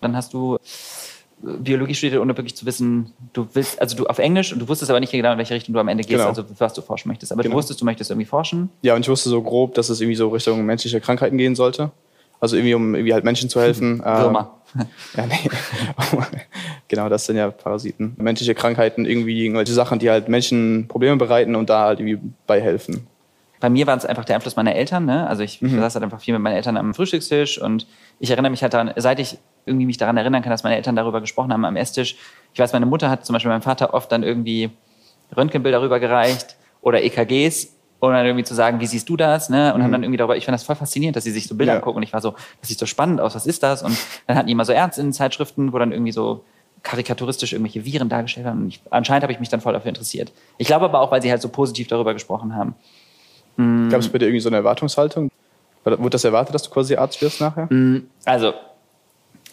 Dann 0.00 0.16
hast 0.16 0.32
du 0.32 0.58
Biologie 1.40 1.94
studiert, 1.94 2.20
ohne 2.20 2.36
wirklich 2.36 2.56
zu 2.56 2.66
wissen, 2.66 3.12
du 3.32 3.46
willst, 3.52 3.80
also 3.80 3.96
du 3.96 4.06
auf 4.06 4.18
Englisch 4.18 4.52
und 4.52 4.58
du 4.58 4.68
wusstest 4.68 4.90
aber 4.90 4.98
nicht 5.00 5.12
genau, 5.12 5.32
in 5.32 5.38
welche 5.38 5.54
Richtung 5.54 5.72
du 5.72 5.80
am 5.80 5.88
Ende 5.88 6.02
gehst, 6.02 6.16
Genau. 6.18 6.28
also 6.28 6.44
was 6.58 6.74
du 6.74 6.82
forschen 6.82 7.08
möchtest. 7.08 7.30
Aber 7.32 7.42
Genau. 7.42 7.52
du 7.54 7.58
wusstest, 7.58 7.80
du 7.80 7.84
möchtest 7.84 8.10
irgendwie 8.10 8.26
forschen. 8.26 8.70
Ja, 8.82 8.94
und 8.94 9.02
ich 9.02 9.08
wusste 9.08 9.28
so 9.28 9.40
grob, 9.42 9.74
dass 9.74 9.88
es 9.88 10.00
irgendwie 10.00 10.16
so 10.16 10.28
Richtung 10.28 10.64
menschliche 10.66 11.00
Krankheiten 11.00 11.38
gehen 11.38 11.54
sollte. 11.54 11.90
Also 12.40 12.56
irgendwie, 12.56 12.74
um 12.74 12.94
irgendwie 12.94 13.14
halt 13.14 13.24
Menschen 13.24 13.48
zu 13.48 13.60
helfen. 13.60 13.98
Würmer. 14.04 14.54
Ähm, 14.76 14.86
ja, 15.16 15.26
nee. 15.26 15.48
genau, 16.88 17.08
das 17.08 17.26
sind 17.26 17.36
ja 17.36 17.50
Parasiten. 17.50 18.14
Menschliche 18.16 18.54
Krankheiten, 18.54 19.06
irgendwie 19.06 19.44
irgendwelche 19.44 19.72
Sachen, 19.72 19.98
die 19.98 20.10
halt 20.10 20.28
Menschen 20.28 20.86
Probleme 20.88 21.16
bereiten 21.16 21.54
und 21.56 21.70
da 21.70 21.84
halt 21.86 22.00
irgendwie 22.00 22.18
bei 22.46 22.60
helfen. 22.60 23.06
Bei 23.60 23.68
mir 23.70 23.86
war 23.86 23.96
es 23.96 24.04
einfach 24.06 24.24
der 24.24 24.36
Einfluss 24.36 24.56
meiner 24.56 24.74
Eltern. 24.74 25.04
Ne? 25.04 25.26
Also 25.26 25.42
ich 25.42 25.60
Mhm. 25.62 25.78
saß 25.80 25.94
halt 25.94 26.04
einfach 26.04 26.20
viel 26.20 26.34
mit 26.34 26.42
meinen 26.42 26.54
Eltern 26.56 26.76
am 26.76 26.94
Frühstückstisch 26.94 27.60
und 27.60 27.86
ich 28.20 28.30
erinnere 28.30 28.50
mich 28.50 28.62
halt 28.62 28.74
daran, 28.74 28.92
seit 28.96 29.18
ich 29.18 29.38
irgendwie 29.66 29.86
mich 29.86 29.96
daran 29.98 30.16
erinnern 30.16 30.42
kann, 30.42 30.50
dass 30.50 30.62
meine 30.62 30.76
Eltern 30.76 30.96
darüber 30.96 31.20
gesprochen 31.20 31.52
haben 31.52 31.64
am 31.64 31.76
Esstisch. 31.76 32.16
Ich 32.54 32.58
weiß, 32.60 32.72
meine 32.72 32.86
Mutter 32.86 33.10
hat 33.10 33.26
zum 33.26 33.34
Beispiel 33.34 33.50
meinem 33.50 33.62
Vater 33.62 33.92
oft 33.94 34.10
dann 34.12 34.22
irgendwie 34.22 34.70
Röntgenbilder 35.36 35.82
rübergereicht 35.82 36.56
oder 36.80 37.02
EKGs, 37.02 37.74
um 38.00 38.12
dann 38.12 38.24
irgendwie 38.24 38.44
zu 38.44 38.54
sagen, 38.54 38.80
wie 38.80 38.86
siehst 38.86 39.08
du 39.08 39.16
das? 39.16 39.50
Ne? 39.50 39.74
Und 39.74 39.82
haben 39.82 39.92
dann 39.92 40.02
irgendwie 40.02 40.16
darüber, 40.16 40.36
ich 40.36 40.44
fand 40.44 40.54
das 40.54 40.62
voll 40.62 40.76
faszinierend, 40.76 41.16
dass 41.16 41.24
sie 41.24 41.32
sich 41.32 41.46
so 41.48 41.54
Bilder 41.56 41.72
Mhm. 41.72 41.76
Ja. 41.76 41.80
angucken 41.80 41.96
und 41.98 42.02
ich 42.04 42.12
war 42.12 42.20
so, 42.20 42.34
das 42.60 42.68
sieht 42.68 42.78
so 42.78 42.86
spannend 42.86 43.20
aus, 43.20 43.34
was 43.34 43.44
ist 43.46 43.62
das? 43.62 43.82
Und 43.82 43.96
dann 44.26 44.36
hatten 44.36 44.46
die 44.46 44.52
immer 44.52 44.64
so 44.64 44.72
Ärztinnen-Zeitschriften, 44.72 45.72
wo 45.72 45.78
dann 45.78 45.92
irgendwie 45.92 46.12
so 46.12 46.44
karikaturistisch 46.84 47.52
irgendwelche 47.52 47.84
Viren 47.84 48.08
dargestellt 48.08 48.46
haben. 48.46 48.62
Und 48.62 48.68
ich, 48.68 48.80
anscheinend 48.90 49.24
habe 49.24 49.32
ich 49.32 49.40
mich 49.40 49.48
dann 49.48 49.60
voll 49.60 49.72
dafür 49.72 49.88
interessiert. 49.88 50.32
Ich 50.58 50.66
glaube 50.68 50.84
aber 50.84 51.00
auch, 51.00 51.10
weil 51.10 51.20
sie 51.20 51.30
halt 51.30 51.42
so 51.42 51.48
positiv 51.48 51.88
darüber 51.88 52.14
gesprochen 52.14 52.54
haben. 52.54 52.74
Mhm. 53.58 53.90
Gab 53.90 54.00
es 54.00 54.08
bei 54.08 54.18
dir 54.18 54.26
irgendwie 54.26 54.40
so 54.40 54.48
eine 54.48 54.56
Erwartungshaltung? 54.56 55.30
Wurde 55.84 56.10
das 56.10 56.24
erwartet, 56.24 56.54
dass 56.54 56.62
du 56.64 56.70
quasi 56.70 56.96
Arzt 56.96 57.20
wirst 57.22 57.40
nachher? 57.40 57.68
Also, 58.24 58.52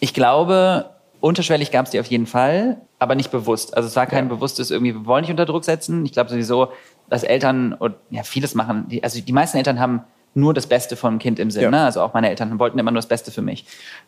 ich 0.00 0.12
glaube, 0.12 0.86
unterschwellig 1.20 1.70
gab 1.70 1.86
es 1.86 1.92
die 1.92 2.00
auf 2.00 2.06
jeden 2.06 2.26
Fall, 2.26 2.78
aber 2.98 3.14
nicht 3.14 3.30
bewusst. 3.30 3.76
Also 3.76 3.88
es 3.88 3.96
war 3.96 4.06
kein 4.06 4.24
Ja. 4.28 4.34
bewusstes 4.34 4.70
irgendwie, 4.70 4.94
wir 4.94 5.06
wollen 5.06 5.22
nicht 5.22 5.30
unter 5.30 5.46
Druck 5.46 5.64
setzen. 5.64 6.04
Ich 6.04 6.12
glaube 6.12 6.30
sowieso, 6.30 6.68
dass 7.08 7.22
Eltern 7.24 7.72
und 7.72 7.94
ja 8.10 8.22
vieles 8.22 8.54
machen. 8.54 8.86
Die, 8.88 9.02
also 9.02 9.20
die 9.20 9.32
meisten 9.32 9.56
Eltern 9.56 9.80
haben 9.80 10.02
nur 10.34 10.52
das 10.52 10.66
Beste 10.66 10.96
vom 10.96 11.18
Kind 11.18 11.38
im 11.38 11.50
Sinn. 11.50 11.62
Ja. 11.62 11.70
Ne? 11.70 11.80
Also 11.84 12.02
auch 12.02 12.12
meine 12.12 12.28
Eltern 12.28 12.58
wollten 12.58 12.78
immer 12.78 12.90
nur 12.90 12.98
das 12.98 13.08
Beste 13.08 13.30
für 13.30 13.40
mich. 13.42 13.64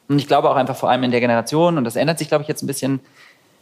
Und 0.09 0.19
ich 0.19 0.27
glaube 0.29 0.51
auch 0.51 0.57
einfach 0.57 0.77
vor 0.77 0.91
allem 0.91 1.03
in 1.05 1.11
der 1.11 1.21
Generation, 1.21 1.79
und 1.79 1.85
das 1.85 1.97
ändert 1.97 2.19
sich, 2.19 2.29
glaube 2.29 2.43
ich, 2.43 2.49
jetzt 2.49 2.63
ein 2.63 2.67
bisschen. 2.67 3.01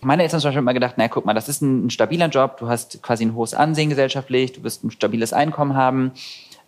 Meine 0.01 0.23
Eltern 0.23 0.35
haben 0.37 0.41
zum 0.43 0.49
Beispiel 0.49 0.59
immer 0.63 0.75
gedacht, 0.75 0.95
na 0.97 1.09
guck 1.09 1.25
mal, 1.25 1.35
das 1.35 1.49
ist 1.49 1.63
ein, 1.63 1.87
ein 1.87 1.91
stabiler 1.91 2.29
Job, 2.29 2.59
du 2.59 2.69
hast 2.69 3.03
quasi 3.03 3.25
ein 3.25 3.35
hohes 3.35 3.55
Ansehen 3.55 3.89
gesellschaftlich, 3.91 4.53
du 4.53 4.63
wirst 4.63 4.85
ein 4.85 4.91
stabiles 4.91 5.33
Einkommen 5.33 5.75
haben 5.75 6.13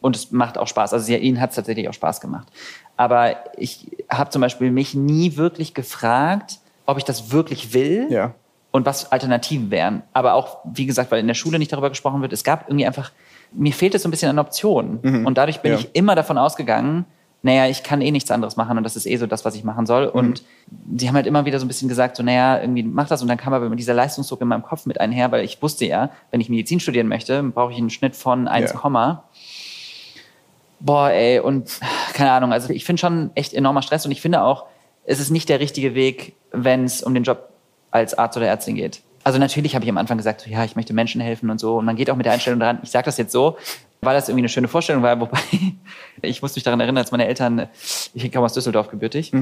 und 0.00 0.16
es 0.16 0.32
macht 0.32 0.58
auch 0.58 0.66
Spaß. 0.66 0.92
Also 0.92 1.04
sie, 1.04 1.16
ihnen 1.16 1.40
hat 1.40 1.50
es 1.50 1.56
tatsächlich 1.56 1.88
auch 1.88 1.92
Spaß 1.94 2.20
gemacht. 2.20 2.48
Aber 2.96 3.36
ich 3.56 3.86
habe 4.10 4.30
zum 4.30 4.40
Beispiel 4.42 4.70
mich 4.70 4.94
nie 4.94 5.36
wirklich 5.36 5.74
gefragt, 5.74 6.58
ob 6.86 6.98
ich 6.98 7.04
das 7.04 7.30
wirklich 7.30 7.74
will 7.74 8.06
Ja. 8.10 8.34
und 8.70 8.86
was 8.86 9.12
Alternativen 9.12 9.70
wären. 9.70 10.02
Aber 10.12 10.34
auch, 10.34 10.58
wie 10.64 10.86
gesagt, 10.86 11.10
weil 11.10 11.20
in 11.20 11.26
der 11.26 11.34
Schule 11.34 11.58
nicht 11.58 11.72
darüber 11.72 11.90
gesprochen 11.90 12.22
wird, 12.22 12.32
es 12.32 12.44
gab 12.44 12.68
irgendwie 12.68 12.86
einfach, 12.86 13.12
mir 13.52 13.72
fehlt 13.72 13.94
es 13.94 14.02
so 14.02 14.08
ein 14.08 14.10
bisschen 14.10 14.30
an 14.30 14.38
Optionen. 14.38 15.24
Und 15.26 15.38
dadurch 15.38 15.60
bin 15.60 15.72
Ja. 15.72 15.78
ich 15.78 15.94
immer 15.94 16.14
davon 16.14 16.38
ausgegangen, 16.38 17.04
naja, 17.42 17.68
ich 17.68 17.82
kann 17.82 18.00
eh 18.00 18.10
nichts 18.10 18.30
anderes 18.30 18.56
machen 18.56 18.76
und 18.78 18.84
das 18.84 18.96
ist 18.96 19.06
eh 19.06 19.16
so 19.16 19.26
das, 19.26 19.44
was 19.44 19.54
ich 19.54 19.62
machen 19.62 19.86
soll. 19.86 20.06
Und 20.06 20.42
die 20.66 21.06
haben 21.06 21.14
halt 21.14 21.26
immer 21.26 21.44
wieder 21.44 21.60
so 21.60 21.64
ein 21.64 21.68
bisschen 21.68 21.88
gesagt, 21.88 22.16
so, 22.16 22.22
naja, 22.22 22.60
irgendwie 22.60 22.82
mach 22.82 23.08
das. 23.08 23.22
Und 23.22 23.28
dann 23.28 23.38
kam 23.38 23.52
aber 23.52 23.66
immer 23.66 23.76
dieser 23.76 23.94
Leistungsdruck 23.94 24.40
in 24.40 24.48
meinem 24.48 24.62
Kopf 24.62 24.86
mit 24.86 25.00
einher, 25.00 25.30
weil 25.30 25.44
ich 25.44 25.62
wusste 25.62 25.86
ja, 25.86 26.10
wenn 26.30 26.40
ich 26.40 26.48
Medizin 26.48 26.80
studieren 26.80 27.06
möchte, 27.06 27.42
brauche 27.42 27.72
ich 27.72 27.78
einen 27.78 27.90
Schnitt 27.90 28.16
von 28.16 28.48
1, 28.48 28.72
Ja. 28.72 29.24
Boah, 30.80 31.10
ey, 31.10 31.40
und 31.40 31.80
keine 32.12 32.32
Ahnung, 32.32 32.52
also 32.52 32.70
ich 32.70 32.84
finde 32.84 33.00
schon 33.00 33.30
echt 33.34 33.52
enormer 33.52 33.82
Stress 33.82 34.04
und 34.04 34.12
ich 34.12 34.20
finde 34.20 34.42
auch, 34.42 34.66
es 35.04 35.20
ist 35.20 35.30
nicht 35.30 35.48
der 35.48 35.60
richtige 35.60 35.94
Weg, 35.94 36.34
wenn 36.52 36.84
es 36.84 37.02
um 37.02 37.14
den 37.14 37.24
Job 37.24 37.48
als 37.90 38.16
Arzt 38.16 38.36
oder 38.36 38.46
Ärztin 38.46 38.74
geht. 38.74 39.00
Also 39.24 39.38
natürlich 39.38 39.74
habe 39.74 39.84
ich 39.84 39.90
am 39.90 39.98
Anfang 39.98 40.16
gesagt, 40.16 40.42
so, 40.42 40.50
ja, 40.50 40.64
ich 40.64 40.76
möchte 40.76 40.92
Menschen 40.92 41.20
helfen 41.20 41.50
und 41.50 41.58
so. 41.58 41.76
Und 41.78 41.84
man 41.84 41.96
geht 41.96 42.10
auch 42.10 42.16
mit 42.16 42.26
der 42.26 42.32
Einstellung 42.32 42.60
dran. 42.60 42.78
Ich 42.82 42.90
sage 42.90 43.04
das 43.04 43.18
jetzt 43.18 43.32
so, 43.32 43.56
weil 44.00 44.14
das 44.14 44.28
irgendwie 44.28 44.42
eine 44.42 44.48
schöne 44.48 44.68
Vorstellung 44.68 45.02
war. 45.02 45.20
Wobei 45.20 45.40
ich 46.22 46.42
muss 46.42 46.54
mich 46.54 46.64
daran 46.64 46.80
erinnern, 46.80 46.98
als 46.98 47.10
meine 47.10 47.26
Eltern, 47.26 47.68
ich 48.14 48.32
komme 48.32 48.44
aus 48.44 48.54
Düsseldorf 48.54 48.88
gebürtig. 48.88 49.32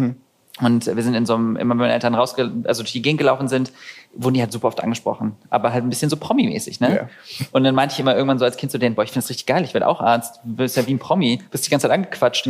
Und 0.60 0.86
wir 0.86 1.02
sind 1.02 1.14
in 1.14 1.26
so 1.26 1.34
einem, 1.34 1.56
immer 1.56 1.74
wenn 1.74 1.80
meine 1.80 1.92
Eltern 1.92 2.14
rausge 2.14 2.50
also 2.64 2.82
durch 2.82 2.92
die 2.92 3.02
Gegend 3.02 3.18
gelaufen 3.18 3.46
sind, 3.46 3.72
wurden 4.14 4.34
die 4.34 4.40
halt 4.40 4.52
super 4.52 4.68
oft 4.68 4.82
angesprochen. 4.82 5.36
Aber 5.50 5.72
halt 5.72 5.84
ein 5.84 5.90
bisschen 5.90 6.08
so 6.08 6.16
Promi-mäßig, 6.16 6.80
ne? 6.80 6.96
Ja. 6.96 7.08
Und 7.52 7.64
dann 7.64 7.74
meinte 7.74 7.92
ich 7.92 8.00
immer 8.00 8.14
irgendwann 8.14 8.38
so 8.38 8.46
als 8.46 8.56
Kind 8.56 8.72
zu 8.72 8.78
denen, 8.78 8.94
boah, 8.94 9.02
ich 9.02 9.10
finde 9.10 9.24
das 9.24 9.28
richtig 9.28 9.44
geil, 9.44 9.64
ich 9.64 9.74
werde 9.74 9.86
auch 9.86 10.00
Arzt. 10.00 10.40
Du 10.44 10.56
bist 10.56 10.78
ja 10.78 10.86
wie 10.86 10.94
ein 10.94 10.98
Promi, 10.98 11.42
bist 11.50 11.66
die 11.66 11.70
ganze 11.70 11.88
Zeit 11.88 11.94
angequatscht. 11.94 12.48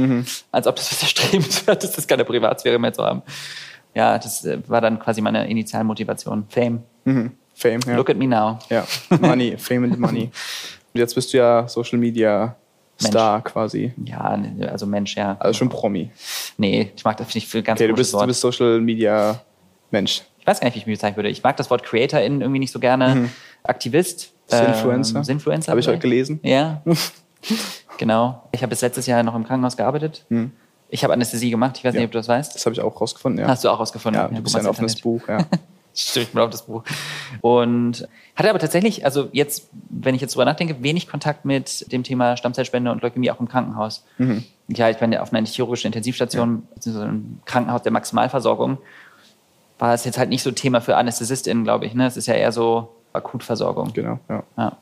Als 0.52 0.68
ob 0.68 0.76
das 0.76 0.92
was 0.92 1.02
erstrebenswert 1.02 1.82
ist, 1.84 1.98
das 1.98 2.06
keine 2.06 2.24
Privatsphäre 2.24 2.78
mehr 2.78 2.92
zu 2.92 3.04
haben. 3.04 3.22
Ja, 3.94 4.18
das 4.18 4.44
äh, 4.44 4.58
war 4.68 4.80
dann 4.80 5.00
quasi 5.00 5.20
meine 5.20 5.48
Initialmotivation. 5.48 6.44
Fame. 6.48 6.84
Mhm. 7.04 7.32
Fame, 7.54 7.80
ja. 7.86 7.96
Look 7.96 8.10
at 8.10 8.18
me 8.18 8.28
now. 8.28 8.58
Ja, 8.68 8.86
Money, 9.18 9.56
Fame 9.56 9.84
and 9.84 9.98
Money. 9.98 10.30
Und 10.96 11.00
jetzt 11.00 11.14
bist 11.14 11.32
du 11.34 11.36
ja 11.36 11.68
Social 11.68 11.98
Media 11.98 12.56
Star 12.98 13.42
quasi. 13.44 13.92
Ja, 14.06 14.34
ne, 14.38 14.70
also 14.72 14.86
Mensch, 14.86 15.14
ja. 15.16 15.36
Also 15.38 15.58
schon 15.58 15.68
Promi. 15.68 16.10
Nee, 16.56 16.90
ich 16.96 17.04
mag 17.04 17.18
das 17.18 17.34
nicht 17.34 17.46
für 17.46 17.62
ganz 17.62 17.78
Okay, 17.78 17.88
du 17.88 17.94
bist, 17.94 18.14
du 18.14 18.26
bist 18.26 18.40
Social 18.40 18.80
Media 18.80 19.38
Mensch. 19.90 20.22
ich 20.38 20.46
weiß 20.46 20.60
gar 20.60 20.66
nicht, 20.68 20.76
wie 20.76 20.78
ich 20.80 20.86
mich 20.86 20.96
bezeichnen 20.96 21.16
würde. 21.16 21.28
Ich 21.28 21.42
mag 21.42 21.56
das 21.58 21.68
Wort 21.68 21.82
CreatorIn 21.84 22.40
irgendwie 22.40 22.60
nicht 22.60 22.72
so 22.72 22.80
gerne. 22.80 23.28
Aktivist. 23.62 24.32
Sinfluencer. 24.46 25.18
Ähm, 25.18 25.24
Sinfluencer. 25.24 25.70
Habe 25.70 25.80
ich 25.80 25.88
heute 25.88 25.98
gelesen. 25.98 26.40
Ja. 26.42 26.80
genau. 27.98 28.42
Ich 28.52 28.62
habe 28.62 28.70
bis 28.70 28.80
letztes 28.80 29.06
Jahr 29.06 29.22
noch 29.22 29.34
im 29.34 29.44
Krankenhaus 29.44 29.76
gearbeitet. 29.76 30.24
Ich 30.88 31.04
habe 31.04 31.12
Anästhesie 31.12 31.50
gemacht. 31.50 31.76
Ich 31.78 31.84
weiß 31.84 31.92
Ja. 31.94 32.00
nicht, 32.00 32.06
ob 32.06 32.12
du 32.12 32.18
das 32.18 32.28
weißt. 32.28 32.54
Das 32.54 32.64
habe 32.64 32.72
ich 32.72 32.80
auch 32.80 32.98
rausgefunden, 32.98 33.42
ja. 33.42 33.48
Hast 33.48 33.62
du 33.64 33.68
auch 33.68 33.78
rausgefunden? 33.78 34.22
ja, 34.22 34.28
du 34.28 34.42
bist 34.42 34.54
ja 34.54 34.62
ein 34.62 34.66
offenes. 34.68 34.98
Buch, 35.00 35.28
ja. 35.28 35.38
Stimmt, 35.98 36.26
ich 36.26 36.32
bin 36.32 36.42
auf 36.42 36.50
das 36.50 36.66
Buch. 36.66 36.84
Und 37.40 38.06
hatte 38.34 38.50
aber 38.50 38.58
tatsächlich, 38.58 39.04
also 39.06 39.30
jetzt, 39.32 39.70
wenn 39.88 40.14
ich 40.14 40.20
jetzt 40.20 40.34
drüber 40.34 40.44
nachdenke, 40.44 40.82
wenig 40.82 41.08
Kontakt 41.08 41.46
mit 41.46 41.90
dem 41.90 42.02
Thema 42.02 42.36
Stammzellspende 42.36 42.92
und 42.92 43.02
Leukämie 43.02 43.30
auch 43.30 43.40
im 43.40 43.48
Krankenhaus. 43.48 44.04
Ja, 44.68 44.90
ich 44.90 44.98
bin 44.98 45.12
ja 45.12 45.22
auf 45.22 45.32
einer 45.32 45.46
chirurgischen 45.46 45.88
Intensivstation, 45.88 46.68
beziehungsweise 46.74 47.08
im 47.08 47.40
Krankenhaus 47.46 47.82
der 47.82 47.92
Maximalversorgung, 47.92 48.76
war 49.78 49.94
es 49.94 50.04
jetzt 50.04 50.18
halt 50.18 50.28
nicht 50.28 50.42
so 50.42 50.50
Thema 50.50 50.80
für 50.80 50.96
AnästhesistInnen, 50.96 51.64
glaube 51.64 51.86
ich. 51.86 51.94
Ne? 51.94 52.06
Es 52.06 52.16
ist 52.16 52.26
ja 52.26 52.34
eher 52.34 52.52
so 52.52 52.94
Akutversorgung. 53.14 53.92
Genau, 53.94 54.18
ja. 54.28 54.42
Ja. 54.56 54.76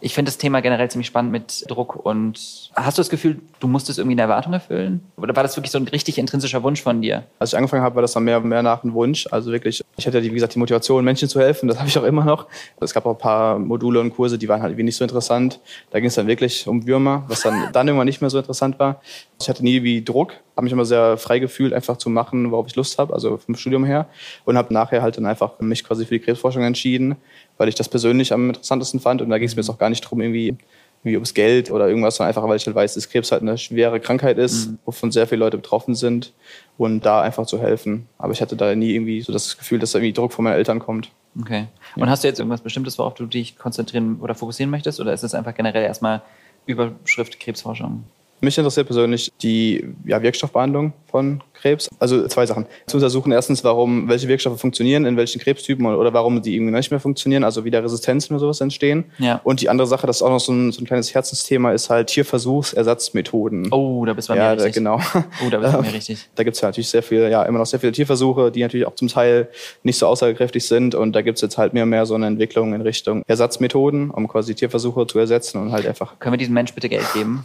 Ich 0.00 0.14
finde 0.14 0.28
das 0.30 0.38
Thema 0.38 0.60
generell 0.60 0.90
ziemlich 0.90 1.08
spannend 1.08 1.32
mit 1.32 1.64
Druck 1.68 1.96
und 1.96 2.70
hast 2.74 2.98
du 2.98 3.00
das 3.00 3.08
Gefühl, 3.08 3.40
du 3.58 3.66
musstest 3.66 3.98
irgendwie 3.98 4.14
eine 4.14 4.22
Erwartung 4.22 4.52
erfüllen? 4.52 5.00
Oder 5.16 5.34
war 5.34 5.42
das 5.42 5.56
wirklich 5.56 5.72
so 5.72 5.78
ein 5.78 5.88
richtig 5.88 6.18
intrinsischer 6.18 6.62
Wunsch 6.62 6.82
von 6.82 7.02
dir? 7.02 7.24
Als 7.38 7.52
ich 7.52 7.56
angefangen 7.56 7.82
habe, 7.82 7.96
war 7.96 8.02
das 8.02 8.12
dann 8.12 8.24
mehr, 8.24 8.40
mehr 8.40 8.62
nach 8.62 8.84
einem 8.84 8.94
Wunsch. 8.94 9.26
Also 9.30 9.50
wirklich, 9.50 9.82
ich 9.96 10.06
hatte, 10.06 10.20
die, 10.20 10.30
wie 10.30 10.34
gesagt, 10.34 10.54
die 10.54 10.58
Motivation, 10.60 11.04
Menschen 11.04 11.28
zu 11.28 11.40
helfen. 11.40 11.68
Das 11.68 11.78
habe 11.78 11.88
ich 11.88 11.98
auch 11.98 12.04
immer 12.04 12.24
noch. 12.24 12.46
Es 12.80 12.94
gab 12.94 13.06
auch 13.06 13.12
ein 13.12 13.18
paar 13.18 13.58
Module 13.58 14.00
und 14.00 14.14
Kurse, 14.14 14.38
die 14.38 14.48
waren 14.48 14.62
halt 14.62 14.72
irgendwie 14.72 14.84
nicht 14.84 14.96
so 14.96 15.04
interessant. 15.04 15.60
Da 15.90 15.98
ging 15.98 16.08
es 16.08 16.14
dann 16.14 16.28
wirklich 16.28 16.68
um 16.68 16.86
Würmer, 16.86 17.24
was 17.26 17.42
dann, 17.42 17.72
dann 17.72 17.88
irgendwann 17.88 18.06
nicht 18.06 18.20
mehr 18.20 18.30
so 18.30 18.38
interessant 18.38 18.78
war. 18.78 19.00
Ich 19.40 19.48
hatte 19.48 19.64
nie 19.64 19.82
wie 19.82 20.04
Druck, 20.04 20.34
habe 20.56 20.64
mich 20.64 20.72
immer 20.72 20.84
sehr 20.84 21.16
frei 21.16 21.38
gefühlt, 21.38 21.72
einfach 21.72 21.96
zu 21.96 22.10
machen, 22.10 22.50
worauf 22.50 22.66
ich 22.66 22.76
Lust 22.76 22.98
habe, 22.98 23.14
also 23.14 23.36
vom 23.36 23.56
Studium 23.56 23.84
her. 23.84 24.06
Und 24.44 24.56
habe 24.56 24.72
nachher 24.72 25.02
halt 25.02 25.16
dann 25.16 25.26
einfach 25.26 25.58
mich 25.60 25.84
quasi 25.84 26.04
für 26.06 26.14
die 26.14 26.20
Krebsforschung 26.20 26.62
entschieden, 26.62 27.16
weil 27.58 27.68
ich 27.68 27.74
das 27.74 27.88
persönlich 27.88 28.32
am 28.32 28.48
interessantesten 28.48 29.00
fand. 29.00 29.20
Und 29.20 29.28
da 29.28 29.38
ging 29.38 29.48
es 29.48 29.56
mir 29.56 29.62
jetzt 29.62 29.70
auch 29.70 29.78
gar 29.78 29.90
nicht 29.90 30.00
drum, 30.00 30.20
irgendwie 30.20 30.56
irgendwie 31.02 31.16
ums 31.16 31.34
Geld 31.34 31.70
oder 31.70 31.88
irgendwas, 31.88 32.16
sondern 32.16 32.28
einfach, 32.28 32.48
weil 32.48 32.56
ich 32.56 32.66
halt 32.66 32.74
weiß, 32.74 32.94
dass 32.94 33.08
Krebs 33.08 33.30
halt 33.30 33.42
eine 33.42 33.56
schwere 33.56 34.00
Krankheit 34.00 34.36
ist, 34.38 34.70
wovon 34.84 35.12
sehr 35.12 35.26
viele 35.26 35.40
Leute 35.40 35.56
betroffen 35.56 35.94
sind 35.94 36.32
und 36.76 37.06
da 37.06 37.22
einfach 37.22 37.46
zu 37.46 37.60
helfen. 37.60 38.08
Aber 38.18 38.32
ich 38.32 38.40
hatte 38.40 38.56
da 38.56 38.74
nie 38.74 38.94
irgendwie 38.94 39.20
so 39.20 39.32
das 39.32 39.56
Gefühl, 39.56 39.78
dass 39.78 39.92
da 39.92 39.98
irgendwie 39.98 40.12
Druck 40.12 40.32
von 40.32 40.44
meinen 40.44 40.56
Eltern 40.56 40.80
kommt. 40.80 41.10
Okay. 41.40 41.66
Und 41.94 42.10
hast 42.10 42.24
du 42.24 42.28
jetzt 42.28 42.40
irgendwas 42.40 42.62
Bestimmtes, 42.62 42.98
worauf 42.98 43.14
du 43.14 43.26
dich 43.26 43.56
konzentrieren 43.56 44.18
oder 44.20 44.34
fokussieren 44.34 44.70
möchtest? 44.70 44.98
Oder 44.98 45.12
ist 45.12 45.22
es 45.22 45.34
einfach 45.34 45.54
generell 45.54 45.84
erstmal 45.84 46.22
Überschrift 46.66 47.38
Krebsforschung? 47.38 48.02
Mich 48.40 48.56
interessiert 48.56 48.86
persönlich 48.86 49.32
die 49.42 49.84
ja, 50.04 50.22
Wirkstoffbehandlung 50.22 50.92
von 51.10 51.42
Krebs. 51.60 51.88
Also 51.98 52.26
zwei 52.28 52.46
Sachen. 52.46 52.66
Zu 52.86 52.98
untersuchen 52.98 53.32
erstens, 53.32 53.64
warum 53.64 54.08
welche 54.08 54.28
Wirkstoffe 54.28 54.60
funktionieren, 54.60 55.06
in 55.06 55.16
welchen 55.16 55.40
Krebstypen 55.40 55.86
oder, 55.86 56.12
warum 56.12 56.40
die 56.40 56.54
irgendwie 56.54 56.72
nicht 56.72 56.90
mehr 56.90 57.00
funktionieren, 57.00 57.44
also 57.44 57.64
wieder 57.64 57.82
Resistenzen 57.82 58.34
oder 58.34 58.40
sowas 58.40 58.60
entstehen. 58.60 59.06
Ja. 59.18 59.40
Und 59.44 59.60
die 59.60 59.68
andere 59.68 59.86
Sache, 59.86 60.06
das 60.06 60.16
ist 60.16 60.22
auch 60.22 60.30
noch 60.30 60.40
so 60.40 60.52
ein, 60.52 60.72
so 60.72 60.80
ein 60.82 60.86
kleines 60.86 61.14
Herzensthema, 61.14 61.72
ist 61.72 61.90
halt 61.90 62.08
Tierversuchsersatzmethoden. 62.08 63.72
Oh, 63.72 64.04
da 64.04 64.12
bist 64.12 64.28
du 64.28 64.34
bei 64.34 64.38
ja, 64.38 64.50
mir 64.50 64.56
da, 64.56 64.64
richtig. 64.64 64.82
genau. 64.82 65.00
Oh, 65.44 65.50
da 65.50 65.58
bist 65.58 65.72
du 65.72 65.78
bei 65.78 65.82
mir 65.82 65.92
richtig. 65.94 66.28
Da 66.34 66.44
gibt's 66.44 66.60
ja 66.60 66.68
natürlich 66.68 66.88
sehr 66.88 67.02
viel, 67.02 67.28
ja, 67.28 67.42
immer 67.42 67.58
noch 67.58 67.66
sehr 67.66 67.80
viele 67.80 67.92
Tierversuche, 67.92 68.52
die 68.52 68.62
natürlich 68.62 68.86
auch 68.86 68.94
zum 68.94 69.08
Teil 69.08 69.48
nicht 69.82 69.98
so 69.98 70.06
aussagekräftig 70.06 70.66
sind. 70.66 70.94
Und 70.94 71.12
da 71.12 71.22
gibt's 71.22 71.40
jetzt 71.40 71.58
halt 71.58 71.74
mehr 71.74 71.82
und 71.82 71.90
mehr 71.90 72.06
so 72.06 72.14
eine 72.14 72.26
Entwicklung 72.26 72.74
in 72.74 72.82
Richtung 72.82 73.22
Ersatzmethoden, 73.26 74.10
um 74.10 74.28
quasi 74.28 74.54
Tierversuche 74.54 75.06
zu 75.06 75.18
ersetzen 75.18 75.60
und 75.60 75.72
halt 75.72 75.86
einfach, 75.86 76.18
Können 76.18 76.34
wir 76.34 76.38
diesem 76.38 76.54
Mensch 76.54 76.74
bitte 76.74 76.88
Geld 76.88 77.12
geben? 77.14 77.44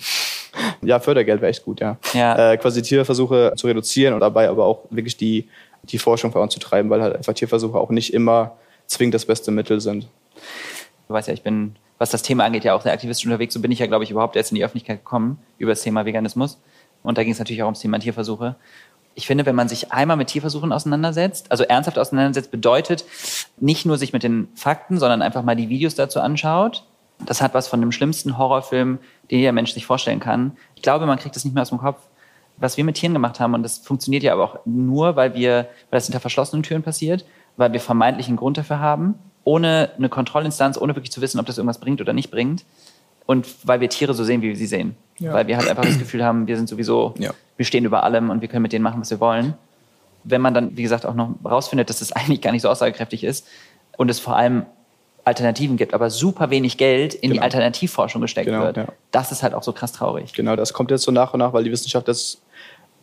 Ja, 0.86 1.00
Fördergeld 1.00 1.42
wäre 1.42 1.50
echt 1.50 1.66
gut, 1.66 1.80
ja. 1.80 1.98
Ja. 2.14 2.54
Äh, 2.54 2.58
quasi 2.58 2.82
Tierversuche 2.82 3.54
zu 3.56 3.68
reduzieren 3.68 4.14
und 4.14 4.20
dabei 4.20 4.50
aber 4.50 4.66
auch 4.66 4.82
wirklich 4.90 5.18
die, 5.18 5.48
die 5.84 5.98
Forschung 5.98 6.32
voranzutreiben, 6.32 6.90
weil 6.90 7.02
halt 7.02 7.16
einfach 7.16 7.34
Tierversuche 7.34 7.78
auch 7.78 7.90
nicht 7.90 8.14
immer 8.14 8.56
zwingend 8.88 9.16
das 9.16 9.26
beste 9.26 9.52
Mittel 9.52 9.82
sind. 9.82 10.08
Du 11.08 11.14
weißt 11.14 11.28
ja, 11.28 11.34
ich 11.34 11.44
bin, 11.44 11.76
was 11.98 12.10
das 12.10 12.22
Thema 12.22 12.46
angeht, 12.46 12.64
ja 12.64 12.74
auch 12.74 12.82
sehr 12.82 12.94
aktivistisch 12.94 13.26
unterwegs. 13.26 13.54
So 13.54 13.60
bin 13.60 13.72
ich 13.72 13.80
ja, 13.80 13.88
glaube 13.88 14.04
ich, 14.04 14.12
überhaupt 14.12 14.36
erst 14.36 14.52
in 14.52 14.56
die 14.56 14.64
Öffentlichkeit 14.64 15.00
gekommen 15.00 15.40
über 15.58 15.72
das 15.72 15.82
Thema 15.82 16.06
Veganismus. 16.06 16.60
Und 17.04 17.18
da 17.18 17.24
ging 17.24 17.34
es 17.34 17.40
natürlich 17.40 17.64
auch 17.64 17.68
ums 17.68 17.82
Thema 17.82 18.00
Tierversuche. 18.00 18.56
Ich 19.16 19.28
finde, 19.28 19.46
wenn 19.46 19.56
man 19.56 19.68
sich 19.70 19.92
einmal 19.92 20.18
mit 20.18 20.30
Tierversuchen 20.30 20.72
auseinandersetzt, 20.72 21.52
also 21.52 21.64
ernsthaft 21.64 22.00
auseinandersetzt, 22.00 22.50
bedeutet 22.50 23.06
nicht 23.58 23.86
nur 23.86 23.98
sich 23.98 24.14
mit 24.14 24.24
den 24.24 24.48
Fakten, 24.56 24.98
sondern 24.98 25.22
einfach 25.22 25.44
mal 25.44 25.56
die 25.56 25.70
Videos 25.70 25.96
dazu 25.96 26.20
anschaut. 26.20 26.84
Das 27.26 27.42
hat 27.42 27.54
was 27.54 27.68
von 27.68 27.80
dem 27.82 27.92
schlimmsten 27.92 28.38
Horrorfilm, 28.38 29.00
den 29.32 29.40
jeder 29.40 29.52
Mensch 29.52 29.74
sich 29.74 29.86
vorstellen 29.86 30.20
kann. 30.20 30.58
Ich 30.76 30.82
glaube, 30.82 31.06
man 31.06 31.18
kriegt 31.20 31.36
das 31.36 31.46
nicht 31.46 31.54
mehr 31.54 31.62
aus 31.64 31.70
dem 31.70 31.78
Kopf. 31.80 32.00
Was 32.58 32.78
wir 32.78 32.84
mit 32.84 32.96
Tieren 32.96 33.14
gemacht 33.14 33.40
haben, 33.40 33.54
und 33.56 33.64
das 33.64 33.80
funktioniert 33.80 34.24
ja 34.24 34.34
aber 34.34 34.44
auch 34.44 34.60
nur, 34.66 35.16
weil 35.16 35.34
wir, 35.34 35.68
weil 35.90 35.98
das 35.98 36.06
hinter 36.06 36.20
verschlossenen 36.20 36.62
Türen 36.64 36.84
passiert, 36.84 37.26
weil 37.58 37.74
wir 37.74 37.80
vermeintlich 37.80 38.28
einen 38.28 38.38
Grund 38.38 38.58
dafür 38.58 38.80
haben, 38.80 39.16
ohne 39.44 39.90
eine 39.98 40.08
Kontrollinstanz, 40.10 40.78
ohne 40.78 40.96
wirklich 40.96 41.12
zu 41.12 41.22
wissen, 41.22 41.40
ob 41.40 41.46
das 41.48 41.58
irgendwas 41.58 41.80
bringt 41.80 42.00
oder 42.00 42.14
nicht 42.14 42.32
bringt. 42.32 42.64
Und 43.26 43.48
weil 43.64 43.80
wir 43.80 43.90
Tiere 43.90 44.14
so 44.14 44.24
sehen, 44.24 44.42
wie 44.42 44.50
wir 44.50 44.56
sie 44.56 44.68
sehen. 44.68 44.96
Ja. 45.18 45.34
Weil 45.34 45.48
wir 45.48 45.58
halt 45.58 45.68
einfach 45.70 45.84
das 45.84 45.98
Gefühl 45.98 46.24
haben, 46.24 46.48
wir 46.48 46.58
sind 46.58 46.70
sowieso, 46.70 47.14
Ja. 47.18 47.32
wir 47.58 47.66
stehen 47.66 47.86
über 47.86 48.04
allem 48.04 48.30
und 48.30 48.42
wir 48.42 48.48
können 48.50 48.64
mit 48.64 48.74
denen 48.74 48.84
machen, 48.84 49.02
was 49.02 49.10
wir 49.10 49.20
wollen. 49.20 49.54
Wenn 50.24 50.42
man 50.42 50.54
dann, 50.54 50.78
wie 50.78 50.84
gesagt, 50.84 51.06
auch 51.06 51.14
noch 51.16 51.34
rausfindet, 51.44 51.90
dass 51.90 52.00
das 52.00 52.12
eigentlich 52.14 52.42
gar 52.42 52.52
nicht 52.52 52.62
so 52.62 52.70
aussagekräftig 52.70 53.24
ist 53.24 53.48
und 53.98 54.10
es 54.10 54.20
vor 54.20 54.36
allem 54.36 54.66
Alternativen 55.26 55.78
gibt, 55.78 55.94
aber 55.94 56.10
super 56.10 56.50
wenig 56.50 56.78
Geld 56.78 57.14
in 57.14 57.30
die 57.30 57.36
Genau. 57.36 57.44
Alternativforschung 57.44 58.22
gesteckt 58.22 58.48
Genau, 58.48 58.64
wird, 58.64 58.78
ja. 58.78 58.88
das 59.12 59.32
ist 59.32 59.42
halt 59.44 59.54
auch 59.54 59.64
so 59.64 59.72
krass 59.72 59.94
traurig. 59.94 60.34
Genau, 60.34 60.56
das 60.56 60.74
kommt 60.74 60.92
jetzt 60.92 61.04
so 61.04 61.12
nach 61.12 61.34
und 61.34 61.40
nach, 61.40 61.54
weil 61.54 61.64
die 61.64 61.72
Wissenschaft 61.72 62.08
das 62.08 62.40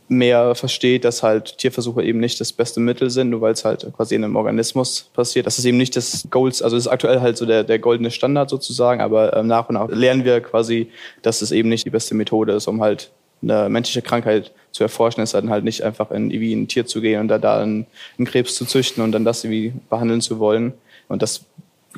mehr 0.09 0.57
versteht, 0.57 1.05
dass 1.05 1.23
halt 1.23 1.57
Tierversuche 1.59 2.03
eben 2.03 2.19
nicht 2.19 2.41
das 2.41 2.53
beste 2.53 2.81
Mittel 2.81 3.11
sind, 3.11 3.31
nur 3.31 3.41
weil 3.43 3.53
es 3.53 3.65
halt 3.65 3.87
quasi 3.97 4.17
in 4.17 4.25
einem 4.25 4.35
Organismus 4.35 5.09
passiert. 5.15 5.47
Das 5.47 5.59
ist 5.59 5.65
eben 5.65 5.79
nicht 5.79 5.95
das 5.95 6.27
Golds, 6.31 6.63
also 6.63 6.77
das 6.77 6.87
ist 6.87 6.91
aktuell 6.93 7.21
halt 7.21 7.37
so 7.37 7.47
der, 7.47 7.63
der 7.63 7.79
goldene 7.79 8.11
Standard 8.11 8.51
sozusagen, 8.51 9.01
aber 9.01 9.37
ähm, 9.37 9.47
nach 9.47 9.69
und 9.69 9.77
nach 9.77 9.89
lernen 9.89 10.25
wir 10.25 10.41
quasi, 10.41 10.91
dass 11.23 11.43
es 11.43 11.53
eben 11.53 11.69
nicht 11.69 11.87
die 11.87 11.91
beste 11.91 12.17
Methode 12.17 12.53
ist, 12.55 12.67
um 12.67 12.81
halt 12.83 13.11
eine 13.43 13.69
menschliche 13.69 14.03
Krankheit 14.03 14.51
zu 14.73 14.83
erforschen, 14.83 15.23
ist 15.23 15.33
dann 15.35 15.49
halt 15.49 15.63
nicht 15.65 15.83
einfach 15.85 16.11
in 16.11 16.31
irgendwie 16.31 16.55
ein 16.55 16.67
Tier 16.69 16.87
zu 16.87 17.01
gehen 17.01 17.21
und 17.21 17.29
da, 17.29 17.39
da 17.39 17.61
einen, 17.63 17.87
einen 18.19 18.27
Krebs 18.27 18.57
zu 18.57 18.65
züchten 18.67 19.03
und 19.05 19.13
dann 19.13 19.25
das 19.25 19.45
irgendwie 19.45 19.73
behandeln 19.89 20.21
zu 20.21 20.41
wollen. 20.41 20.75
Und 21.09 21.23
das 21.23 21.43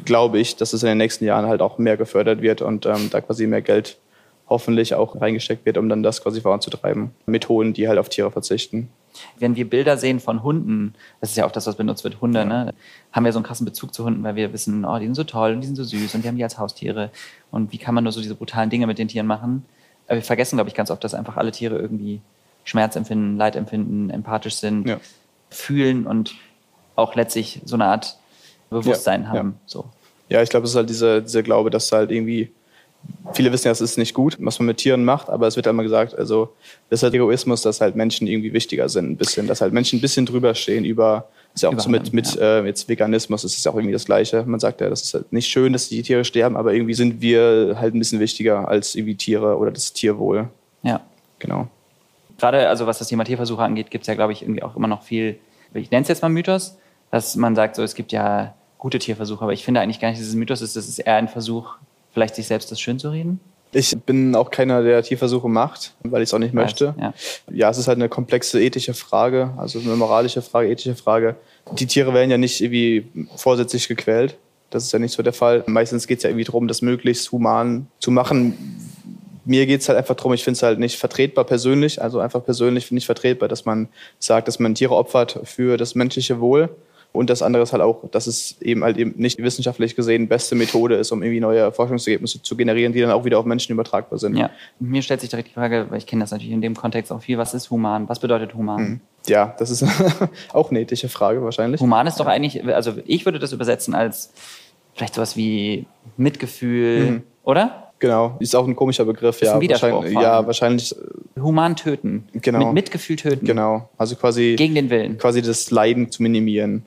glaube 0.04 0.38
ich, 0.38 0.56
dass 0.56 0.72
es 0.72 0.82
in 0.82 0.88
den 0.88 0.98
nächsten 0.98 1.24
Jahren 1.24 1.46
halt 1.46 1.60
auch 1.60 1.78
mehr 1.78 1.96
gefördert 1.96 2.42
wird 2.42 2.62
und 2.62 2.86
ähm, 2.86 3.10
da 3.10 3.20
quasi 3.20 3.46
mehr 3.46 3.62
Geld 3.62 3.98
hoffentlich 4.48 4.94
auch 4.94 5.20
reingesteckt 5.20 5.64
wird, 5.64 5.78
um 5.78 5.88
dann 5.88 6.02
das 6.02 6.22
quasi 6.22 6.40
voranzutreiben. 6.40 7.10
Methoden, 7.26 7.72
die 7.72 7.88
halt 7.88 7.98
auf 7.98 8.08
Tiere 8.08 8.30
verzichten. 8.30 8.88
Wenn 9.38 9.56
wir 9.56 9.68
Bilder 9.68 9.98
sehen 9.98 10.20
von 10.20 10.42
Hunden, 10.42 10.94
das 11.20 11.30
ist 11.30 11.36
ja 11.36 11.46
auch 11.46 11.50
das, 11.50 11.66
was 11.66 11.76
benutzt 11.76 12.02
wird, 12.04 12.20
Hunde, 12.20 12.44
ne? 12.46 12.72
haben 13.12 13.24
wir 13.24 13.32
so 13.32 13.38
einen 13.38 13.44
krassen 13.46 13.66
Bezug 13.66 13.92
zu 13.94 14.04
Hunden, 14.04 14.22
weil 14.24 14.36
wir 14.36 14.52
wissen, 14.52 14.84
oh, 14.84 14.98
die 14.98 15.04
sind 15.04 15.14
so 15.14 15.24
toll 15.24 15.52
und 15.52 15.60
die 15.60 15.66
sind 15.66 15.76
so 15.76 15.84
süß 15.84 16.14
und 16.14 16.22
wir 16.24 16.28
haben 16.28 16.36
die 16.36 16.44
als 16.44 16.58
Haustiere. 16.58 17.10
Und 17.50 17.72
wie 17.72 17.78
kann 17.78 17.94
man 17.94 18.04
nur 18.04 18.12
so 18.12 18.20
diese 18.22 18.34
brutalen 18.34 18.70
Dinge 18.70 18.86
mit 18.86 18.98
den 18.98 19.08
Tieren 19.08 19.26
machen? 19.26 19.64
Aber 20.06 20.16
wir 20.16 20.22
vergessen, 20.22 20.56
glaube 20.56 20.68
ich, 20.68 20.74
ganz 20.74 20.90
oft, 20.90 21.04
dass 21.04 21.14
einfach 21.14 21.36
alle 21.36 21.52
Tiere 21.52 21.78
irgendwie 21.78 22.20
Schmerz 22.64 22.96
empfinden, 22.96 23.36
Leid 23.36 23.56
empfinden, 23.56 24.10
empathisch 24.10 24.56
sind, 24.56 24.88
Ja. 24.88 24.98
fühlen 25.50 26.06
und 26.06 26.34
auch 26.96 27.14
letztlich 27.14 27.60
so 27.64 27.74
eine 27.74 27.86
Art 27.86 28.16
Bewusstsein 28.72 29.22
Ja, 29.22 29.28
haben. 29.28 29.48
ja. 29.50 29.60
So. 29.66 29.84
Ja, 30.28 30.42
ich 30.42 30.48
glaube, 30.50 30.64
es 30.64 30.70
ist 30.70 30.76
halt 30.76 30.88
dieser, 30.88 31.20
dieser 31.20 31.42
Glaube, 31.42 31.70
dass 31.70 31.92
halt 31.92 32.10
irgendwie, 32.10 32.50
viele 33.34 33.52
wissen 33.52 33.66
ja, 33.66 33.72
es 33.72 33.80
ist 33.80 33.98
nicht 33.98 34.14
gut, 34.14 34.36
was 34.40 34.58
man 34.58 34.66
mit 34.66 34.78
Tieren 34.78 35.04
macht, 35.04 35.28
aber 35.28 35.46
es 35.46 35.56
wird 35.56 35.66
halt 35.66 35.74
immer 35.74 35.82
gesagt, 35.82 36.16
also 36.16 36.52
das 36.88 37.00
ist 37.00 37.02
halt 37.02 37.14
Egoismus, 37.14 37.62
dass 37.62 37.80
halt 37.80 37.96
Menschen 37.96 38.26
irgendwie 38.26 38.52
wichtiger 38.52 38.88
sind, 38.88 39.10
ein 39.10 39.16
bisschen, 39.16 39.46
dass 39.46 39.60
halt 39.60 39.72
Menschen 39.72 39.98
ein 39.98 40.02
bisschen 40.02 40.24
drüber 40.24 40.54
stehen 40.54 40.84
über, 40.84 41.28
das 41.52 41.56
ist 41.56 41.62
ja 41.62 41.68
auch 41.68 41.72
Über 41.74 41.82
so 41.82 41.90
mit, 41.90 42.02
allem, 42.04 42.14
mit 42.14 42.36
äh, 42.36 42.64
jetzt 42.64 42.88
Veganismus, 42.88 43.42
das 43.42 43.54
ist 43.54 43.64
ja 43.64 43.72
auch 43.72 43.76
irgendwie 43.76 43.92
das 43.92 44.06
Gleiche. 44.06 44.42
Man 44.46 44.58
sagt 44.60 44.80
ja, 44.80 44.88
das 44.88 45.02
ist 45.02 45.14
halt 45.14 45.32
nicht 45.32 45.48
schön, 45.48 45.72
dass 45.74 45.88
die 45.88 46.02
Tiere 46.02 46.24
sterben, 46.24 46.56
aber 46.56 46.72
irgendwie 46.72 46.94
sind 46.94 47.20
wir 47.20 47.76
halt 47.78 47.94
ein 47.94 47.98
bisschen 47.98 48.20
wichtiger 48.20 48.68
als 48.68 48.94
irgendwie 48.94 49.16
Tiere 49.16 49.58
oder 49.58 49.70
das 49.70 49.92
Tierwohl. 49.92 50.48
Ja. 50.82 51.00
Genau. 51.40 51.66
Gerade, 52.38 52.68
also 52.68 52.86
was 52.86 52.98
das 52.98 53.08
Thema 53.08 53.24
Tierversuche 53.24 53.62
angeht, 53.62 53.90
gibt 53.90 54.02
es 54.02 54.08
ja, 54.08 54.14
glaube 54.14 54.32
ich, 54.32 54.42
irgendwie 54.42 54.62
auch 54.62 54.76
immer 54.76 54.88
noch 54.88 55.02
viel, 55.02 55.38
ich 55.74 55.90
nenne 55.90 56.02
es 56.02 56.08
jetzt 56.08 56.22
mal 56.22 56.28
Mythos, 56.28 56.78
dass 57.10 57.36
man 57.36 57.54
sagt, 57.54 57.76
so, 57.76 57.82
es 57.82 57.94
gibt 57.94 58.12
ja 58.12 58.54
gute 58.82 58.98
Tierversuche, 58.98 59.44
aber 59.44 59.52
ich 59.52 59.64
finde 59.64 59.80
eigentlich 59.80 60.00
gar 60.00 60.08
nicht, 60.08 60.20
dass 60.20 60.26
es 60.26 60.34
ein 60.34 60.40
Mythos 60.40 60.60
ist, 60.60 60.74
das 60.74 60.88
ist 60.88 60.98
eher 60.98 61.14
ein 61.14 61.28
Versuch, 61.28 61.76
vielleicht 62.12 62.34
sich 62.34 62.48
selbst 62.48 62.72
das 62.72 62.80
schön 62.80 62.98
zu 62.98 63.10
reden. 63.10 63.38
Ich 63.70 63.96
bin 63.96 64.34
auch 64.34 64.50
keiner, 64.50 64.82
der 64.82 65.04
Tierversuche 65.04 65.48
macht, 65.48 65.94
weil 66.02 66.20
ich 66.20 66.30
es 66.30 66.34
auch 66.34 66.40
nicht 66.40 66.52
möchte. 66.52 66.92
Ja. 66.98 67.14
Ja, 67.48 67.70
es 67.70 67.78
ist 67.78 67.86
halt 67.86 67.98
eine 67.98 68.08
komplexe 68.08 68.60
ethische 68.60 68.92
Frage, 68.92 69.52
also 69.56 69.78
eine 69.78 69.94
moralische 69.94 70.42
Frage, 70.42 70.68
ethische 70.68 70.96
Frage. 70.96 71.36
Die 71.78 71.86
Tiere 71.86 72.12
werden 72.12 72.28
ja 72.28 72.38
nicht 72.38 72.60
irgendwie 72.60 73.06
vorsätzlich 73.36 73.86
gequält. 73.86 74.36
Das 74.70 74.82
ist 74.82 74.90
ja 74.90 74.98
nicht 74.98 75.12
so 75.12 75.22
der 75.22 75.32
Fall. 75.32 75.62
Meistens 75.68 76.08
geht 76.08 76.18
es 76.18 76.24
ja 76.24 76.30
irgendwie 76.30 76.44
darum, 76.44 76.66
das 76.66 76.82
möglichst 76.82 77.30
human 77.30 77.86
zu 78.00 78.10
machen. 78.10 78.80
Mir 79.44 79.66
geht 79.66 79.82
es 79.82 79.88
halt 79.88 79.96
einfach 79.96 80.16
darum, 80.16 80.32
ich 80.32 80.42
finde 80.42 80.56
es 80.56 80.62
halt 80.64 80.80
nicht 80.80 80.98
vertretbar 80.98 81.44
persönlich, 81.44 82.02
also 82.02 82.18
einfach 82.18 82.44
persönlich 82.44 82.86
finde 82.86 82.98
ich 82.98 83.06
vertretbar, 83.06 83.48
dass 83.48 83.64
man 83.64 83.88
sagt, 84.18 84.48
dass 84.48 84.58
man 84.58 84.74
Tiere 84.74 84.96
opfert 84.96 85.38
für 85.44 85.76
das 85.76 85.94
menschliche 85.94 86.40
Wohl. 86.40 86.68
Und 87.12 87.28
das 87.28 87.42
andere 87.42 87.62
ist 87.62 87.72
halt 87.72 87.82
auch, 87.82 88.08
dass 88.10 88.26
es 88.26 88.60
eben 88.62 88.82
halt 88.82 88.96
eben 88.96 89.14
nicht 89.16 89.38
wissenschaftlich 89.38 89.94
gesehen 89.94 90.28
beste 90.28 90.54
Methode 90.54 90.94
ist, 90.94 91.12
um 91.12 91.22
irgendwie 91.22 91.40
neue 91.40 91.70
Forschungsergebnisse 91.70 92.42
zu 92.42 92.56
generieren, 92.56 92.94
die 92.94 93.00
dann 93.02 93.10
auch 93.10 93.24
wieder 93.24 93.38
auf 93.38 93.44
Menschen 93.44 93.72
übertragbar 93.72 94.18
sind. 94.18 94.36
Ja, 94.36 94.50
mir 94.80 95.02
stellt 95.02 95.20
sich 95.20 95.28
direkt 95.28 95.48
die 95.48 95.52
Frage, 95.52 95.86
weil 95.90 95.98
ich 95.98 96.06
kenne 96.06 96.22
das 96.22 96.30
natürlich 96.30 96.52
in 96.52 96.62
dem 96.62 96.74
Kontext 96.74 97.12
auch 97.12 97.20
viel, 97.20 97.36
was 97.36 97.52
ist 97.52 97.70
human? 97.70 98.08
Was 98.08 98.18
bedeutet 98.18 98.54
human? 98.54 98.82
Mhm. 98.82 99.00
Ja, 99.26 99.54
das 99.58 99.70
ist 99.70 99.84
auch 100.54 100.70
eine 100.70 100.80
ethische 100.80 101.10
Frage 101.10 101.42
wahrscheinlich. 101.42 101.80
Human 101.82 102.06
ist 102.06 102.18
doch 102.18 102.26
eigentlich, 102.26 102.64
also 102.74 102.94
ich 103.04 103.26
würde 103.26 103.38
das 103.38 103.52
übersetzen 103.52 103.94
als 103.94 104.32
vielleicht 104.94 105.14
sowas 105.14 105.36
wie 105.36 105.86
Mitgefühl, 106.16 107.10
mhm. 107.10 107.22
oder? 107.42 107.90
Genau, 107.98 108.36
ist 108.40 108.56
auch 108.56 108.66
ein 108.66 108.74
komischer 108.74 109.04
Begriff, 109.04 109.40
ist 109.40 109.48
ja. 109.48 109.58
Ein 109.58 109.68
wahrscheinlich, 109.68 110.12
ja, 110.12 110.44
wahrscheinlich. 110.44 110.96
Human 111.40 111.76
töten. 111.76 112.26
Genau. 112.32 112.58
Mit 112.58 112.72
Mitgefühl 112.72 113.14
töten. 113.14 113.46
Genau, 113.46 113.88
also 113.96 114.16
quasi. 114.16 114.56
Gegen 114.56 114.74
den 114.74 114.90
Willen. 114.90 115.18
Quasi 115.18 115.40
das 115.40 115.70
Leiden 115.70 116.10
zu 116.10 116.20
minimieren. 116.22 116.84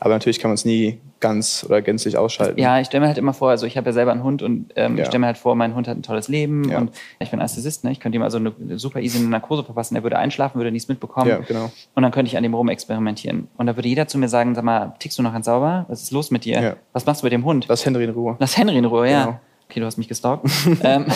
Aber 0.00 0.14
natürlich 0.14 0.40
kann 0.40 0.48
man 0.48 0.54
es 0.54 0.64
nie 0.64 0.98
ganz 1.20 1.64
oder 1.68 1.82
gänzlich 1.82 2.16
ausschalten. 2.16 2.58
Ja, 2.58 2.80
ich 2.80 2.86
stelle 2.86 3.02
mir 3.02 3.08
halt 3.08 3.18
immer 3.18 3.34
vor, 3.34 3.50
also 3.50 3.66
ich 3.66 3.76
habe 3.76 3.90
ja 3.90 3.92
selber 3.92 4.12
einen 4.12 4.22
Hund 4.22 4.42
und 4.42 4.72
ähm, 4.74 4.96
ja. 4.96 5.02
ich 5.02 5.08
stelle 5.08 5.20
mir 5.20 5.26
halt 5.26 5.36
vor, 5.36 5.54
mein 5.54 5.74
Hund 5.74 5.86
hat 5.86 5.96
ein 5.96 6.02
tolles 6.02 6.28
Leben 6.28 6.70
ja. 6.70 6.78
und 6.78 6.90
ich 7.18 7.30
bin 7.30 7.38
Anästhesist, 7.38 7.84
ne? 7.84 7.92
ich 7.92 8.00
könnte 8.00 8.16
ihm 8.16 8.22
also 8.22 8.38
eine 8.38 8.78
super 8.78 9.00
easy 9.00 9.18
eine 9.18 9.28
Narkose 9.28 9.62
verpassen, 9.62 9.94
der 9.94 10.02
würde 10.02 10.18
einschlafen, 10.18 10.58
würde 10.58 10.72
nichts 10.72 10.88
mitbekommen 10.88 11.28
ja, 11.28 11.38
genau. 11.38 11.70
und 11.94 12.02
dann 12.02 12.10
könnte 12.10 12.30
ich 12.30 12.36
an 12.38 12.42
dem 12.42 12.54
rumexperimentieren. 12.54 13.48
Und 13.58 13.66
da 13.66 13.76
würde 13.76 13.88
jeder 13.88 14.08
zu 14.08 14.16
mir 14.16 14.28
sagen, 14.28 14.54
sag 14.54 14.64
mal, 14.64 14.94
tickst 14.98 15.18
du 15.18 15.22
noch 15.22 15.32
ganz 15.32 15.44
sauber? 15.44 15.84
Was 15.88 16.02
ist 16.02 16.10
los 16.10 16.30
mit 16.30 16.46
dir? 16.46 16.60
Ja. 16.60 16.76
Was 16.92 17.04
machst 17.04 17.22
du 17.22 17.26
mit 17.26 17.32
dem 17.32 17.44
Hund? 17.44 17.66
Lass 17.68 17.84
Henry 17.84 18.04
in 18.04 18.10
Ruhe. 18.10 18.36
Lass 18.38 18.56
Henry 18.56 18.78
in 18.78 18.86
Ruhe, 18.86 19.10
ja. 19.10 19.24
Genau. 19.24 19.40
Okay, 19.68 19.78
du 19.78 19.86
hast 19.86 19.98
mich 19.98 20.08
gestalkt. 20.08 20.46
ähm, 20.82 21.06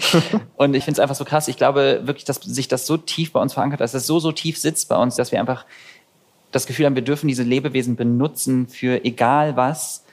und 0.56 0.74
ich 0.74 0.84
finde 0.84 0.98
es 0.98 1.00
einfach 1.00 1.14
so 1.14 1.24
krass. 1.24 1.48
Ich 1.48 1.56
glaube 1.56 2.02
wirklich, 2.04 2.26
dass 2.26 2.36
sich 2.36 2.68
das 2.68 2.86
so 2.86 2.98
tief 2.98 3.32
bei 3.32 3.40
uns 3.40 3.54
verankert, 3.54 3.80
dass 3.80 3.94
es 3.94 4.06
so, 4.06 4.18
so 4.18 4.30
tief 4.30 4.58
sitzt 4.58 4.90
bei 4.90 4.96
uns, 4.96 5.16
dass 5.16 5.32
wir 5.32 5.40
einfach 5.40 5.64
das 6.54 6.66
Gefühl 6.66 6.86
haben, 6.86 6.94
wir 6.94 7.02
dürfen 7.02 7.26
diese 7.26 7.42
Lebewesen 7.42 7.96
benutzen 7.96 8.68
für 8.68 9.04
egal 9.04 9.56
was, 9.56 10.04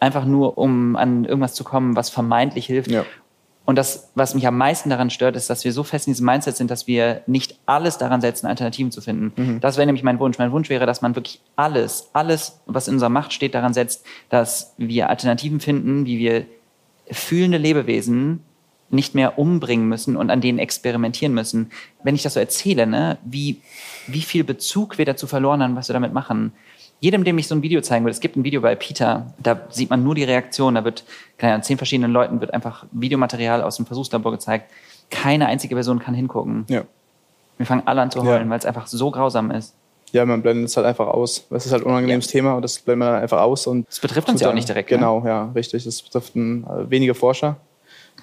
einfach 0.00 0.24
nur 0.24 0.56
um 0.58 0.96
an 0.96 1.24
irgendwas 1.24 1.54
zu 1.54 1.64
kommen, 1.64 1.96
was 1.96 2.08
vermeintlich 2.08 2.66
hilft. 2.66 2.90
Ja. 2.90 3.04
Und 3.64 3.76
das, 3.76 4.10
was 4.16 4.34
mich 4.34 4.46
am 4.46 4.58
meisten 4.58 4.90
daran 4.90 5.10
stört, 5.10 5.36
ist, 5.36 5.48
dass 5.48 5.64
wir 5.64 5.72
so 5.72 5.84
fest 5.84 6.08
in 6.08 6.14
diesem 6.14 6.26
Mindset 6.26 6.56
sind, 6.56 6.70
dass 6.70 6.88
wir 6.88 7.22
nicht 7.26 7.58
alles 7.66 7.98
daran 7.98 8.20
setzen, 8.20 8.46
Alternativen 8.46 8.90
zu 8.90 9.00
finden. 9.00 9.32
Mhm. 9.36 9.60
Das 9.60 9.76
wäre 9.76 9.86
nämlich 9.86 10.02
mein 10.02 10.18
Wunsch. 10.18 10.38
Mein 10.38 10.50
Wunsch 10.50 10.68
wäre, 10.68 10.86
dass 10.86 11.02
man 11.02 11.14
wirklich 11.14 11.40
alles, 11.54 12.08
alles, 12.12 12.60
was 12.66 12.88
in 12.88 12.94
unserer 12.94 13.10
Macht 13.10 13.32
steht, 13.32 13.54
daran 13.54 13.74
setzt, 13.74 14.04
dass 14.30 14.74
wir 14.78 15.08
Alternativen 15.10 15.60
finden, 15.60 16.06
wie 16.06 16.18
wir 16.18 16.46
fühlende 17.10 17.58
Lebewesen 17.58 18.40
nicht 18.90 19.14
mehr 19.14 19.38
umbringen 19.38 19.88
müssen 19.88 20.16
und 20.16 20.30
an 20.30 20.40
denen 20.40 20.58
experimentieren 20.58 21.32
müssen. 21.32 21.70
Wenn 22.02 22.14
ich 22.14 22.22
das 22.22 22.34
so 22.34 22.40
erzähle, 22.40 22.86
ne, 22.86 23.18
wie, 23.24 23.60
wie 24.06 24.22
viel 24.22 24.44
Bezug 24.44 24.98
wir 24.98 25.04
dazu 25.04 25.26
verloren 25.26 25.62
haben, 25.62 25.76
was 25.76 25.88
wir 25.88 25.94
damit 25.94 26.12
machen. 26.12 26.52
Jedem, 27.00 27.24
dem 27.24 27.36
ich 27.38 27.48
so 27.48 27.54
ein 27.54 27.62
Video 27.62 27.80
zeigen 27.80 28.04
will, 28.04 28.12
es 28.12 28.20
gibt 28.20 28.36
ein 28.36 28.44
Video 28.44 28.60
bei 28.60 28.74
Peter, 28.76 29.34
da 29.38 29.60
sieht 29.70 29.90
man 29.90 30.04
nur 30.04 30.14
die 30.14 30.24
Reaktion, 30.24 30.76
da 30.76 30.84
wird, 30.84 31.04
keine 31.36 31.54
Ahnung, 31.54 31.64
zehn 31.64 31.76
verschiedenen 31.76 32.12
Leuten 32.12 32.40
wird 32.40 32.54
einfach 32.54 32.86
Videomaterial 32.92 33.62
aus 33.62 33.76
dem 33.76 33.86
Versuchslabor 33.86 34.32
gezeigt. 34.32 34.70
Keine 35.10 35.46
einzige 35.46 35.74
Person 35.74 35.98
kann 35.98 36.14
hingucken. 36.14 36.64
Ja. 36.68 36.84
Wir 37.58 37.66
fangen 37.66 37.82
alle 37.86 38.02
an 38.02 38.10
zu 38.10 38.22
heulen, 38.22 38.44
ja. 38.44 38.50
weil 38.50 38.58
es 38.58 38.64
einfach 38.64 38.86
so 38.86 39.10
grausam 39.10 39.50
ist. 39.50 39.74
Ja, 40.12 40.24
man 40.26 40.42
blendet 40.42 40.68
es 40.68 40.76
halt 40.76 40.86
einfach 40.86 41.06
aus. 41.06 41.46
Es 41.50 41.66
ist 41.66 41.72
halt 41.72 41.84
ein 41.84 41.86
unangenehmes 41.86 42.26
ja. 42.26 42.32
Thema 42.32 42.54
und 42.54 42.62
das 42.62 42.78
blendet 42.78 43.08
man 43.08 43.20
einfach 43.20 43.40
aus. 43.40 43.66
Und 43.66 43.88
das 43.88 43.98
betrifft 43.98 44.28
uns 44.28 44.40
ja 44.40 44.48
auch 44.48 44.54
nicht 44.54 44.68
direkt. 44.68 44.88
Genau, 44.88 45.20
ne? 45.20 45.28
ja, 45.28 45.52
richtig. 45.54 45.84
Das 45.84 46.02
betrifft 46.02 46.36
ein, 46.36 46.64
äh, 46.64 46.90
wenige 46.90 47.14
Forscher 47.14 47.56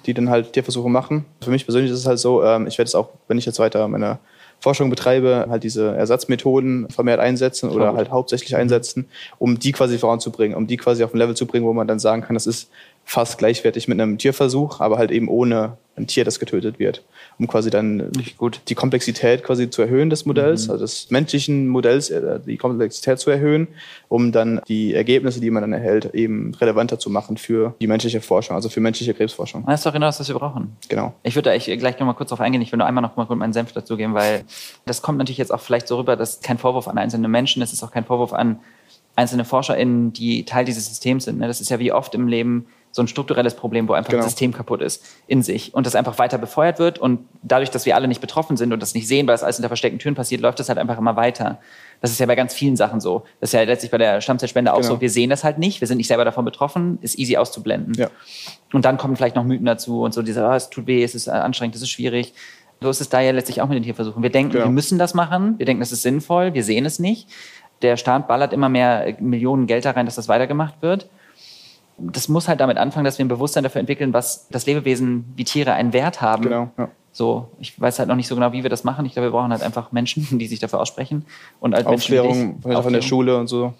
die 0.06 0.14
dann 0.14 0.30
halt 0.30 0.52
Tierversuche 0.52 0.88
machen. 0.88 1.26
Für 1.42 1.50
mich 1.50 1.64
persönlich 1.64 1.90
ist 1.90 1.98
es 1.98 2.06
halt 2.06 2.18
so, 2.18 2.42
ähm, 2.42 2.66
ich 2.66 2.78
werde 2.78 2.88
es 2.88 2.94
auch, 2.94 3.10
wenn 3.28 3.38
ich 3.38 3.46
jetzt 3.46 3.58
weiter 3.58 3.86
meine 3.88 4.18
Forschung 4.60 4.90
betreibe, 4.90 5.46
halt 5.48 5.64
diese 5.64 5.94
Ersatzmethoden 5.96 6.88
vermehrt 6.90 7.20
einsetzen 7.20 7.70
oder 7.70 7.94
halt 7.94 8.10
hauptsächlich 8.10 8.56
einsetzen, 8.56 9.08
um 9.38 9.58
die 9.58 9.72
quasi 9.72 9.98
voranzubringen, 9.98 10.56
um 10.56 10.66
die 10.66 10.76
quasi 10.76 11.02
auf 11.02 11.14
ein 11.14 11.18
Level 11.18 11.34
zu 11.34 11.46
bringen, 11.46 11.66
wo 11.66 11.72
man 11.72 11.88
dann 11.88 11.98
sagen 11.98 12.22
kann, 12.22 12.34
das 12.34 12.46
ist 12.46 12.70
fast 13.10 13.38
gleichwertig 13.38 13.88
mit 13.88 14.00
einem 14.00 14.18
Tierversuch, 14.18 14.78
aber 14.78 14.96
halt 14.96 15.10
eben 15.10 15.26
ohne 15.26 15.78
ein 15.96 16.06
Tier, 16.06 16.24
das 16.24 16.38
getötet 16.38 16.78
wird, 16.78 17.02
um 17.40 17.48
quasi 17.48 17.68
dann 17.68 18.12
die 18.68 18.74
Komplexität 18.76 19.42
quasi 19.42 19.68
zu 19.68 19.82
erhöhen 19.82 20.10
des 20.10 20.26
Modells, 20.26 20.66
mhm. 20.66 20.70
also 20.70 20.84
des 20.84 21.10
menschlichen 21.10 21.66
Modells, 21.66 22.10
äh, 22.10 22.38
die 22.38 22.56
Komplexität 22.56 23.18
zu 23.18 23.28
erhöhen, 23.30 23.66
um 24.08 24.30
dann 24.30 24.60
die 24.68 24.94
Ergebnisse, 24.94 25.40
die 25.40 25.50
man 25.50 25.60
dann 25.60 25.72
erhält, 25.72 26.14
eben 26.14 26.54
relevanter 26.54 27.00
zu 27.00 27.10
machen 27.10 27.36
für 27.36 27.74
die 27.80 27.88
menschliche 27.88 28.20
Forschung, 28.20 28.54
also 28.54 28.68
für 28.68 28.80
menschliche 28.80 29.12
Krebsforschung. 29.12 29.64
Das 29.66 29.80
ist 29.80 29.86
doch 29.86 29.92
genau 29.92 30.06
das, 30.06 30.20
was 30.20 30.28
wir 30.28 30.36
brauchen. 30.36 30.76
Genau. 30.88 31.12
Ich 31.24 31.34
würde 31.34 31.50
da 31.50 31.58
gleich 31.58 31.98
noch 31.98 32.06
mal 32.06 32.14
kurz 32.14 32.30
darauf 32.30 32.40
eingehen. 32.40 32.62
Ich 32.62 32.70
will 32.70 32.78
nur 32.78 32.86
einmal 32.86 33.02
noch 33.02 33.16
mal 33.16 33.26
kurz 33.26 33.40
meinen 33.40 33.52
Senf 33.52 33.72
dazugeben, 33.72 34.14
weil 34.14 34.44
das 34.86 35.02
kommt 35.02 35.18
natürlich 35.18 35.38
jetzt 35.38 35.52
auch 35.52 35.60
vielleicht 35.60 35.88
so 35.88 35.96
rüber, 35.96 36.14
dass 36.14 36.42
kein 36.42 36.58
Vorwurf 36.58 36.86
an 36.86 36.96
einzelne 36.96 37.26
Menschen, 37.26 37.60
es 37.60 37.72
ist 37.72 37.82
auch 37.82 37.90
kein 37.90 38.04
Vorwurf 38.04 38.32
an 38.32 38.60
einzelne 39.16 39.44
ForscherInnen, 39.44 40.12
die 40.12 40.44
Teil 40.44 40.64
dieses 40.64 40.86
Systems 40.86 41.24
sind. 41.24 41.40
Ne? 41.40 41.48
Das 41.48 41.60
ist 41.60 41.70
ja 41.70 41.80
wie 41.80 41.92
oft 41.92 42.14
im 42.14 42.28
Leben 42.28 42.66
so 42.92 43.02
ein 43.02 43.08
strukturelles 43.08 43.54
Problem, 43.54 43.88
wo 43.88 43.92
einfach 43.92 44.10
genau. 44.10 44.22
das 44.22 44.32
System 44.32 44.52
kaputt 44.52 44.82
ist 44.82 45.04
in 45.28 45.42
sich 45.42 45.74
und 45.74 45.86
das 45.86 45.94
einfach 45.94 46.18
weiter 46.18 46.38
befeuert 46.38 46.78
wird 46.78 46.98
und 46.98 47.20
dadurch, 47.42 47.70
dass 47.70 47.86
wir 47.86 47.94
alle 47.94 48.08
nicht 48.08 48.20
betroffen 48.20 48.56
sind 48.56 48.72
und 48.72 48.80
das 48.82 48.94
nicht 48.94 49.06
sehen, 49.06 49.28
weil 49.28 49.34
es 49.34 49.44
alles 49.44 49.56
hinter 49.56 49.68
versteckten 49.68 50.00
Türen 50.00 50.16
passiert, 50.16 50.40
läuft 50.40 50.58
das 50.58 50.68
halt 50.68 50.78
einfach 50.78 50.98
immer 50.98 51.14
weiter. 51.14 51.60
Das 52.00 52.10
ist 52.10 52.18
ja 52.18 52.26
bei 52.26 52.34
ganz 52.34 52.52
vielen 52.52 52.76
Sachen 52.76 53.00
so. 53.00 53.24
Das 53.40 53.50
ist 53.50 53.52
ja 53.52 53.62
letztlich 53.62 53.92
bei 53.92 53.98
der 53.98 54.20
Stammzellspende 54.20 54.72
auch 54.72 54.78
genau. 54.78 54.94
so. 54.94 55.00
Wir 55.00 55.10
sehen 55.10 55.30
das 55.30 55.44
halt 55.44 55.58
nicht, 55.58 55.80
wir 55.80 55.86
sind 55.86 55.98
nicht 55.98 56.08
selber 56.08 56.24
davon 56.24 56.44
betroffen, 56.44 56.98
ist 57.00 57.18
easy 57.18 57.36
auszublenden. 57.36 57.94
Ja. 57.94 58.10
Und 58.72 58.84
dann 58.84 58.96
kommen 58.96 59.14
vielleicht 59.14 59.36
noch 59.36 59.44
Mythen 59.44 59.66
dazu 59.66 60.02
und 60.02 60.12
so 60.12 60.22
diese, 60.22 60.44
oh, 60.44 60.52
es 60.52 60.70
tut 60.70 60.86
weh, 60.86 61.04
es 61.04 61.14
ist 61.14 61.28
anstrengend, 61.28 61.76
es 61.76 61.82
ist 61.82 61.90
schwierig. 61.90 62.34
So 62.80 62.90
ist 62.90 63.00
es 63.00 63.08
da 63.08 63.20
ja 63.20 63.30
letztlich 63.30 63.60
auch 63.60 63.68
mit 63.68 63.76
den 63.76 63.84
Tierversuchen. 63.84 64.22
Wir 64.22 64.30
denken, 64.30 64.52
genau. 64.52 64.64
wir 64.64 64.70
müssen 64.70 64.98
das 64.98 65.14
machen, 65.14 65.58
wir 65.58 65.66
denken, 65.66 65.80
das 65.80 65.92
ist 65.92 66.02
sinnvoll, 66.02 66.54
wir 66.54 66.64
sehen 66.64 66.86
es 66.86 66.98
nicht. 66.98 67.28
Der 67.82 67.96
Staat 67.96 68.26
ballert 68.26 68.52
immer 68.52 68.68
mehr 68.68 69.14
Millionen 69.20 69.66
Geld 69.66 69.84
da 69.84 69.92
rein, 69.92 70.06
dass 70.06 70.16
das 70.16 70.28
weitergemacht 70.28 70.80
wird 70.80 71.08
das 72.00 72.28
muss 72.28 72.48
halt 72.48 72.60
damit 72.60 72.78
anfangen, 72.78 73.04
dass 73.04 73.18
wir 73.18 73.24
ein 73.24 73.28
Bewusstsein 73.28 73.64
dafür 73.64 73.80
entwickeln, 73.80 74.12
was 74.12 74.48
das 74.50 74.66
Lebewesen 74.66 75.32
wie 75.36 75.44
Tiere 75.44 75.72
einen 75.72 75.92
Wert 75.92 76.20
haben. 76.20 76.42
Genau. 76.42 76.70
Ja. 76.78 76.88
So, 77.12 77.48
ich 77.58 77.78
weiß 77.80 77.98
halt 77.98 78.08
noch 78.08 78.16
nicht 78.16 78.28
so 78.28 78.34
genau, 78.34 78.52
wie 78.52 78.62
wir 78.62 78.70
das 78.70 78.84
machen. 78.84 79.04
Ich 79.04 79.12
glaube, 79.12 79.28
wir 79.28 79.32
brauchen 79.32 79.50
halt 79.50 79.62
einfach 79.62 79.92
Menschen, 79.92 80.26
die 80.38 80.46
sich 80.46 80.58
dafür 80.58 80.80
aussprechen 80.80 81.24
und 81.60 81.74
halt 81.74 81.86
Aufklärung, 81.86 82.38
Menschen, 82.38 82.62
vielleicht 82.62 82.78
auch 82.78 82.86
in 82.86 82.92
der 82.92 83.02
Schule 83.02 83.36
und 83.36 83.48
so. 83.48 83.74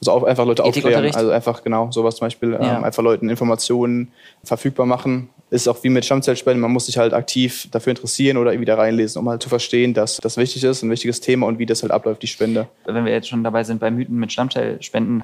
Also 0.00 0.12
auch 0.12 0.24
einfach 0.24 0.44
Leute 0.44 0.62
aufklären. 0.62 1.14
Also 1.14 1.30
einfach 1.30 1.62
genau 1.62 1.90
sowas 1.90 2.16
zum 2.16 2.26
Beispiel, 2.26 2.52
ja. 2.52 2.78
ähm, 2.78 2.84
einfach 2.84 3.02
Leuten 3.02 3.30
Informationen 3.30 4.12
verfügbar 4.44 4.86
machen. 4.86 5.30
Ist 5.48 5.68
auch 5.68 5.82
wie 5.84 5.88
mit 5.88 6.04
Stammzellspenden, 6.04 6.60
man 6.60 6.72
muss 6.72 6.86
sich 6.86 6.98
halt 6.98 7.14
aktiv 7.14 7.68
dafür 7.70 7.92
interessieren 7.92 8.36
oder 8.36 8.52
irgendwie 8.52 8.66
da 8.66 8.74
reinlesen, 8.74 9.20
um 9.20 9.28
halt 9.28 9.42
zu 9.42 9.48
verstehen, 9.48 9.94
dass 9.94 10.18
das 10.18 10.36
wichtig 10.36 10.64
ist, 10.64 10.82
ein 10.82 10.90
wichtiges 10.90 11.20
Thema 11.20 11.46
und 11.46 11.58
wie 11.58 11.66
das 11.66 11.82
halt 11.82 11.92
abläuft, 11.92 12.20
die 12.22 12.26
Spende. 12.26 12.68
Wenn 12.84 13.04
wir 13.04 13.12
jetzt 13.12 13.28
schon 13.28 13.44
dabei 13.44 13.62
sind 13.64 13.78
bei 13.80 13.90
Mythen 13.90 14.18
mit 14.18 14.32
Stammzellspenden, 14.32 15.22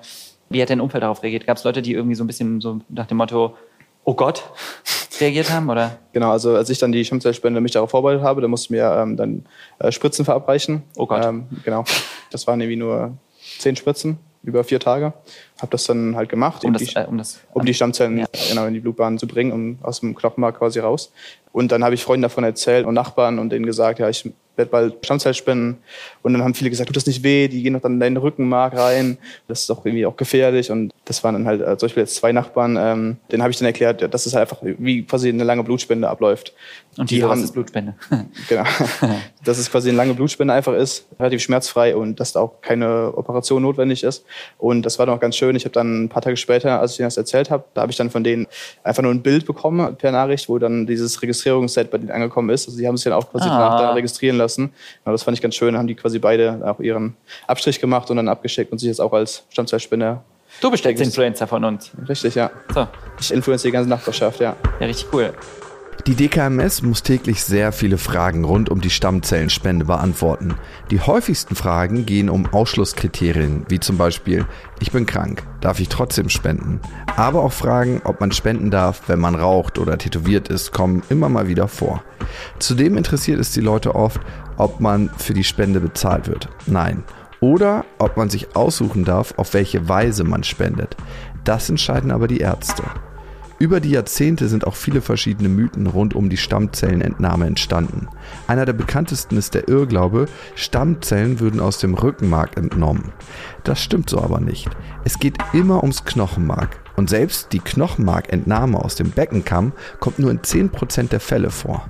wie 0.53 0.63
hat 0.63 0.71
dein 0.71 0.81
Umfeld 0.81 1.03
darauf 1.03 1.23
reagiert? 1.23 1.47
Gab 1.47 1.57
es 1.57 1.65
Leute, 1.65 1.83
die 1.83 1.93
irgendwie 1.93 2.15
so 2.15 2.25
ein 2.25 2.27
bisschen 2.27 2.61
so 2.61 2.81
nach 2.89 3.07
dem 3.07 3.19
Motto, 3.19 3.57
oh 4.05 4.15
Gott, 4.15 4.43
reagiert 5.21 5.51
haben? 5.51 5.69
Oder? 5.71 5.99
Genau, 6.13 6.31
also 6.31 6.57
als 6.57 6.71
ich 6.71 6.79
dann 6.79 6.93
die 6.93 7.05
Stammzellspende 7.05 7.61
mich 7.61 7.73
darauf 7.73 7.91
vorbereitet 7.91 8.23
habe, 8.23 8.41
da 8.41 8.49
musste 8.49 8.67
ich 8.67 8.71
mir 8.71 8.93
ähm, 8.97 9.17
dann 9.17 9.45
äh, 9.79 9.93
Spritzen 9.93 10.25
verabreichen. 10.25 10.83
Oh 10.97 11.07
Gott. 11.07 11.25
Ähm, 11.25 11.47
genau, 11.65 11.85
das 12.31 12.47
waren 12.47 12.61
irgendwie 12.61 12.77
nur 12.77 13.17
zehn 13.59 13.77
Spritzen 13.77 14.19
über 14.43 14.65
vier 14.65 14.81
Tage. 14.81 15.13
Habe 15.61 15.71
das 15.71 15.85
dann 15.85 16.17
halt 16.17 16.29
gemacht, 16.29 16.65
um, 16.65 16.73
das, 16.73 16.83
die, 16.83 16.97
äh, 16.97 17.07
um, 17.07 17.19
das, 17.19 17.41
um 17.53 17.65
die 17.65 17.75
Stammzellen 17.75 18.19
ja. 18.19 18.27
genau 18.49 18.67
in 18.67 18.75
die 18.75 18.81
Blutbahn 18.81 19.19
zu 19.19 19.27
bringen, 19.27 19.53
um 19.53 19.79
aus 19.83 20.01
dem 20.01 20.15
Knochenmark 20.15 20.59
quasi 20.59 20.81
raus. 20.81 21.13
Und 21.53 21.73
dann 21.73 21.85
habe 21.85 21.95
ich 21.95 22.03
Freunden 22.03 22.23
davon 22.23 22.45
erzählt 22.45 22.87
und 22.87 22.95
Nachbarn 22.95 23.39
und 23.39 23.51
denen 23.51 23.67
gesagt, 23.67 23.99
ja, 23.99 24.09
ich 24.09 24.31
werde 24.57 24.71
bald 24.71 25.05
Stammzellspenden. 25.05 25.79
Und 26.23 26.33
dann 26.33 26.43
haben 26.43 26.55
viele 26.55 26.71
gesagt, 26.71 26.89
tut 26.89 26.97
das 26.97 27.07
nicht 27.07 27.23
weh, 27.23 27.49
die 27.49 27.63
gehen 27.63 27.73
doch 27.73 27.81
dann 27.81 27.95
in 27.95 28.01
deinen 28.01 28.17
Rückenmark 28.19 28.77
rein. 28.77 29.19
Das 29.49 29.61
ist 29.61 29.71
doch 29.71 29.85
irgendwie 29.85 30.05
auch 30.05 30.17
gefährlich. 30.17 30.71
Und 30.71 30.93
das 31.05 31.25
waren 31.25 31.35
dann 31.35 31.47
halt 31.47 31.61
äh, 31.63 31.77
zum 31.79 31.87
Beispiel 31.87 32.03
jetzt 32.03 32.17
zwei 32.17 32.33
Nachbarn, 32.33 32.77
ähm, 32.79 33.17
denen 33.31 33.43
habe 33.43 33.51
ich 33.51 33.59
dann 33.59 33.67
erklärt, 33.67 34.13
dass 34.13 34.27
es 34.27 34.35
halt 34.35 34.43
einfach 34.43 34.63
wie 34.63 35.05
quasi 35.05 35.29
eine 35.29 35.45
lange 35.45 35.65
Blutspende 35.65 36.09
abläuft. 36.09 36.53
Und 36.99 37.11
die 37.11 37.25
haben, 37.25 37.43
ist 37.43 37.53
Blutspende? 37.53 37.95
genau. 38.49 38.65
dass 39.45 39.59
es 39.59 39.71
quasi 39.71 39.89
eine 39.89 39.97
lange 39.97 40.15
Blutspende 40.15 40.53
einfach 40.53 40.75
ist, 40.75 41.07
relativ 41.19 41.43
schmerzfrei 41.43 41.97
und 41.97 42.21
dass 42.21 42.33
da 42.33 42.41
auch 42.41 42.61
keine 42.61 43.17
Operation 43.17 43.63
notwendig 43.63 44.05
ist. 44.05 44.25
Und 44.59 44.85
das 44.85 44.99
war 44.99 45.07
dann 45.07 45.17
auch 45.17 45.21
ganz 45.21 45.37
schön. 45.37 45.57
Ich 45.57 45.65
habe 45.65 45.73
dann 45.73 46.05
ein 46.05 46.09
paar 46.11 46.23
Tage 46.23 46.37
später, 46.37 46.81
als 46.81 46.93
ich 46.93 46.97
denen 46.99 47.07
das 47.07 47.17
erzählt 47.17 47.51
habe, 47.51 47.65
da 47.73 47.81
habe 47.83 47.91
ich 47.91 47.97
dann 47.97 48.11
von 48.11 48.23
denen 48.23 48.47
einfach 48.85 49.03
nur 49.03 49.13
ein 49.13 49.23
Bild 49.23 49.47
bekommen 49.47 49.97
per 49.97 50.13
Nachricht, 50.13 50.51
wo 50.51 50.59
dann 50.59 50.87
dieses 50.87 51.23
Registrierungsset 51.43 51.91
bei 51.91 51.99
denen 51.99 52.11
angekommen 52.11 52.51
ist. 52.51 52.67
Also 52.67 52.79
die 52.79 52.87
haben 52.87 52.97
sich 52.97 53.05
dann 53.05 53.15
auch 53.15 53.31
quasi 53.31 53.49
ah. 53.49 53.59
danach 53.59 53.81
da 53.81 53.93
registrieren 53.93 54.37
lassen. 54.37 54.73
Ja, 55.05 55.13
das 55.13 55.23
fand 55.23 55.37
ich 55.37 55.43
ganz 55.43 55.55
schön. 55.55 55.75
Da 55.75 55.79
haben 55.79 55.87
die 55.87 55.95
quasi 55.95 56.19
beide 56.19 56.61
auch 56.65 56.81
ihren 56.81 57.17
Abstrich 57.47 57.81
gemacht 57.81 58.11
und 58.11 58.17
dann 58.17 58.29
abgeschickt 58.29 58.73
und 58.73 58.79
sich 58.79 58.89
jetzt 58.89 59.01
auch 59.01 59.13
als 59.13 59.45
Stammzellspender 59.51 60.23
Du 60.61 60.71
bist 60.71 60.85
der 60.85 60.93
Influencer 60.93 61.47
von 61.47 61.65
uns. 61.65 61.91
Richtig, 62.07 62.35
ja. 62.35 62.51
So. 62.75 62.87
Ich 63.19 63.33
influenze 63.33 63.69
die 63.69 63.73
ganze 63.73 63.89
Nachbarschaft, 63.89 64.39
ja. 64.41 64.55
Ja, 64.81 64.87
richtig 64.87 65.07
cool. 65.11 65.33
Die 66.09 66.17
DKMS 66.17 66.83
muss 66.83 67.05
täglich 67.05 67.45
sehr 67.45 67.71
viele 67.71 67.97
Fragen 67.97 68.45
rund 68.45 68.71
um 68.71 68.81
die 68.81 68.91
Stammzellenspende 68.91 69.85
beantworten. 69.85 70.57
Die 70.91 70.99
häufigsten 70.99 71.55
Fragen 71.55 72.07
gehen 72.07 72.29
um 72.29 72.47
Ausschlusskriterien, 72.47 73.67
wie 73.69 73.79
zum 73.79 73.99
Beispiel, 73.99 74.45
ich 74.81 74.91
bin 74.91 75.07
krank, 75.07 75.45
darf 75.61 75.79
ich 75.79 75.89
trotzdem 75.89 76.29
spenden? 76.29 76.81
Aber 77.15 77.45
auch 77.45 77.53
Fragen, 77.53 78.03
ob 78.03 78.21
man 78.21 78.33
spenden 78.33 78.73
darf, 78.73 79.03
wenn 79.07 79.21
man 79.21 79.37
raucht 79.37 79.79
oder 79.79 79.97
tätowiert 79.97 80.49
ist, 80.49 80.73
kommen 80.73 81.05
immer 81.09 81.29
mal 81.29 81.47
wieder 81.47 81.69
vor. 81.69 82.03
Zudem 82.59 82.97
interessiert 82.97 83.39
es 83.39 83.53
die 83.53 83.61
Leute 83.61 83.95
oft, 83.95 84.21
ob 84.57 84.81
man 84.81 85.09
für 85.19 85.35
die 85.35 85.45
Spende 85.45 85.79
bezahlt 85.79 86.27
wird. 86.27 86.49
Nein. 86.67 87.05
Oder 87.39 87.85
ob 87.99 88.17
man 88.17 88.29
sich 88.29 88.57
aussuchen 88.57 89.05
darf, 89.05 89.35
auf 89.37 89.55
welche 89.55 89.89
Weise 89.89 90.25
man 90.25 90.43
spendet. 90.43 90.97
Das 91.45 91.71
entscheiden 91.71 92.11
aber 92.11 92.27
die 92.27 92.39
Ärzte. 92.39 92.83
Über 93.63 93.79
die 93.79 93.91
Jahrzehnte 93.91 94.49
sind 94.49 94.67
auch 94.67 94.75
viele 94.75 95.01
verschiedene 95.01 95.49
Mythen 95.49 95.87
rund 95.87 96.17
um 96.17 96.29
die 96.29 96.37
Stammzellenentnahme 96.37 97.47
entstanden. 97.47 98.09
Einer 98.49 98.65
der 98.65 98.73
bekanntesten 98.73 99.37
ist 99.37 99.55
der 99.55 99.69
Irrglaube, 99.69 100.27
Stammzellen 100.57 101.39
würden 101.39 101.61
aus 101.61 101.79
dem 101.79 101.95
Rückenmark 101.95 102.57
entnommen. 102.57 103.13
Das 103.63 103.81
stimmt 103.81 104.11
so 104.11 104.21
aber 104.21 104.41
nicht. 104.41 104.69
Es 105.05 105.21
geht 105.21 105.39
immer 105.53 105.81
ums 105.85 106.05
Knochenmark. 106.05 106.81
Und 106.97 107.09
selbst 107.09 107.53
die 107.53 107.61
Knochenmarkentnahme 107.61 108.85
aus 108.85 108.97
dem 108.97 109.11
Beckenkamm 109.11 109.71
kommt 110.01 110.19
nur 110.19 110.33
in 110.33 110.41
10% 110.41 111.11
der 111.11 111.21
Fälle 111.21 111.51
vor. 111.51 111.89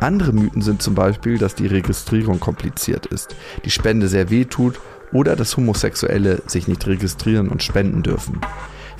Andere 0.00 0.32
Mythen 0.32 0.62
sind 0.62 0.80
zum 0.80 0.94
Beispiel, 0.94 1.36
dass 1.36 1.54
die 1.54 1.66
Registrierung 1.66 2.40
kompliziert 2.40 3.04
ist, 3.04 3.36
die 3.66 3.70
Spende 3.70 4.08
sehr 4.08 4.30
weh 4.30 4.46
tut 4.46 4.80
oder 5.12 5.36
dass 5.36 5.58
Homosexuelle 5.58 6.40
sich 6.46 6.66
nicht 6.66 6.86
registrieren 6.86 7.50
und 7.50 7.62
spenden 7.62 8.02
dürfen. 8.02 8.40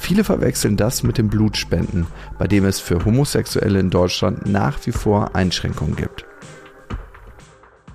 Viele 0.05 0.23
verwechseln 0.23 0.77
das 0.77 1.03
mit 1.03 1.17
dem 1.17 1.31
Blutspenden, 1.31 2.07
bei 2.38 2.47
dem 2.47 2.67
es 2.67 2.79
für 2.79 3.07
Homosexuelle 3.07 3.81
in 3.81 3.88
Deutschland 3.88 4.45
nach 4.45 4.77
wie 4.85 4.93
vor 4.93 5.35
Einschränkungen 5.35 5.97
gibt. 5.97 6.27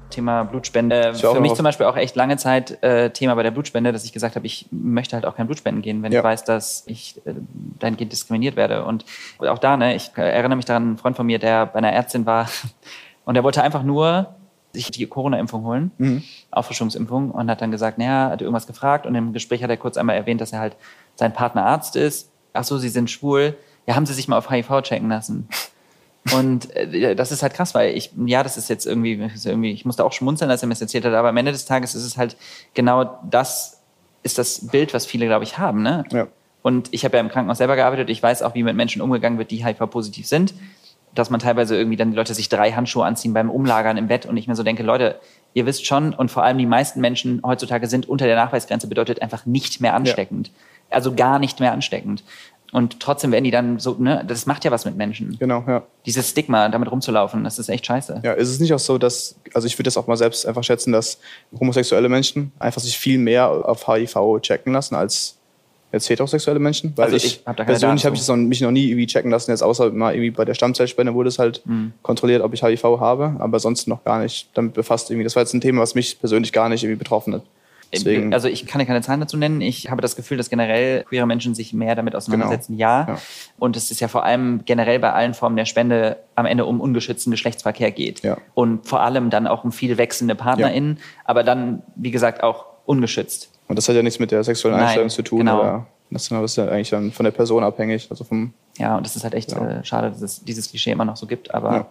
Thema 0.10 0.42
Blutspende. 0.42 1.14
Für 1.14 1.40
mich 1.40 1.54
zum 1.54 1.66
Beispiel 1.66 1.86
auch 1.86 1.96
echt 1.96 2.16
lange 2.16 2.38
Zeit 2.38 2.82
äh, 2.82 3.12
Thema 3.12 3.36
bei 3.36 3.44
der 3.44 3.52
Blutspende, 3.52 3.92
dass 3.92 4.06
ich 4.06 4.12
gesagt 4.12 4.36
habe, 4.36 4.48
ich 4.48 4.66
möchte 4.72 5.16
halt 5.16 5.28
auch 5.28 5.36
kein 5.36 5.46
Blutspenden 5.46 5.84
gehen, 5.84 6.02
wenn 6.02 6.12
ja. 6.12 6.22
ich 6.22 6.24
weiß, 6.24 6.46
dass 6.46 6.84
ich 6.88 7.22
äh, 7.26 7.36
dahingehend 7.78 8.12
diskriminiert 8.12 8.56
werde. 8.56 8.86
Und 8.86 9.06
auch 9.38 9.60
da, 9.60 9.78
ne, 9.78 9.96
ich 9.96 10.10
erinnere 10.16 10.56
mich 10.56 10.66
daran, 10.66 10.94
ein 10.94 10.98
Freund 10.98 11.16
von 11.16 11.28
mir, 11.28 11.38
der 11.38 11.68
bei 11.68 11.76
einer 11.76 11.92
Ärztin 11.92 12.26
war 12.26 12.50
und 13.26 13.36
der 13.36 13.44
wollte 13.44 13.62
einfach 13.62 13.84
nur 13.84 14.34
sich 14.74 14.92
die 14.92 15.06
Corona-Impfung 15.06 15.64
holen, 15.64 15.92
mhm. 15.98 16.24
Auffrischungsimpfung, 16.52 17.32
und 17.32 17.50
hat 17.50 17.62
dann 17.62 17.72
gesagt, 17.72 17.98
naja, 17.98 18.30
hat 18.30 18.42
irgendwas 18.42 18.68
gefragt 18.68 19.06
und 19.06 19.16
im 19.16 19.34
Gespräch 19.34 19.64
hat 19.64 19.70
er 19.70 19.78
kurz 19.78 19.98
einmal 19.98 20.16
erwähnt, 20.16 20.42
dass 20.42 20.54
er 20.54 20.60
halt 20.60 20.76
sein 21.20 21.34
Partner 21.34 21.66
Arzt 21.66 21.96
ist. 21.96 22.32
Ach 22.54 22.64
so, 22.64 22.78
Sie 22.78 22.90
sind 22.90 23.12
schwul. 23.12 23.56
Ja, 23.86 23.96
haben 23.96 24.06
Sie 24.06 24.14
sich 24.14 24.28
mal 24.28 24.38
auf 24.38 24.50
HIV 24.50 24.82
checken 24.82 25.10
lassen? 25.10 25.48
Und 26.34 26.76
äh, 26.76 27.16
das 27.16 27.32
ist 27.32 27.44
halt 27.44 27.54
krass, 27.54 27.74
weil 27.74 27.96
ich, 27.96 28.12
ja, 28.26 28.44
das 28.44 28.58
ist 28.58 28.70
jetzt 28.70 28.86
irgendwie, 28.86 29.14
ist 29.14 29.46
irgendwie, 29.46 29.72
ich 29.72 29.86
musste 29.86 30.04
auch 30.04 30.12
schmunzeln, 30.12 30.52
als 30.52 30.62
er 30.62 30.68
mir 30.68 30.74
das 30.74 30.82
erzählt 30.82 31.06
hat, 31.06 31.14
aber 31.14 31.30
am 31.30 31.38
Ende 31.38 31.52
des 31.52 31.66
Tages 31.66 31.96
ist 31.96 32.04
es 32.04 32.18
halt 32.18 32.36
genau 32.74 33.20
das, 33.30 33.82
ist 34.22 34.38
das 34.38 34.68
Bild, 34.68 34.94
was 34.94 35.06
viele, 35.06 35.28
glaube 35.28 35.44
ich, 35.44 35.58
haben. 35.58 35.82
Ne? 35.82 36.04
Ja. 36.12 36.28
Und 36.62 36.90
ich 36.92 37.06
habe 37.06 37.18
ja 37.18 37.22
im 37.22 37.30
Krankenhaus 37.30 37.58
selber 37.58 37.76
gearbeitet, 37.76 38.10
ich 38.10 38.22
weiß 38.22 38.44
auch, 38.44 38.54
wie 38.54 38.64
mit 38.64 38.76
Menschen 38.76 39.02
umgegangen 39.02 39.40
wird, 39.40 39.50
die 39.50 39.66
HIV-positiv 39.66 40.28
sind. 40.28 40.54
Dass 41.16 41.32
man 41.32 41.40
teilweise 41.40 41.76
irgendwie 41.76 41.98
dann 41.98 42.12
die 42.12 42.18
Leute 42.18 42.36
sich 42.36 42.50
drei 42.50 42.74
Handschuhe 42.74 43.04
anziehen 43.04 43.34
beim 43.34 43.50
Umlagern 43.50 43.98
im 43.98 44.08
Bett 44.08 44.28
und 44.28 44.38
ich 44.38 44.48
mir 44.48 44.56
so 44.56 44.62
denke, 44.62 44.84
Leute, 44.84 45.20
ihr 45.56 45.66
wisst 45.66 45.88
schon, 45.88 46.14
und 46.14 46.30
vor 46.30 46.44
allem 46.44 46.60
die 46.60 46.68
meisten 46.68 47.02
Menschen 47.02 47.42
heutzutage 47.44 47.88
sind 47.88 48.08
unter 48.08 48.28
der 48.28 48.36
Nachweisgrenze, 48.36 48.88
bedeutet 48.88 49.22
einfach 49.24 49.48
nicht 49.48 49.82
mehr 49.82 49.96
ansteckend. 49.96 50.50
Ja 50.50 50.54
also 50.90 51.14
gar 51.14 51.40
nicht 51.40 51.60
mehr 51.60 51.72
ansteckend. 51.72 52.24
Und 52.72 53.00
trotzdem 53.00 53.32
werden 53.32 53.44
die 53.44 53.52
dann 53.52 53.80
so, 53.80 53.96
ne, 53.98 54.24
das 54.28 54.46
macht 54.46 54.64
ja 54.64 54.72
was 54.72 54.86
mit 54.86 54.96
Menschen. 54.96 55.38
Genau, 55.40 55.64
ja. 55.68 55.84
Dieses 56.06 56.30
Stigma, 56.30 56.70
damit 56.70 56.92
rumzulaufen, 56.92 57.44
das 57.44 57.58
ist 57.58 57.70
echt 57.70 57.86
scheiße. 57.86 58.22
Ja, 58.24 58.34
ist 58.34 58.50
es 58.50 58.60
nicht 58.60 58.74
auch 58.74 58.80
so, 58.80 58.98
dass, 58.98 59.40
also 59.54 59.66
ich 59.66 59.74
würde 59.76 59.86
das 59.86 59.98
auch 59.98 60.06
mal 60.06 60.18
selbst 60.18 60.46
einfach 60.46 60.64
schätzen, 60.64 60.92
dass 60.92 61.20
homosexuelle 61.60 62.10
Menschen 62.10 62.52
einfach 62.60 62.82
sich 62.82 62.98
viel 62.98 63.18
mehr 63.18 63.50
auf 63.50 63.88
HIV 63.88 64.40
checken 64.42 64.74
lassen 64.74 64.96
als 64.96 65.40
jetzt 65.92 66.10
heterosexuelle 66.10 66.60
Menschen. 66.60 66.94
Weil 66.96 67.06
also 67.06 67.16
ich, 67.16 67.26
ich 67.26 67.42
hab 67.46 67.56
persönlich 67.56 68.06
habe 68.06 68.16
ich 68.16 68.22
das 68.22 68.28
noch, 68.28 68.36
mich 68.36 68.62
noch 68.62 68.70
nie 68.70 68.90
irgendwie 68.90 69.08
checken 69.08 69.32
lassen, 69.32 69.50
jetzt 69.50 69.64
außer 69.64 69.90
mal 69.92 70.14
irgendwie 70.14 70.30
bei 70.30 70.46
der 70.46 70.54
Stammzellspende 70.54 71.16
wurde 71.16 71.30
es 71.30 71.40
halt 71.40 71.66
mhm. 71.66 71.94
kontrolliert, 72.04 72.44
ob 72.44 72.54
ich 72.54 72.64
HIV 72.64 72.84
habe, 72.84 73.36
aber 73.40 73.60
sonst 73.60 73.88
noch 73.88 74.04
gar 74.04 74.20
nicht 74.20 74.50
damit 74.54 74.74
befasst 74.74 75.10
irgendwie. 75.10 75.24
Das 75.24 75.36
war 75.36 75.42
jetzt 75.42 75.54
ein 75.54 75.62
Thema, 75.62 75.82
was 75.82 75.96
mich 75.96 76.20
persönlich 76.20 76.54
gar 76.54 76.70
nicht 76.70 76.84
irgendwie 76.84 77.00
betroffen 77.00 77.34
hat. 77.34 77.44
Deswegen. 77.92 78.34
Also 78.34 78.48
ich 78.48 78.68
kann 78.68 78.80
ja 78.80 78.86
keine 78.86 79.02
Zahlen 79.02 79.20
dazu 79.20 79.38
nennen. 79.38 79.62
Ich 79.62 79.90
habe 79.90 80.02
das 80.02 80.16
Gefühl, 80.16 80.38
dass 80.38 80.50
generell 80.50 81.04
queere 81.04 81.26
Menschen 81.26 81.56
sich 81.56 81.74
mehr 81.74 81.96
damit 81.96 82.16
auseinandersetzen. 82.16 82.74
Genau. 82.74 82.82
Ja. 82.82 83.08
ja. 83.08 83.18
Und 83.58 83.76
es 83.76 83.90
ist 83.90 84.00
ja 84.00 84.08
vor 84.08 84.24
allem 84.24 84.62
generell 84.66 85.00
bei 85.00 85.12
allen 85.12 85.34
Formen 85.34 85.56
der 85.56 85.66
Spende 85.66 86.18
am 86.36 86.46
Ende 86.46 86.66
um 86.66 86.82
ungeschützten 86.82 87.32
Geschlechtsverkehr 87.32 87.92
geht. 87.92 88.22
Ja. 88.22 88.38
Und 88.54 88.88
vor 88.88 89.02
allem 89.02 89.30
dann 89.30 89.48
auch 89.48 89.64
um 89.64 89.72
viel 89.72 89.98
wechselnde 89.98 90.36
PartnerInnen, 90.36 90.98
ja. 90.98 91.04
aber 91.26 91.44
dann, 91.44 91.82
wie 91.96 92.12
gesagt, 92.12 92.44
auch 92.44 92.66
ungeschützt. 92.86 93.50
Und 93.68 93.78
das 93.78 93.88
hat 93.88 93.96
ja 93.96 94.04
nichts 94.04 94.20
mit 94.20 94.32
der 94.32 94.44
sexuellen 94.44 94.80
Einstellung 94.80 95.08
Nein, 95.08 95.16
zu 95.16 95.22
tun. 95.22 95.40
Genau. 95.40 95.60
Oder 95.60 95.88
das 96.12 96.32
ist 96.32 96.56
ja 96.58 96.68
eigentlich 96.68 96.90
dann 96.90 97.12
von 97.12 97.24
der 97.24 97.32
Person 97.32 97.64
abhängig. 97.64 98.08
Also 98.10 98.24
vom, 98.24 98.54
ja, 98.78 98.98
und 98.98 99.06
das 99.06 99.16
ist 99.16 99.24
halt 99.24 99.36
echt 99.36 99.52
ja. 99.52 99.80
äh, 99.80 99.86
schade, 99.86 100.10
dass 100.10 100.22
es 100.22 100.44
dieses 100.44 100.70
Klischee 100.70 100.92
immer 100.92 101.06
noch 101.06 101.18
so 101.18 101.28
gibt. 101.28 101.54
Aber 101.54 101.88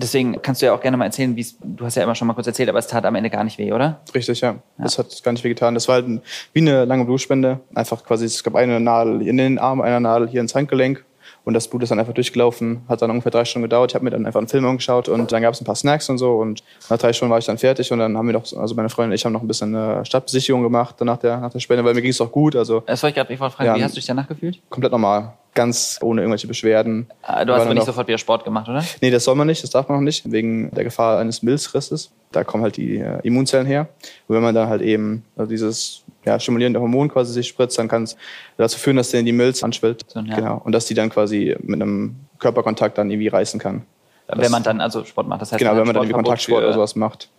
Deswegen 0.00 0.40
kannst 0.42 0.62
du 0.62 0.66
ja 0.66 0.74
auch 0.74 0.80
gerne 0.80 0.96
mal 0.96 1.06
erzählen, 1.06 1.34
wie 1.34 1.40
es, 1.40 1.56
du 1.60 1.84
hast 1.84 1.96
ja 1.96 2.04
immer 2.04 2.14
schon 2.14 2.28
mal 2.28 2.34
kurz 2.34 2.46
erzählt, 2.46 2.68
aber 2.68 2.78
es 2.78 2.86
tat 2.86 3.04
am 3.04 3.16
Ende 3.16 3.30
gar 3.30 3.42
nicht 3.42 3.58
weh, 3.58 3.72
oder? 3.72 4.00
Richtig, 4.14 4.40
ja. 4.40 4.50
ja. 4.50 4.84
Das 4.84 4.96
hat 4.96 5.22
gar 5.24 5.32
nicht 5.32 5.42
weh 5.42 5.48
getan. 5.48 5.74
Das 5.74 5.88
war 5.88 5.96
halt 5.96 6.06
ein, 6.06 6.22
wie 6.52 6.60
eine 6.60 6.84
lange 6.84 7.04
Blutspende. 7.04 7.58
Einfach 7.74 8.04
quasi, 8.04 8.24
es 8.24 8.44
gab 8.44 8.54
eine 8.54 8.78
Nadel 8.78 9.26
in 9.26 9.36
den 9.36 9.58
Arm, 9.58 9.80
eine 9.80 10.00
Nadel 10.00 10.28
hier 10.28 10.40
ins 10.40 10.54
Handgelenk 10.54 11.04
und 11.48 11.54
das 11.54 11.66
Blut 11.66 11.82
ist 11.82 11.88
dann 11.88 11.98
einfach 11.98 12.12
durchgelaufen, 12.12 12.82
hat 12.88 13.00
dann 13.02 13.10
ungefähr 13.10 13.32
drei 13.32 13.44
Stunden 13.44 13.64
gedauert. 13.64 13.90
Ich 13.90 13.94
habe 13.94 14.04
mir 14.04 14.10
dann 14.10 14.26
einfach 14.26 14.38
einen 14.38 14.48
Film 14.48 14.66
angeschaut 14.66 15.08
und 15.08 15.32
dann 15.32 15.42
gab 15.42 15.54
es 15.54 15.60
ein 15.60 15.64
paar 15.64 15.76
Snacks 15.76 16.08
und 16.10 16.18
so. 16.18 16.36
Und 16.36 16.62
nach 16.90 16.98
drei 16.98 17.12
Stunden 17.12 17.32
war 17.32 17.38
ich 17.38 17.46
dann 17.46 17.58
fertig 17.58 17.90
und 17.90 17.98
dann 17.98 18.16
haben 18.16 18.26
wir 18.26 18.34
noch, 18.34 18.44
also 18.56 18.74
meine 18.74 18.90
Freundin 18.90 19.12
und 19.12 19.14
ich 19.14 19.24
haben 19.24 19.32
noch 19.32 19.40
ein 19.40 19.48
bisschen 19.48 19.74
eine 19.74 20.04
Stadtbesichtigung 20.04 20.62
gemacht 20.62 21.00
nach 21.00 21.16
der, 21.16 21.38
nach 21.38 21.50
der 21.50 21.60
Spende, 21.60 21.84
weil 21.84 21.94
mir 21.94 22.02
ging 22.02 22.10
es 22.10 22.20
auch 22.20 22.30
gut. 22.30 22.54
Also, 22.54 22.80
das 22.80 23.02
wollte 23.02 23.20
ich 23.20 23.38
gerade 23.38 23.50
fragen, 23.50 23.66
ja, 23.66 23.76
wie 23.76 23.82
hast 23.82 23.92
du 23.92 23.96
dich 23.96 24.06
danach 24.06 24.28
gefühlt? 24.28 24.60
Komplett 24.68 24.92
normal 24.92 25.32
ganz 25.58 25.98
ohne 26.02 26.20
irgendwelche 26.20 26.46
Beschwerden. 26.46 27.08
Ah, 27.20 27.44
du 27.44 27.52
hast 27.52 27.62
aber 27.62 27.74
nicht 27.74 27.84
sofort 27.84 28.06
wieder 28.06 28.16
Sport 28.16 28.44
gemacht, 28.44 28.68
oder? 28.68 28.84
Nee, 29.00 29.10
das 29.10 29.24
soll 29.24 29.34
man 29.34 29.48
nicht, 29.48 29.60
das 29.64 29.70
darf 29.70 29.88
man 29.88 29.98
noch 29.98 30.04
nicht, 30.04 30.30
wegen 30.30 30.70
der 30.70 30.84
Gefahr 30.84 31.18
eines 31.18 31.42
Milzrisses. 31.42 32.12
Da 32.30 32.44
kommen 32.44 32.62
halt 32.62 32.76
die 32.76 32.98
äh, 32.98 33.18
Immunzellen 33.24 33.66
her. 33.66 33.88
Und 34.28 34.36
wenn 34.36 34.42
man 34.44 34.54
dann 34.54 34.68
halt 34.68 34.82
eben 34.82 35.24
also 35.36 35.50
dieses 35.50 36.04
ja, 36.24 36.38
stimulierende 36.38 36.80
Hormon 36.80 37.08
quasi 37.08 37.32
sich 37.32 37.48
spritzt, 37.48 37.76
dann 37.76 37.88
kann 37.88 38.04
es 38.04 38.16
dazu 38.56 38.78
führen, 38.78 38.98
dass 38.98 39.10
der 39.10 39.24
die 39.24 39.32
Milz 39.32 39.64
anschwillt. 39.64 40.04
So, 40.06 40.20
ja. 40.20 40.36
Genau. 40.36 40.62
Und 40.64 40.70
dass 40.70 40.86
die 40.86 40.94
dann 40.94 41.10
quasi 41.10 41.56
mit 41.60 41.82
einem 41.82 42.14
Körperkontakt 42.38 42.96
dann 42.96 43.10
irgendwie 43.10 43.26
reißen 43.26 43.58
kann. 43.58 43.82
Wenn 44.28 44.38
das, 44.38 44.50
man 44.50 44.62
dann 44.62 44.80
also 44.80 45.04
Sport 45.04 45.26
macht, 45.26 45.42
das 45.42 45.50
heißt, 45.50 45.58
genau, 45.58 45.72
wenn 45.72 45.86
man 45.86 45.94
dann 45.94 46.04
irgendwie 46.04 46.12
Kontaktsport 46.12 46.62
oder 46.62 46.72
sowas 46.72 46.94
macht 46.94 47.30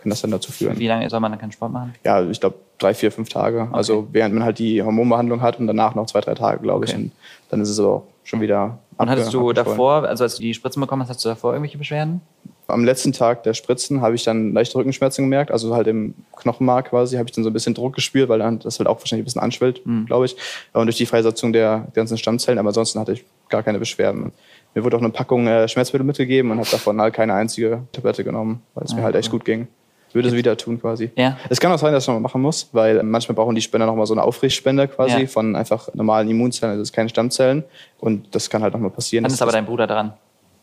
kann 0.00 0.10
das 0.10 0.22
dann 0.22 0.30
dazu 0.30 0.50
führen. 0.50 0.78
Wie 0.78 0.86
lange 0.86 1.08
soll 1.10 1.20
man 1.20 1.30
dann 1.30 1.40
keinen 1.40 1.52
Sport 1.52 1.72
machen? 1.72 1.94
Ja, 2.04 2.22
ich 2.22 2.40
glaube 2.40 2.56
drei, 2.78 2.94
vier, 2.94 3.12
fünf 3.12 3.28
Tage. 3.28 3.62
Okay. 3.62 3.70
Also 3.72 4.08
während 4.12 4.34
man 4.34 4.44
halt 4.44 4.58
die 4.58 4.82
Hormonbehandlung 4.82 5.42
hat 5.42 5.58
und 5.58 5.66
danach 5.66 5.94
noch 5.94 6.06
zwei, 6.06 6.20
drei 6.20 6.34
Tage, 6.34 6.62
glaube 6.62 6.86
ich. 6.86 6.94
Und 6.94 7.12
dann 7.50 7.60
ist 7.60 7.68
es 7.68 7.78
auch 7.78 8.04
schon 8.24 8.40
wieder. 8.40 8.78
Und 8.96 9.10
hattest 9.10 9.32
du 9.32 9.52
davor, 9.52 10.04
also 10.04 10.24
als 10.24 10.36
du 10.36 10.42
die 10.42 10.54
Spritzen 10.54 10.80
bekommen 10.80 11.02
hast, 11.02 11.10
hast 11.10 11.24
du 11.24 11.28
davor 11.28 11.52
irgendwelche 11.52 11.78
Beschwerden? 11.78 12.20
Am 12.66 12.84
letzten 12.84 13.12
Tag 13.12 13.42
der 13.42 13.52
Spritzen 13.54 14.00
habe 14.00 14.14
ich 14.14 14.22
dann 14.22 14.52
leichte 14.52 14.78
Rückenschmerzen 14.78 15.24
gemerkt, 15.24 15.50
also 15.50 15.74
halt 15.74 15.88
im 15.88 16.14
Knochenmark 16.36 16.90
quasi, 16.90 17.16
habe 17.16 17.28
ich 17.28 17.34
dann 17.34 17.42
so 17.42 17.50
ein 17.50 17.52
bisschen 17.52 17.74
Druck 17.74 17.94
gespürt, 17.94 18.28
weil 18.28 18.38
dann 18.38 18.60
das 18.60 18.78
halt 18.78 18.88
auch 18.88 19.00
wahrscheinlich 19.00 19.24
ein 19.24 19.24
bisschen 19.24 19.42
anschwillt, 19.42 19.84
mhm. 19.84 20.06
glaube 20.06 20.26
ich. 20.26 20.36
Und 20.72 20.86
durch 20.86 20.96
die 20.96 21.06
Freisetzung 21.06 21.52
der 21.52 21.88
ganzen 21.94 22.16
Stammzellen, 22.16 22.58
aber 22.58 22.68
ansonsten 22.68 23.00
hatte 23.00 23.12
ich 23.12 23.24
gar 23.48 23.64
keine 23.64 23.80
Beschwerden. 23.80 24.32
Mir 24.74 24.84
wurde 24.84 24.96
auch 24.96 25.00
eine 25.00 25.10
Packung 25.10 25.48
äh, 25.48 25.66
Schmerzmittel 25.66 26.06
mitgegeben 26.06 26.52
und 26.52 26.58
habe 26.58 26.70
davon 26.70 27.00
halt 27.00 27.12
keine 27.12 27.34
einzige 27.34 27.82
Tablette 27.90 28.22
genommen, 28.22 28.62
weil 28.74 28.84
es 28.84 28.92
ja, 28.92 28.98
mir 28.98 29.02
halt 29.02 29.16
echt 29.16 29.32
gut 29.32 29.44
ging 29.44 29.66
würde 30.14 30.28
es 30.28 30.34
wieder 30.34 30.56
tun 30.56 30.80
quasi. 30.80 31.10
Ja. 31.16 31.38
Es 31.48 31.60
kann 31.60 31.72
auch 31.72 31.78
sein, 31.78 31.92
dass 31.92 32.04
ich 32.04 32.08
nochmal 32.08 32.22
machen 32.22 32.42
muss, 32.42 32.68
weil 32.72 33.02
manchmal 33.02 33.34
brauchen 33.34 33.54
die 33.54 33.62
Spender 33.62 33.86
nochmal 33.86 34.06
so 34.06 34.14
eine 34.14 34.22
Aufrichtspende 34.22 34.88
quasi 34.88 35.20
ja. 35.20 35.26
von 35.26 35.56
einfach 35.56 35.88
normalen 35.94 36.28
Immunzellen, 36.28 36.78
also 36.78 36.92
keine 36.92 37.08
Stammzellen. 37.08 37.64
Und 37.98 38.34
das 38.34 38.50
kann 38.50 38.62
halt 38.62 38.72
nochmal 38.72 38.90
passieren. 38.90 39.24
Dann 39.24 39.32
ist 39.32 39.42
aber 39.42 39.52
dein 39.52 39.66
Bruder 39.66 39.86
dran. 39.86 40.14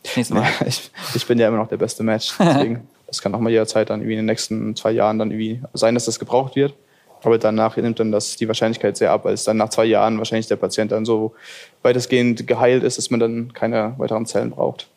Nächstes 0.03 0.29
Mal. 0.29 0.43
Ja, 0.43 0.49
ich, 0.67 0.91
ich, 1.15 1.25
bin 1.25 1.39
ja 1.39 1.47
immer 1.47 1.57
noch 1.57 1.67
der 1.67 1.77
beste 1.77 2.03
Match. 2.03 2.33
Deswegen, 2.39 2.87
das 3.07 3.21
kann 3.21 3.33
auch 3.35 3.39
mal 3.39 3.49
jederzeit 3.49 3.89
dann 3.89 4.01
irgendwie 4.01 4.13
in 4.13 4.19
den 4.19 4.25
nächsten 4.25 4.75
zwei 4.75 4.91
Jahren 4.91 5.19
dann 5.19 5.31
irgendwie 5.31 5.61
sein, 5.73 5.93
dass 5.93 6.05
das 6.05 6.19
gebraucht 6.19 6.55
wird. 6.55 6.73
Aber 7.23 7.37
danach 7.37 7.77
nimmt 7.77 7.99
dann 7.99 8.11
das 8.11 8.35
die 8.35 8.47
Wahrscheinlichkeit 8.47 8.95
sehr 8.95 9.11
ab, 9.11 9.25
weil 9.25 9.33
es 9.33 9.43
dann 9.43 9.57
nach 9.57 9.69
zwei 9.69 9.85
Jahren 9.85 10.17
wahrscheinlich 10.17 10.47
der 10.47 10.55
Patient 10.55 10.91
dann 10.91 11.03
so 11.03 11.33
weitestgehend 11.81 12.45
geheilt 12.45 12.83
ist, 12.83 12.97
dass 12.97 13.09
man 13.09 13.19
dann 13.19 13.53
keine 13.53 13.95
weiteren 13.97 14.25
Zellen 14.25 14.51
braucht. 14.51 14.87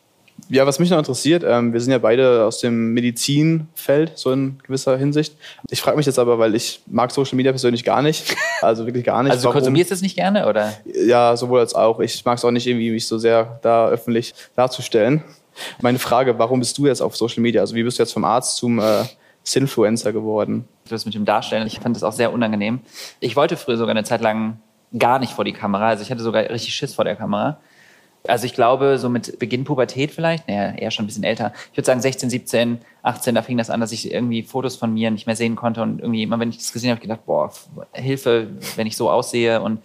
Ja, 0.49 0.65
was 0.65 0.79
mich 0.79 0.89
noch 0.89 0.97
interessiert, 0.97 1.43
ähm, 1.47 1.73
wir 1.73 1.79
sind 1.79 1.91
ja 1.91 1.97
beide 1.97 2.45
aus 2.45 2.59
dem 2.59 2.93
Medizinfeld, 2.93 4.17
so 4.17 4.31
in 4.31 4.59
gewisser 4.63 4.97
Hinsicht. 4.97 5.35
Ich 5.69 5.81
frage 5.81 5.97
mich 5.97 6.05
jetzt 6.05 6.19
aber, 6.19 6.39
weil 6.39 6.55
ich 6.55 6.81
mag 6.87 7.11
Social 7.11 7.35
Media 7.35 7.51
persönlich 7.51 7.83
gar 7.83 8.01
nicht. 8.01 8.35
Also 8.61 8.85
wirklich 8.85 9.03
gar 9.03 9.23
nicht. 9.23 9.31
Also 9.31 9.47
du 9.47 9.53
konsumierst 9.53 9.91
es 9.91 10.03
nicht 10.03 10.15
gerne, 10.15 10.47
oder? 10.47 10.71
Ja, 10.85 11.35
sowohl 11.35 11.61
als 11.61 11.73
auch. 11.73 11.99
Ich 11.99 12.23
mag 12.25 12.37
es 12.37 12.45
auch 12.45 12.51
nicht 12.51 12.67
irgendwie, 12.67 12.91
mich 12.91 13.07
so 13.07 13.17
sehr 13.17 13.57
da 13.63 13.87
öffentlich 13.89 14.35
darzustellen. 14.55 15.23
Meine 15.81 15.97
Frage, 15.97 16.37
warum 16.37 16.59
bist 16.59 16.77
du 16.77 16.85
jetzt 16.85 17.01
auf 17.01 17.17
Social 17.17 17.41
Media? 17.41 17.61
Also 17.61 17.73
wie 17.73 17.81
bist 17.81 17.97
du 17.97 18.03
jetzt 18.03 18.13
vom 18.13 18.23
Arzt 18.23 18.57
zum 18.57 18.77
äh, 18.77 19.03
Sinfluencer 19.43 20.13
geworden? 20.13 20.67
Das 20.87 21.05
mit 21.05 21.15
dem 21.15 21.25
Darstellen, 21.25 21.65
ich 21.65 21.79
fand 21.79 21.95
das 21.95 22.03
auch 22.03 22.13
sehr 22.13 22.31
unangenehm. 22.31 22.81
Ich 23.19 23.35
wollte 23.35 23.57
früher 23.57 23.77
sogar 23.77 23.91
eine 23.91 24.03
Zeit 24.03 24.21
lang 24.21 24.59
gar 24.97 25.19
nicht 25.19 25.33
vor 25.33 25.45
die 25.45 25.53
Kamera. 25.53 25.87
Also 25.87 26.03
ich 26.03 26.11
hatte 26.11 26.21
sogar 26.21 26.43
richtig 26.43 26.75
Schiss 26.75 26.93
vor 26.93 27.05
der 27.05 27.15
Kamera. 27.15 27.59
Also 28.27 28.45
ich 28.45 28.53
glaube, 28.53 28.99
so 28.99 29.09
mit 29.09 29.39
Beginn 29.39 29.63
Pubertät 29.63 30.11
vielleicht, 30.11 30.47
naja, 30.47 30.75
eher 30.75 30.91
schon 30.91 31.05
ein 31.05 31.07
bisschen 31.07 31.23
älter. 31.23 31.53
Ich 31.71 31.77
würde 31.77 31.87
sagen 31.87 32.01
16, 32.01 32.29
17, 32.29 32.79
18, 33.01 33.35
da 33.35 33.41
fing 33.41 33.57
das 33.57 33.69
an, 33.69 33.79
dass 33.81 33.91
ich 33.91 34.11
irgendwie 34.11 34.43
Fotos 34.43 34.75
von 34.75 34.93
mir 34.93 35.09
nicht 35.09 35.25
mehr 35.25 35.35
sehen 35.35 35.55
konnte 35.55 35.81
und 35.81 35.99
irgendwie 35.99 36.23
immer, 36.23 36.39
wenn 36.39 36.49
ich 36.49 36.57
das 36.57 36.71
gesehen 36.71 36.91
habe, 36.91 37.01
gedacht, 37.01 37.25
boah, 37.25 37.51
Hilfe, 37.93 38.49
wenn 38.75 38.85
ich 38.85 38.95
so 38.95 39.09
aussehe 39.09 39.61
und 39.61 39.79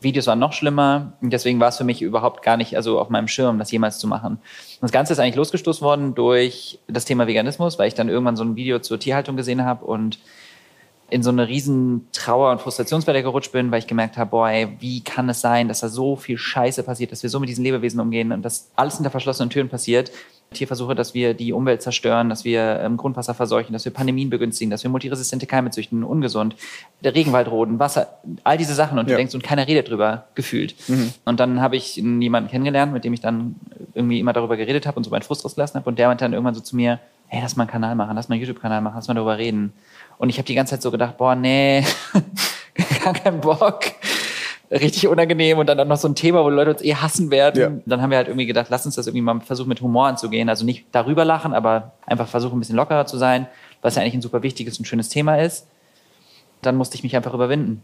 Videos 0.00 0.26
waren 0.26 0.38
noch 0.38 0.52
schlimmer. 0.52 1.14
Und 1.20 1.32
deswegen 1.32 1.60
war 1.60 1.68
es 1.68 1.76
für 1.76 1.84
mich 1.84 2.02
überhaupt 2.02 2.42
gar 2.42 2.56
nicht, 2.56 2.76
also 2.76 2.98
auf 2.98 3.10
meinem 3.10 3.28
Schirm, 3.28 3.58
das 3.58 3.70
jemals 3.70 3.98
zu 3.98 4.06
machen. 4.06 4.32
Und 4.34 4.82
das 4.82 4.92
Ganze 4.92 5.12
ist 5.12 5.18
eigentlich 5.18 5.36
losgestoßen 5.36 5.84
worden 5.84 6.14
durch 6.14 6.78
das 6.88 7.04
Thema 7.04 7.26
Veganismus, 7.26 7.78
weil 7.78 7.88
ich 7.88 7.94
dann 7.94 8.08
irgendwann 8.08 8.36
so 8.36 8.44
ein 8.44 8.56
Video 8.56 8.78
zur 8.78 8.98
Tierhaltung 8.98 9.36
gesehen 9.36 9.64
habe 9.64 9.84
und 9.84 10.18
in 11.10 11.22
so 11.22 11.30
eine 11.30 11.48
riesen 11.48 12.06
Trauer- 12.12 12.52
und 12.52 12.60
Frustrationswelle 12.60 13.22
gerutscht 13.22 13.52
bin, 13.52 13.70
weil 13.70 13.80
ich 13.80 13.86
gemerkt 13.86 14.16
habe, 14.16 14.30
boah, 14.30 14.48
ey, 14.48 14.68
wie 14.78 15.02
kann 15.02 15.28
es 15.28 15.40
sein, 15.40 15.68
dass 15.68 15.80
da 15.80 15.88
so 15.88 16.16
viel 16.16 16.38
Scheiße 16.38 16.82
passiert, 16.84 17.12
dass 17.12 17.22
wir 17.22 17.30
so 17.30 17.40
mit 17.40 17.48
diesen 17.48 17.64
Lebewesen 17.64 18.00
umgehen 18.00 18.32
und 18.32 18.42
dass 18.42 18.70
alles 18.76 18.96
hinter 18.96 19.10
verschlossenen 19.10 19.50
Türen 19.50 19.68
passiert. 19.68 20.10
Tierversuche, 20.52 20.96
dass 20.96 21.14
wir 21.14 21.34
die 21.34 21.52
Umwelt 21.52 21.80
zerstören, 21.80 22.28
dass 22.28 22.44
wir 22.44 22.80
ähm, 22.80 22.96
Grundwasser 22.96 23.34
verseuchen, 23.34 23.72
dass 23.72 23.84
wir 23.84 23.92
Pandemien 23.92 24.30
begünstigen, 24.30 24.68
dass 24.70 24.82
wir 24.82 24.90
multiresistente 24.90 25.46
Keime 25.46 25.70
züchten, 25.70 26.02
ungesund, 26.02 26.56
der 27.04 27.14
Regenwald 27.14 27.48
roden, 27.48 27.78
Wasser, 27.78 28.18
all 28.42 28.58
diese 28.58 28.74
Sachen. 28.74 28.98
Und 28.98 29.06
Ja. 29.08 29.12
du 29.12 29.18
denkst, 29.18 29.34
und 29.34 29.44
keiner 29.44 29.68
redet 29.68 29.88
drüber, 29.90 30.24
gefühlt. 30.34 30.74
Und 31.24 31.38
dann 31.38 31.60
habe 31.60 31.76
ich 31.76 31.94
jemanden 31.96 32.50
kennengelernt, 32.50 32.92
mit 32.92 33.04
dem 33.04 33.12
ich 33.12 33.20
dann 33.20 33.54
irgendwie 33.94 34.18
immer 34.18 34.32
darüber 34.32 34.56
geredet 34.56 34.86
habe 34.86 34.96
und 34.96 35.04
so 35.04 35.10
meinen 35.10 35.22
Frust 35.22 35.44
rausgelassen 35.44 35.78
habe. 35.78 35.88
Und 35.88 36.00
der 36.00 36.08
meinte 36.08 36.24
dann 36.24 36.32
irgendwann 36.32 36.54
so 36.56 36.60
zu 36.60 36.74
mir, 36.74 36.98
hey, 37.30 37.40
lass 37.40 37.54
mal 37.56 37.62
einen 37.62 37.70
Kanal 37.70 37.94
machen, 37.94 38.14
lass 38.16 38.28
mal 38.28 38.34
einen 38.34 38.42
YouTube-Kanal 38.42 38.80
machen, 38.80 38.94
lass 38.96 39.06
mal 39.08 39.14
darüber 39.14 39.38
reden. 39.38 39.72
Und 40.18 40.28
ich 40.28 40.36
habe 40.38 40.46
die 40.46 40.54
ganze 40.54 40.72
Zeit 40.72 40.82
so 40.82 40.90
gedacht, 40.90 41.16
boah, 41.16 41.34
nee, 41.36 41.84
gar 43.04 43.14
keinen 43.14 43.40
Bock. 43.40 43.80
Richtig 44.70 45.06
unangenehm 45.08 45.58
und 45.58 45.66
dann 45.68 45.78
auch 45.80 45.84
noch 45.84 45.96
so 45.96 46.06
ein 46.08 46.14
Thema, 46.14 46.44
wo 46.44 46.48
Leute 46.48 46.72
uns 46.72 46.82
eh 46.82 46.94
hassen 46.94 47.30
werden. 47.30 47.60
Ja. 47.60 47.82
Dann 47.86 48.02
haben 48.02 48.10
wir 48.10 48.18
halt 48.18 48.28
irgendwie 48.28 48.46
gedacht, 48.46 48.66
lass 48.70 48.84
uns 48.84 48.96
das 48.96 49.06
irgendwie 49.06 49.22
mal 49.22 49.40
versuchen 49.40 49.68
mit 49.68 49.80
Humor 49.80 50.06
anzugehen. 50.08 50.48
Also 50.48 50.64
nicht 50.64 50.86
darüber 50.92 51.24
lachen, 51.24 51.54
aber 51.54 51.92
einfach 52.06 52.28
versuchen, 52.28 52.56
ein 52.56 52.60
bisschen 52.60 52.76
lockerer 52.76 53.06
zu 53.06 53.16
sein, 53.16 53.46
was 53.82 53.94
ja 53.96 54.02
eigentlich 54.02 54.14
ein 54.14 54.22
super 54.22 54.42
wichtiges 54.42 54.78
und 54.78 54.84
schönes 54.84 55.08
Thema 55.08 55.36
ist. 55.36 55.66
Dann 56.62 56.76
musste 56.76 56.96
ich 56.96 57.02
mich 57.02 57.16
einfach 57.16 57.34
überwinden. 57.34 57.82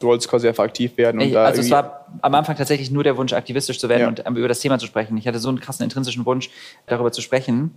Du 0.00 0.06
wolltest 0.08 0.28
quasi 0.30 0.46
einfach 0.46 0.62
aktiv 0.64 0.96
werden 0.96 1.20
und 1.20 1.26
Ich, 1.26 1.32
da 1.32 1.44
also 1.44 1.60
es 1.60 1.70
war 1.72 2.06
am 2.22 2.34
Anfang 2.34 2.56
tatsächlich 2.56 2.90
nur 2.92 3.02
der 3.02 3.16
Wunsch, 3.16 3.32
aktivistisch 3.32 3.80
zu 3.80 3.88
werden 3.88 4.02
Ja. 4.02 4.08
und 4.08 4.22
ähm, 4.24 4.36
über 4.36 4.46
das 4.46 4.60
Thema 4.60 4.78
zu 4.78 4.86
sprechen. 4.86 5.16
Ich 5.16 5.26
hatte 5.26 5.40
so 5.40 5.48
einen 5.48 5.58
krassen 5.58 5.82
intrinsischen 5.82 6.24
Wunsch, 6.24 6.50
darüber 6.86 7.10
zu 7.10 7.20
sprechen, 7.20 7.76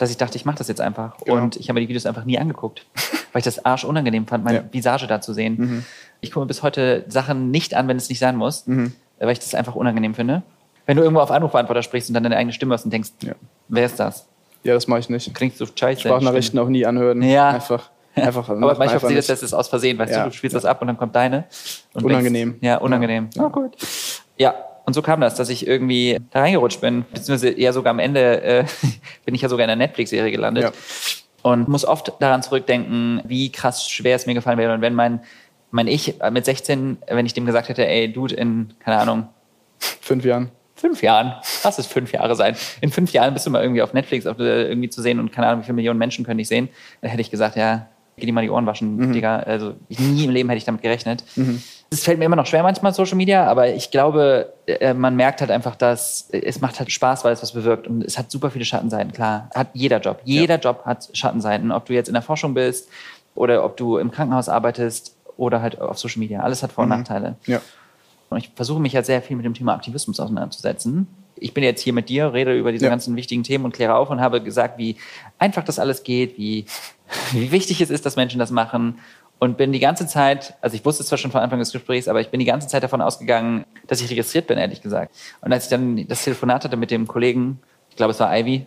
dass 0.00 0.10
ich 0.10 0.16
dachte, 0.16 0.36
ich 0.36 0.44
mache 0.44 0.58
das 0.58 0.68
jetzt 0.68 0.80
einfach. 0.80 1.16
Genau. 1.18 1.36
Und 1.42 1.56
ich 1.56 1.68
habe 1.68 1.74
mir 1.74 1.80
die 1.80 1.88
Videos 1.88 2.06
einfach 2.06 2.24
nie 2.24 2.38
angeguckt, 2.38 2.86
weil 3.32 3.40
ich 3.40 3.44
das 3.44 3.64
arsch 3.64 3.84
unangenehm 3.84 4.26
fand, 4.26 4.44
meine 4.44 4.58
Ja. 4.58 4.62
Mhm. 4.64 4.72
Visage 4.72 5.06
da 5.06 5.20
zu 5.20 5.32
sehen. 5.34 5.84
Ich 6.20 6.30
gucke 6.32 6.44
mir 6.44 6.48
bis 6.48 6.62
heute 6.62 7.04
Sachen 7.08 7.50
nicht 7.50 7.74
an, 7.74 7.86
wenn 7.88 7.96
es 7.96 8.08
nicht 8.08 8.18
sein 8.18 8.36
muss, 8.36 8.64
weil 8.66 9.30
ich 9.30 9.38
das 9.38 9.54
einfach 9.54 9.74
unangenehm 9.74 10.14
finde. 10.14 10.42
Wenn 10.86 10.96
du 10.96 11.02
irgendwo 11.02 11.20
auf 11.22 11.30
Anrufbeantworter 11.30 11.82
sprichst 11.82 12.10
und 12.10 12.14
dann 12.14 12.22
deine 12.24 12.36
eigene 12.36 12.52
Stimme 12.52 12.74
hast 12.74 12.84
und 12.84 12.92
denkst, 12.92 13.10
Ja. 13.22 13.34
wer 13.68 13.84
ist 13.86 14.00
das? 14.00 14.26
ja, 14.62 14.74
das 14.74 14.86
mache 14.88 15.00
ich 15.00 15.08
nicht. 15.08 15.32
Klingt 15.34 15.56
so 15.56 15.64
scheiße. 15.66 16.00
Sprachnachrichten 16.02 16.58
auch 16.58 16.68
nie 16.68 16.84
anhören. 16.84 17.22
Ja. 17.22 17.50
Einfach, 17.50 17.90
einfach. 18.14 18.48
Aber 18.48 18.58
manchmal 18.58 18.98
passiert 19.00 19.28
das, 19.28 19.42
ist 19.42 19.52
aus 19.54 19.68
Versehen, 19.68 19.98
weißt 19.98 20.12
Ja. 20.12 20.24
du, 20.24 20.30
du 20.30 20.36
spielst 20.36 20.56
das 20.56 20.64
ab 20.64 20.80
und 20.80 20.88
dann 20.88 20.96
kommt 20.98 21.14
deine. 21.14 21.44
Und 21.94 22.04
Unangenehm. 22.04 22.50
Denkst, 22.52 22.66
ja, 22.66 22.78
unangenehm. 22.78 23.28
Ja. 23.34 23.48
gut. 23.48 23.76
Ja, 24.36 24.54
und 24.90 24.94
so 24.94 25.02
kam 25.02 25.20
das, 25.20 25.36
dass 25.36 25.48
ich 25.50 25.68
irgendwie 25.68 26.18
da 26.32 26.40
reingerutscht 26.40 26.80
bin, 26.80 27.04
beziehungsweise 27.12 27.50
eher 27.50 27.72
sogar 27.72 27.92
am 27.92 28.00
Ende 28.00 28.42
äh, 28.42 28.64
bin 29.24 29.36
ich 29.36 29.42
ja 29.42 29.48
sogar 29.48 29.62
in 29.62 29.70
einer 29.70 29.78
Netflix-Serie 29.78 30.32
gelandet. 30.32 30.64
Ja. 30.64 30.72
Und 31.42 31.68
muss 31.68 31.84
oft 31.84 32.12
daran 32.18 32.42
zurückdenken, 32.42 33.22
wie 33.24 33.52
krass 33.52 33.88
schwer 33.88 34.16
es 34.16 34.26
mir 34.26 34.34
gefallen 34.34 34.58
wäre. 34.58 34.74
Und 34.74 34.80
wenn 34.80 34.94
mein, 34.94 35.20
mein 35.70 35.86
Ich 35.86 36.16
mit 36.32 36.44
16, 36.44 36.98
wenn 37.06 37.24
ich 37.24 37.34
dem 37.34 37.46
gesagt 37.46 37.68
hätte, 37.68 37.86
ey, 37.86 38.12
Dude, 38.12 38.34
in, 38.34 38.74
keine 38.80 38.98
Ahnung, 38.98 39.28
Fünf 40.00 40.24
Jahren. 40.24 40.50
fünf 40.74 41.02
Jahren, 41.02 41.34
lass 41.62 41.78
es 41.78 41.86
fünf 41.86 42.12
Jahre 42.12 42.34
sein. 42.34 42.56
In 42.80 42.90
fünf 42.90 43.12
Jahren 43.12 43.32
bist 43.32 43.46
du 43.46 43.50
mal 43.50 43.62
irgendwie 43.62 43.82
auf 43.82 43.92
Netflix 43.92 44.26
auf, 44.26 44.40
äh, 44.40 44.64
irgendwie 44.64 44.90
zu 44.90 45.02
sehen 45.02 45.20
und 45.20 45.30
keine 45.30 45.46
Ahnung, 45.46 45.60
wie 45.60 45.66
viele 45.66 45.76
Millionen 45.76 46.00
Menschen 46.00 46.24
können 46.24 46.38
dich 46.38 46.48
sehen. 46.48 46.68
Dann 47.00 47.10
hätte 47.10 47.20
ich 47.20 47.30
gesagt, 47.30 47.54
ja, 47.54 47.86
geh 48.16 48.26
dir 48.26 48.32
mal 48.32 48.42
die 48.42 48.50
Ohren 48.50 48.66
waschen, 48.66 49.12
Digga. 49.12 49.38
Also 49.38 49.74
ich, 49.88 50.00
nie 50.00 50.24
im 50.24 50.30
Leben 50.30 50.48
hätte 50.48 50.58
ich 50.58 50.64
damit 50.64 50.82
gerechnet. 50.82 51.22
Es 51.92 52.04
fällt 52.04 52.20
mir 52.20 52.24
immer 52.26 52.36
noch 52.36 52.46
schwer 52.46 52.62
manchmal, 52.62 52.94
Social 52.94 53.16
Media, 53.16 53.46
aber 53.48 53.74
ich 53.74 53.90
glaube, 53.90 54.52
äh, 54.66 54.94
man 54.94 55.16
merkt 55.16 55.40
halt 55.40 55.50
einfach, 55.50 55.74
dass 55.74 56.30
äh, 56.30 56.40
es 56.40 56.60
macht 56.60 56.78
halt 56.78 56.92
Spaß, 56.92 57.24
weil 57.24 57.32
es 57.32 57.42
was 57.42 57.52
bewirkt. 57.52 57.88
Und 57.88 58.04
es 58.04 58.16
hat 58.16 58.30
super 58.30 58.52
viele 58.52 58.64
Schattenseiten, 58.64 59.12
klar. 59.12 59.50
Hat 59.54 59.68
jeder 59.72 59.98
Job. 60.00 60.20
Jeder 60.24 60.58
Job 60.60 60.82
hat 60.84 61.08
Schattenseiten. 61.12 61.72
Ob 61.72 61.86
du 61.86 61.92
jetzt 61.92 62.06
in 62.06 62.14
der 62.14 62.22
Forschung 62.22 62.54
bist 62.54 62.88
oder 63.34 63.64
ob 63.64 63.76
du 63.76 63.98
im 63.98 64.12
Krankenhaus 64.12 64.48
arbeitest 64.48 65.16
oder 65.36 65.62
halt 65.62 65.80
auf 65.80 65.98
Social 65.98 66.20
Media. 66.20 66.40
Alles 66.40 66.62
hat 66.62 66.70
Vor- 66.70 66.84
und 66.84 66.90
Nachteile. 66.90 67.34
Ja. 67.46 67.60
Und 68.28 68.38
ich 68.38 68.50
versuche 68.54 68.78
mich 68.80 68.92
ja 68.92 69.02
sehr 69.02 69.20
viel 69.20 69.34
mit 69.36 69.44
dem 69.44 69.54
Thema 69.54 69.74
Aktivismus 69.74 70.20
auseinanderzusetzen. 70.20 71.08
Ich 71.34 71.54
bin 71.54 71.64
jetzt 71.64 71.80
hier 71.82 71.92
mit 71.92 72.08
dir, 72.08 72.32
rede 72.32 72.56
über 72.56 72.70
diese 72.70 72.84
Ja. 72.84 72.90
ganzen 72.90 73.16
wichtigen 73.16 73.42
Themen 73.42 73.64
und 73.64 73.72
kläre 73.74 73.96
auf 73.96 74.10
und 74.10 74.20
habe 74.20 74.40
gesagt, 74.40 74.78
wie 74.78 74.96
einfach 75.40 75.64
das 75.64 75.80
alles 75.80 76.04
geht, 76.04 76.38
wie, 76.38 76.66
wie 77.32 77.50
wichtig 77.50 77.80
es 77.80 77.90
ist, 77.90 78.06
dass 78.06 78.14
Menschen 78.14 78.38
das 78.38 78.52
machen. 78.52 79.00
Und 79.40 79.56
bin 79.56 79.72
die 79.72 79.80
ganze 79.80 80.06
Zeit, 80.06 80.54
also 80.60 80.76
ich 80.76 80.84
wusste 80.84 81.02
zwar 81.02 81.16
schon 81.16 81.30
von 81.30 81.40
Anfang 81.40 81.58
des 81.58 81.72
Gesprächs, 81.72 82.08
aber 82.08 82.20
ich 82.20 82.28
bin 82.28 82.40
die 82.40 82.46
ganze 82.46 82.68
Zeit 82.68 82.82
davon 82.82 83.00
ausgegangen, 83.00 83.64
dass 83.86 84.02
ich 84.02 84.10
registriert 84.10 84.46
bin, 84.46 84.58
ehrlich 84.58 84.82
gesagt. 84.82 85.16
Und 85.40 85.50
als 85.50 85.64
ich 85.64 85.70
dann 85.70 86.06
das 86.06 86.24
Telefonat 86.24 86.64
hatte 86.64 86.76
mit 86.76 86.90
dem 86.90 87.08
Kollegen, 87.08 87.58
ich 87.88 87.96
glaube, 87.96 88.12
es 88.12 88.20
war 88.20 88.36
Ivy, 88.36 88.66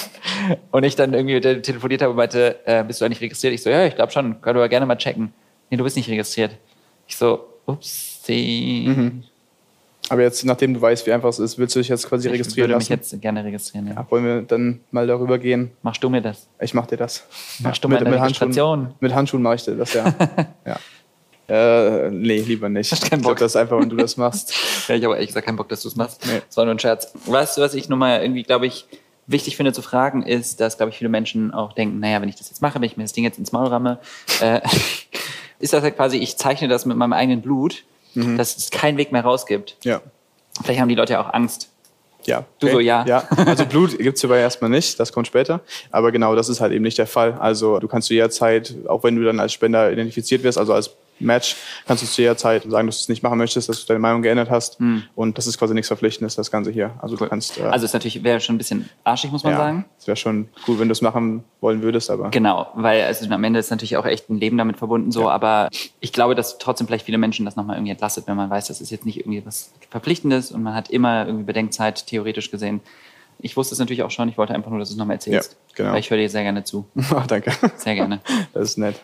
und 0.70 0.82
ich 0.82 0.96
dann 0.96 1.12
irgendwie 1.12 1.40
telefoniert 1.60 2.00
habe 2.00 2.12
und 2.12 2.16
meinte, 2.16 2.58
äh, 2.64 2.82
bist 2.84 3.00
du 3.00 3.04
eigentlich 3.04 3.20
registriert? 3.20 3.52
Ich 3.52 3.62
so, 3.62 3.68
ja, 3.68 3.84
ich 3.84 3.96
glaube 3.96 4.10
schon, 4.10 4.40
können 4.40 4.58
wir 4.58 4.68
gerne 4.70 4.86
mal 4.86 4.96
checken. 4.96 5.34
Nee, 5.68 5.76
du 5.76 5.84
bist 5.84 5.96
nicht 5.96 6.08
registriert. 6.08 6.56
Ich 7.06 7.14
so, 7.14 7.46
upsie. 7.66 8.86
Aber 10.10 10.22
jetzt, 10.22 10.44
nachdem 10.44 10.74
du 10.74 10.80
weißt, 10.80 11.06
wie 11.06 11.12
einfach 11.12 11.28
es 11.28 11.38
ist, 11.38 11.58
willst 11.58 11.74
du 11.76 11.80
dich 11.80 11.88
jetzt 11.88 12.08
quasi 12.08 12.28
Ich 12.28 12.32
registrieren 12.34 12.70
würde 12.70 12.78
mich 12.78 12.88
lassen? 12.88 13.00
jetzt 13.12 13.20
gerne 13.22 13.44
registrieren. 13.44 13.88
Ja. 13.88 13.94
ja, 13.94 14.06
wollen 14.10 14.24
wir 14.24 14.42
dann 14.42 14.80
mal 14.90 15.06
darüber 15.06 15.38
gehen? 15.38 15.70
Machst 15.82 16.02
du 16.02 16.08
mir 16.08 16.22
das? 16.22 16.48
Ich 16.60 16.72
mach 16.74 16.86
dir 16.86 16.96
das. 16.96 17.24
Machst 17.60 17.82
du 17.84 17.88
mit, 17.88 17.98
meine 18.00 18.10
mit 18.10 18.20
Handschuhen, 18.20 18.48
Registration? 18.48 18.94
mit 19.00 19.14
Handschuhen 19.14 19.42
mache 19.42 19.56
ich 19.56 19.64
dir 19.64 19.74
das, 19.76 19.92
ja. 19.94 20.14
ja. 20.66 20.76
Äh, 21.48 22.10
nee, 22.10 22.40
lieber 22.40 22.68
nicht. 22.68 22.92
Hast 22.92 23.04
Ich 23.04 23.10
keinen 23.10 23.20
glaube, 23.22 23.34
Bock. 23.34 23.40
das 23.40 23.52
ist 23.52 23.56
einfach, 23.56 23.80
wenn 23.80 23.88
du 23.88 23.96
das 23.96 24.16
machst. 24.16 24.54
Ja, 24.88 24.94
ich 24.94 25.04
habe 25.04 25.14
ehrlich 25.16 25.28
gesagt 25.28 25.44
keinen 25.44 25.56
Bock, 25.56 25.68
dass 25.68 25.82
du 25.82 25.88
es 25.88 25.96
machst. 25.96 26.24
Nee. 26.26 26.40
Das 26.46 26.56
war 26.56 26.64
nur 26.64 26.74
ein 26.74 26.78
Scherz. 26.78 27.12
Weißt 27.26 27.58
du, 27.58 27.60
was 27.60 27.74
ich 27.74 27.90
nochmal 27.90 28.22
irgendwie, 28.22 28.42
glaube 28.42 28.66
ich, 28.66 28.86
wichtig 29.26 29.54
finde 29.58 29.74
zu 29.74 29.82
fragen, 29.82 30.22
ist, 30.22 30.60
dass, 30.60 30.78
glaube 30.78 30.88
ich, 30.90 30.96
viele 30.96 31.10
Menschen 31.10 31.52
auch 31.52 31.74
denken, 31.74 32.00
naja, 32.00 32.22
wenn 32.22 32.30
ich 32.30 32.36
das 32.36 32.48
jetzt 32.48 32.62
mache, 32.62 32.76
wenn 32.76 32.84
ich 32.84 32.96
mir 32.96 33.02
das 33.04 33.12
Ding 33.12 33.22
jetzt 33.24 33.38
ins 33.38 33.52
Maul 33.52 33.66
ramme, 33.66 33.98
äh, 34.40 34.60
ist 35.58 35.74
das 35.74 35.84
ja 35.84 35.90
quasi, 35.90 36.16
ich 36.16 36.38
zeichne 36.38 36.68
das 36.68 36.86
mit 36.86 36.96
meinem 36.96 37.12
eigenen 37.12 37.42
Blut, 37.42 37.84
dass 38.14 38.56
es 38.56 38.70
keinen 38.70 38.98
Weg 38.98 39.12
mehr 39.12 39.22
raus 39.22 39.46
gibt. 39.46 39.76
Ja. 39.84 40.00
Vielleicht 40.62 40.80
haben 40.80 40.88
die 40.88 40.94
Leute 40.94 41.14
ja 41.14 41.20
auch 41.20 41.32
Angst. 41.32 41.70
Ja. 42.24 42.44
Du 42.58 42.68
so, 42.68 42.80
ja. 42.80 43.04
Ja, 43.06 43.26
also 43.46 43.64
Blut 43.64 43.96
gibt's 43.98 44.20
hierbei 44.20 44.40
erstmal 44.40 44.70
nicht, 44.70 45.00
das 45.00 45.12
kommt 45.12 45.26
später. 45.26 45.60
Aber 45.90 46.12
genau, 46.12 46.34
das 46.34 46.48
ist 46.48 46.60
halt 46.60 46.72
eben 46.72 46.82
nicht 46.82 46.98
der 46.98 47.06
Fall. 47.06 47.34
Also 47.34 47.78
du 47.78 47.88
kannst 47.88 48.08
zu 48.08 48.14
jeder 48.14 48.30
Zeit, 48.30 48.74
auch 48.86 49.02
wenn 49.02 49.16
du 49.16 49.24
dann 49.24 49.40
als 49.40 49.52
Spender 49.52 49.90
identifiziert 49.90 50.42
wirst, 50.42 50.58
also 50.58 50.74
als 50.74 50.90
Match, 51.20 51.56
kannst 51.86 52.02
du 52.02 52.06
zu 52.06 52.22
jeder 52.22 52.36
Zeit 52.36 52.62
sagen, 52.64 52.86
dass 52.86 52.98
du 52.98 53.02
es 53.02 53.08
nicht 53.08 53.22
machen 53.22 53.38
möchtest, 53.38 53.68
dass 53.68 53.80
du 53.80 53.86
deine 53.86 54.00
Meinung 54.00 54.22
geändert 54.22 54.50
hast. 54.50 54.78
Und 55.14 55.38
das 55.38 55.46
ist 55.46 55.58
quasi 55.58 55.74
nichts 55.74 55.88
Verpflichtendes, 55.88 56.34
das 56.36 56.50
Ganze 56.50 56.70
hier. 56.70 56.92
Also 57.00 57.16
du 57.16 57.26
kannst. 57.26 57.58
Äh, 57.58 57.62
Also 57.62 57.84
ist 57.84 57.92
natürlich, 57.92 58.22
wäre 58.24 58.40
schon 58.40 58.54
ein 58.54 58.58
bisschen 58.58 58.88
arschig, 59.04 59.30
muss 59.32 59.44
man 59.44 59.52
ja, 59.52 59.58
sagen. 59.58 59.84
es 59.98 60.06
wäre 60.06 60.16
schon 60.16 60.48
cool, 60.66 60.78
wenn 60.78 60.88
du 60.88 60.92
es 60.92 61.02
machen 61.02 61.44
wollen 61.60 61.82
würdest, 61.82 62.10
aber 62.10 62.30
Genau, 62.30 62.68
weil 62.74 63.02
also 63.02 63.28
am 63.30 63.44
Ende 63.44 63.58
ist 63.58 63.70
natürlich 63.70 63.96
auch 63.96 64.06
echt 64.06 64.30
ein 64.30 64.38
Leben 64.38 64.56
damit 64.58 64.76
verbunden 64.78 65.10
so, 65.12 65.22
Ja. 65.22 65.30
aber 65.30 65.68
ich 66.00 66.12
glaube, 66.12 66.34
dass 66.34 66.58
trotzdem 66.58 66.86
vielleicht 66.86 67.06
viele 67.06 67.18
Menschen 67.18 67.44
das 67.44 67.56
nochmal 67.56 67.76
irgendwie 67.76 67.92
entlastet, 67.92 68.26
wenn 68.26 68.36
man 68.36 68.48
weiß, 68.50 68.68
das 68.68 68.80
ist 68.80 68.90
jetzt 68.90 69.04
nicht 69.06 69.18
irgendwie 69.18 69.44
was 69.44 69.72
Verpflichtendes 69.90 70.52
und 70.52 70.62
man 70.62 70.74
hat 70.74 70.90
immer 70.90 71.26
irgendwie 71.26 71.44
Bedenkzeit, 71.44 72.06
theoretisch 72.06 72.50
gesehen. 72.50 72.80
Ich 73.40 73.56
wusste 73.56 73.74
es 73.74 73.78
natürlich 73.78 74.02
auch 74.02 74.10
schon, 74.10 74.28
ich 74.28 74.36
wollte 74.36 74.54
einfach 74.54 74.70
nur, 74.70 74.80
dass 74.80 74.88
du 74.88 74.94
es 74.94 74.98
nochmal 74.98 75.14
erzählst. 75.14 75.52
Ja, 75.52 75.74
genau. 75.76 75.92
Weil 75.92 76.00
ich 76.00 76.10
höre 76.10 76.18
dir 76.18 76.28
sehr 76.28 76.42
gerne 76.42 76.64
zu. 76.64 76.86
Ah, 77.10 77.22
danke. 77.28 77.52
Sehr 77.76 77.94
gerne. 77.94 78.20
Das 78.52 78.70
ist 78.70 78.78
nett. 78.78 78.96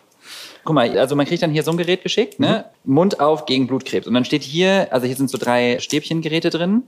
Guck 0.65 0.75
mal, 0.75 0.99
also 0.99 1.15
man 1.15 1.27
kriegt 1.27 1.43
dann 1.43 1.51
hier 1.51 1.63
so 1.63 1.71
ein 1.71 1.77
Gerät 1.77 2.03
geschickt, 2.03 2.41
ne? 2.41 2.65
Mund 2.85 3.21
auf 3.21 3.45
gegen 3.47 3.67
Blutkrebs. 3.67 4.07
Und 4.07 4.15
dann 4.15 4.25
steht 4.25 4.43
hier, 4.43 4.89
also 4.91 5.07
hier 5.07 5.17
sind 5.17 5.31
so 5.31 5.39
drei 5.39 5.79
Stäbchengeräte 5.79 6.51
drin. 6.51 6.85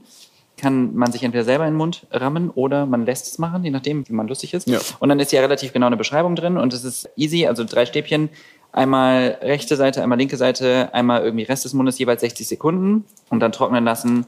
Kann 0.57 0.95
man 0.95 1.11
sich 1.11 1.21
entweder 1.21 1.43
selber 1.43 1.65
in 1.67 1.73
den 1.73 1.77
Mund 1.77 2.07
rammen 2.11 2.49
oder 2.49 2.87
man 2.87 3.05
lässt 3.05 3.27
es 3.27 3.37
machen, 3.37 3.63
je 3.63 3.69
nachdem, 3.69 4.07
wie 4.09 4.13
man 4.13 4.27
lustig 4.27 4.55
ist. 4.55 4.67
Ja. 4.67 4.79
Und 4.99 5.09
dann 5.09 5.19
ist 5.19 5.29
hier 5.29 5.41
relativ 5.41 5.71
genau 5.73 5.85
eine 5.85 5.97
Beschreibung 5.97 6.35
drin 6.35 6.57
und 6.57 6.73
es 6.73 6.83
ist 6.83 7.07
easy, 7.15 7.45
also 7.45 7.63
drei 7.63 7.85
Stäbchen. 7.85 8.29
Einmal 8.71 9.37
rechte 9.41 9.75
Seite, 9.75 10.01
einmal 10.01 10.17
linke 10.17 10.35
Seite, 10.37 10.89
einmal 10.93 11.21
irgendwie 11.23 11.43
Rest 11.43 11.65
des 11.65 11.73
Mundes, 11.73 11.99
jeweils 11.99 12.21
60 12.21 12.47
Sekunden 12.47 13.05
und 13.29 13.39
dann 13.39 13.51
trocknen 13.51 13.85
lassen, 13.85 14.25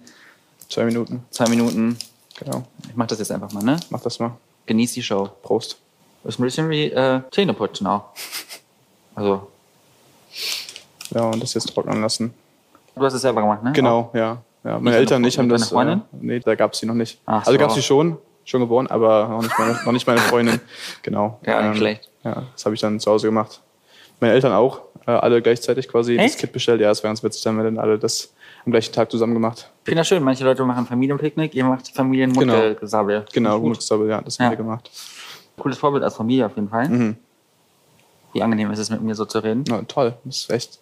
Zwei 0.70 0.86
Minuten. 0.86 1.24
zwei 1.32 1.50
Minuten. 1.50 1.98
Genau. 2.38 2.64
Ich 2.88 2.96
mach 2.96 3.08
das 3.08 3.18
jetzt 3.18 3.32
einfach 3.32 3.52
mal, 3.52 3.64
ne? 3.64 3.80
Mach 3.90 4.02
das 4.02 4.20
mal. 4.20 4.38
Genieß 4.68 4.94
die 4.94 5.02
Show. 5.02 5.30
Prost. 5.42 5.78
Ist 6.24 6.40
ein 6.40 6.44
bisschen 6.44 6.70
wie 6.70 6.92
äh, 6.92 7.22
Zähneputzen 7.32 7.88
auch. 7.88 8.04
Also, 9.20 9.48
Ja, 11.12 11.22
und 11.24 11.42
das 11.42 11.54
jetzt 11.54 11.74
trocknen 11.74 12.02
lassen. 12.02 12.34
du 12.96 13.02
hast 13.06 13.14
es 13.14 13.22
selber 13.22 13.42
gemacht, 13.42 13.64
ne? 13.64 13.72
Genau, 13.74 14.10
ja. 14.14 14.38
ja. 14.64 14.74
Meine 14.80 14.82
Nicht 14.92 14.96
Eltern 14.96 15.24
ich 15.24 15.38
haben 15.38 15.50
das. 15.50 15.62
deine 15.62 15.70
Freundin? 15.72 16.00
Äh, 16.00 16.04
nee, 16.22 16.40
da 16.40 16.56
gab 16.56 16.74
es 16.74 16.80
sie 16.80 16.86
noch 16.86 16.94
nicht. 16.94 17.20
Ach 17.26 17.40
also 17.40 17.52
so. 17.52 17.58
gab 17.58 17.70
es 17.70 17.76
sie 17.76 17.82
schon, 17.82 18.18
schon 18.46 18.62
geboren, 18.62 18.88
aber 18.88 19.28
noch 19.28 19.42
nicht 19.42 19.58
meine, 19.58 19.80
noch 19.86 19.92
nicht 19.92 20.08
meine 20.08 20.20
Freundin. 20.22 20.60
Genau. 21.02 21.40
Ja, 21.46 21.62
nicht 21.70 21.78
schlecht. 21.78 22.10
Ja, 22.24 22.44
das 22.54 22.66
habe 22.66 22.76
ich 22.76 22.82
dann 22.82 23.00
zu 23.00 23.10
Hause 23.12 23.28
gemacht. 23.28 23.62
Meine 24.20 24.34
Eltern 24.34 24.52
auch, 24.52 24.82
äh, 25.08 25.12
alle 25.12 25.42
gleichzeitig 25.42 25.88
quasi 25.88 26.18
Echt? 26.18 26.36
das 26.36 26.42
Kit 26.42 26.52
bestellt. 26.52 26.82
Ja, 26.82 26.92
es 26.92 27.04
war 27.04 27.10
ganz 27.10 27.24
witzig, 27.24 27.42
dann 27.44 27.54
haben 27.58 27.64
wir 27.64 27.72
dann 27.72 27.80
alle 27.80 27.98
das 27.98 28.34
am 28.66 28.72
gleichen 28.74 28.94
Tag 28.94 29.10
zusammen 29.10 29.34
gemacht. 29.34 29.72
Ich 29.84 29.86
finde 29.86 30.02
das 30.02 30.08
schön. 30.10 30.22
Manche 30.22 30.44
Leute 30.44 30.64
machen 30.66 30.86
Familienpicknick, 30.86 31.56
ihr 31.56 31.64
macht 31.64 31.88
Familienmundgesabbel. 31.90 33.26
Genau, 33.34 33.60
gutes 33.62 33.88
Double, 33.88 34.10
ja, 34.10 34.22
das 34.22 34.38
haben 34.38 34.46
Ja. 34.46 34.50
wir 34.52 34.58
gemacht. 34.58 34.92
Cooles 35.58 35.78
Vorbild 35.78 36.04
als 36.04 36.16
Familie 36.16 36.46
auf 36.46 36.56
jeden 36.56 36.70
Fall. 36.70 36.88
Mhm. 36.90 37.16
Wie 38.34 38.42
angenehm 38.44 38.72
ist 38.72 38.80
es, 38.80 38.90
mit 38.90 39.02
mir 39.02 39.16
so 39.16 39.26
zu 39.26 39.40
reden. 39.40 39.64
Na, 39.68 39.82
toll, 39.84 40.14
das 40.24 40.42
ist 40.42 40.50
echt 40.52 40.80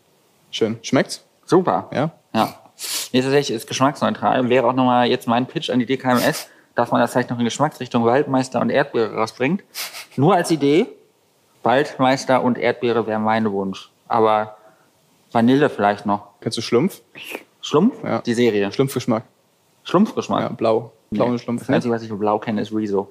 schön. 0.52 0.78
Schmeckt's? 0.82 1.24
Super. 1.46 1.90
Ja? 1.94 2.12
Ja. 2.34 2.54
Nee, 3.14 3.22
tatsächlich 3.22 3.56
ist 3.56 3.68
geschmacksneutral. 3.68 4.50
Wäre 4.50 4.68
auch 4.68 4.74
nochmal 4.74 5.08
jetzt 5.08 5.28
mein 5.28 5.46
Pitch 5.48 5.70
an 5.70 5.80
die 5.80 5.86
DKMS, 5.86 6.48
dass 6.76 6.92
man 6.92 7.00
das 7.02 7.12
vielleicht 7.12 7.30
noch 7.30 7.40
in 7.40 7.46
Geschmacksrichtung 7.46 8.04
Waldmeister 8.06 8.62
und 8.62 8.70
Erdbeere 8.70 9.16
rausbringt. 9.16 9.64
Nur 10.16 10.36
als 10.36 10.52
Idee. 10.52 10.88
Waldmeister 11.64 12.44
und 12.44 12.58
Erdbeere 12.58 13.08
wäre 13.08 13.20
mein 13.20 13.52
Wunsch. 13.52 13.90
aber 14.08 14.58
Vanille 15.32 15.70
vielleicht 15.70 16.06
noch. 16.06 16.30
Kennst 16.40 16.58
du 16.58 16.62
Schlumpf? 16.62 17.02
Schlumpf? 17.62 18.02
Ja. 18.04 18.22
Die 18.22 18.34
Serie. 18.34 18.72
Schlumpfgeschmack. 18.72 19.24
Schlumpfgeschmack. 19.84 20.42
Ja, 20.42 20.50
blau. 20.50 20.94
Blauen 21.10 21.34
Nee, 21.34 21.38
Schlumpf. 21.40 21.62
Das 21.62 21.70
Einzige, 21.70 21.94
was 21.94 22.02
ich 22.02 22.08
für 22.10 22.16
blau 22.16 22.40
kenne, 22.40 22.62
ist 22.62 22.74
Rezo. 22.74 23.10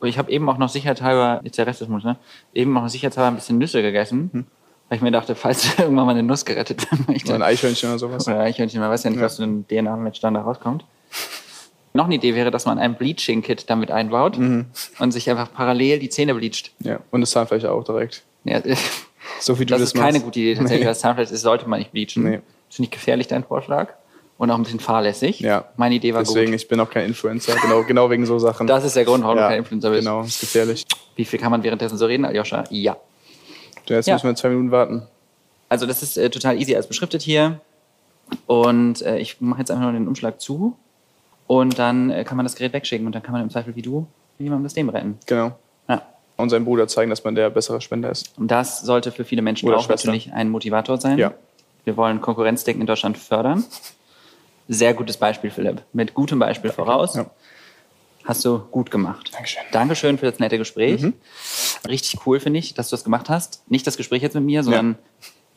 Und 0.00 0.08
ich 0.08 0.18
habe 0.18 0.30
eben 0.30 0.48
auch 0.48 0.58
noch 0.58 0.68
sicherheitshalber, 0.68 1.40
jetzt 1.44 1.56
der 1.58 1.66
Rest 1.66 1.80
des 1.80 1.88
Mund, 1.88 2.04
ne? 2.04 2.16
Eben 2.52 2.76
auch 2.76 2.82
noch 2.82 2.88
sicherheitshalber 2.88 3.28
ein 3.28 3.36
bisschen 3.36 3.58
Nüsse 3.58 3.80
gegessen, 3.82 4.30
Hm. 4.32 4.46
weil 4.88 4.96
ich 4.96 5.02
mir 5.02 5.10
dachte, 5.10 5.34
falls 5.34 5.64
irgendwann 5.78 6.06
mal 6.06 6.10
eine 6.12 6.22
Nuss 6.22 6.44
gerettet 6.44 6.90
werden 6.90 7.04
möchte. 7.08 7.28
Oder 7.28 7.36
ein 7.36 7.42
Eichhörnchen 7.42 7.88
oder 7.90 7.98
sowas. 7.98 8.26
Oder 8.28 8.40
Eichhörnchen, 8.40 8.80
man 8.80 8.90
weiß 8.90 9.04
ja 9.04 9.10
nicht, 9.10 9.18
Ja. 9.20 9.24
was 9.26 9.36
für 9.36 9.44
ein 9.44 9.66
DNA-Match 9.68 10.20
dann 10.20 10.34
da 10.34 10.42
rauskommt. 10.42 10.84
Noch 11.96 12.06
eine 12.06 12.16
Idee 12.16 12.34
wäre, 12.34 12.50
dass 12.50 12.66
man 12.66 12.78
ein 12.80 12.96
Bleaching-Kit 12.96 13.70
damit 13.70 13.90
einbaut 13.92 14.36
Mhm. 14.36 14.66
und 14.98 15.12
sich 15.12 15.30
einfach 15.30 15.52
parallel 15.52 16.00
die 16.00 16.08
Zähne 16.08 16.34
bleacht. 16.34 16.72
Ja, 16.80 16.98
und 17.12 17.20
das 17.20 17.30
Zahnfleisch 17.30 17.64
auch 17.64 17.84
direkt. 17.84 18.24
Ja, 18.44 18.60
So 19.40 19.58
wie 19.58 19.64
du 19.64 19.70
das 19.74 19.80
das, 19.80 19.92
ist 19.94 20.00
keine 20.00 20.20
gute 20.20 20.38
Idee. 20.40 20.54
Tatsächlich, 20.56 20.80
Nee. 20.80 20.86
das 20.90 21.00
Zahnfleisch 21.00 21.30
ist, 21.30 21.40
sollte 21.42 21.68
man 21.68 21.78
nicht 21.78 21.92
bleachen. 21.92 22.24
Nee. 22.24 22.40
Ist 22.68 22.80
nicht 22.80 22.92
gefährlich, 22.92 23.26
dein 23.28 23.44
Vorschlag? 23.44 23.94
Und 24.36 24.50
auch 24.50 24.56
ein 24.56 24.64
bisschen 24.64 24.80
fahrlässig. 24.80 25.38
Ja. 25.40 25.66
Meine 25.76 25.94
Idee 25.94 26.12
war 26.12 26.22
Deswegen, 26.22 26.50
gut. 26.50 26.60
ich 26.60 26.66
bin 26.68 26.80
auch 26.80 26.90
kein 26.90 27.06
Influencer. 27.06 27.54
Genau, 27.62 27.84
genau 27.84 28.10
wegen 28.10 28.26
so 28.26 28.38
Sachen. 28.40 28.66
Das 28.66 28.84
ist 28.84 28.96
der 28.96 29.04
Grund, 29.04 29.22
warum 29.22 29.36
ja, 29.38 29.44
du 29.44 29.48
kein 29.50 29.58
Influencer 29.60 29.90
bist. 29.90 30.02
Genau, 30.02 30.22
ist 30.22 30.40
gefährlich. 30.40 30.84
Wie 31.14 31.24
viel 31.24 31.38
kann 31.38 31.52
man 31.52 31.62
währenddessen 31.62 31.96
so 31.96 32.06
reden, 32.06 32.24
Aljoscha? 32.24 32.64
Ja. 32.70 32.96
Du, 33.86 33.94
jetzt 33.94 34.06
Ja. 34.06 34.14
müssen 34.14 34.26
wir 34.26 34.34
zwei 34.34 34.48
Minuten 34.48 34.70
warten. 34.72 35.02
Also 35.68 35.86
das 35.86 36.02
ist 36.02 36.16
äh, 36.18 36.30
total 36.30 36.58
easy 36.60 36.74
als 36.74 36.88
beschriftet 36.88 37.22
hier. 37.22 37.60
Und 38.46 39.02
äh, 39.02 39.18
ich 39.18 39.40
mache 39.40 39.60
jetzt 39.60 39.70
einfach 39.70 39.84
nur 39.84 39.92
den 39.92 40.08
Umschlag 40.08 40.40
zu. 40.40 40.76
Und 41.46 41.78
dann 41.78 42.10
äh, 42.10 42.24
kann 42.24 42.36
man 42.36 42.44
das 42.44 42.56
Gerät 42.56 42.72
wegschicken. 42.72 43.06
Und 43.06 43.14
dann 43.14 43.22
kann 43.22 43.32
man 43.32 43.42
im 43.42 43.50
Zweifel 43.50 43.76
wie 43.76 43.82
du 43.82 44.06
jemandem 44.38 44.64
das 44.64 44.74
Leben 44.74 44.88
retten. 44.88 45.18
Genau. 45.26 45.52
Ja. 45.88 46.02
Und 46.36 46.50
seinem 46.50 46.64
Bruder 46.64 46.88
zeigen, 46.88 47.10
dass 47.10 47.22
man 47.22 47.36
der 47.36 47.50
bessere 47.50 47.80
Spender 47.80 48.10
ist. 48.10 48.36
Und 48.36 48.50
das 48.50 48.80
sollte 48.80 49.12
für 49.12 49.24
viele 49.24 49.42
Menschen 49.42 49.68
Oder 49.68 49.78
auch 49.78 49.84
Schwester. 49.84 50.08
natürlich 50.08 50.32
ein 50.32 50.48
Motivator 50.50 50.98
sein. 50.98 51.18
Ja. 51.18 51.32
Wir 51.84 51.96
wollen 51.96 52.20
Konkurrenzdenken 52.20 52.80
in 52.80 52.86
Deutschland 52.88 53.16
fördern. 53.18 53.64
Sehr 54.68 54.94
gutes 54.94 55.16
Beispiel, 55.16 55.50
Philipp. 55.50 55.82
Mit 55.92 56.14
gutem 56.14 56.38
Beispiel 56.38 56.70
voraus. 56.70 57.16
Ja. 57.16 57.26
Hast 58.24 58.44
du 58.44 58.58
gut 58.70 58.90
gemacht. 58.90 59.30
Dankeschön. 59.32 59.62
Dankeschön 59.72 60.18
für 60.18 60.30
das 60.30 60.38
nette 60.38 60.56
Gespräch. 60.56 61.02
Mhm. 61.02 61.14
Richtig 61.86 62.26
cool, 62.26 62.40
finde 62.40 62.58
ich, 62.58 62.72
dass 62.72 62.88
du 62.88 62.96
das 62.96 63.04
gemacht 63.04 63.28
hast. 63.28 63.62
Nicht 63.68 63.86
das 63.86 63.98
Gespräch 63.98 64.22
jetzt 64.22 64.34
mit 64.34 64.44
mir, 64.44 64.62
sondern 64.62 64.96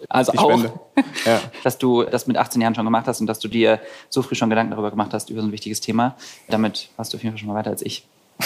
also 0.09 0.31
Die 0.31 0.37
auch. 0.37 0.63
Ja. 1.25 1.41
dass 1.63 1.77
du 1.77 2.03
das 2.03 2.27
mit 2.27 2.37
18 2.37 2.61
Jahren 2.61 2.75
schon 2.75 2.85
gemacht 2.85 3.07
hast 3.07 3.21
und 3.21 3.27
dass 3.27 3.39
du 3.39 3.47
dir 3.47 3.79
so 4.09 4.21
früh 4.21 4.35
schon 4.35 4.49
Gedanken 4.49 4.71
darüber 4.71 4.91
gemacht 4.91 5.13
hast, 5.13 5.29
über 5.29 5.41
so 5.41 5.47
ein 5.47 5.51
wichtiges 5.51 5.81
Thema. 5.81 6.15
Damit 6.49 6.89
warst 6.97 7.13
du 7.13 7.17
auf 7.17 7.23
jeden 7.23 7.33
Fall 7.33 7.39
schon 7.39 7.47
mal 7.47 7.55
weiter 7.55 7.71
als 7.71 7.81
ich. 7.81 8.05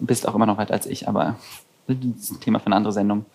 Bist 0.00 0.26
auch 0.26 0.34
immer 0.34 0.46
noch 0.46 0.56
weiter 0.56 0.74
als 0.74 0.86
ich, 0.86 1.08
aber 1.08 1.36
das 1.86 1.96
ist 2.18 2.30
ein 2.30 2.40
Thema 2.40 2.60
für 2.60 2.66
eine 2.66 2.76
andere 2.76 2.92
Sendung. 2.92 3.26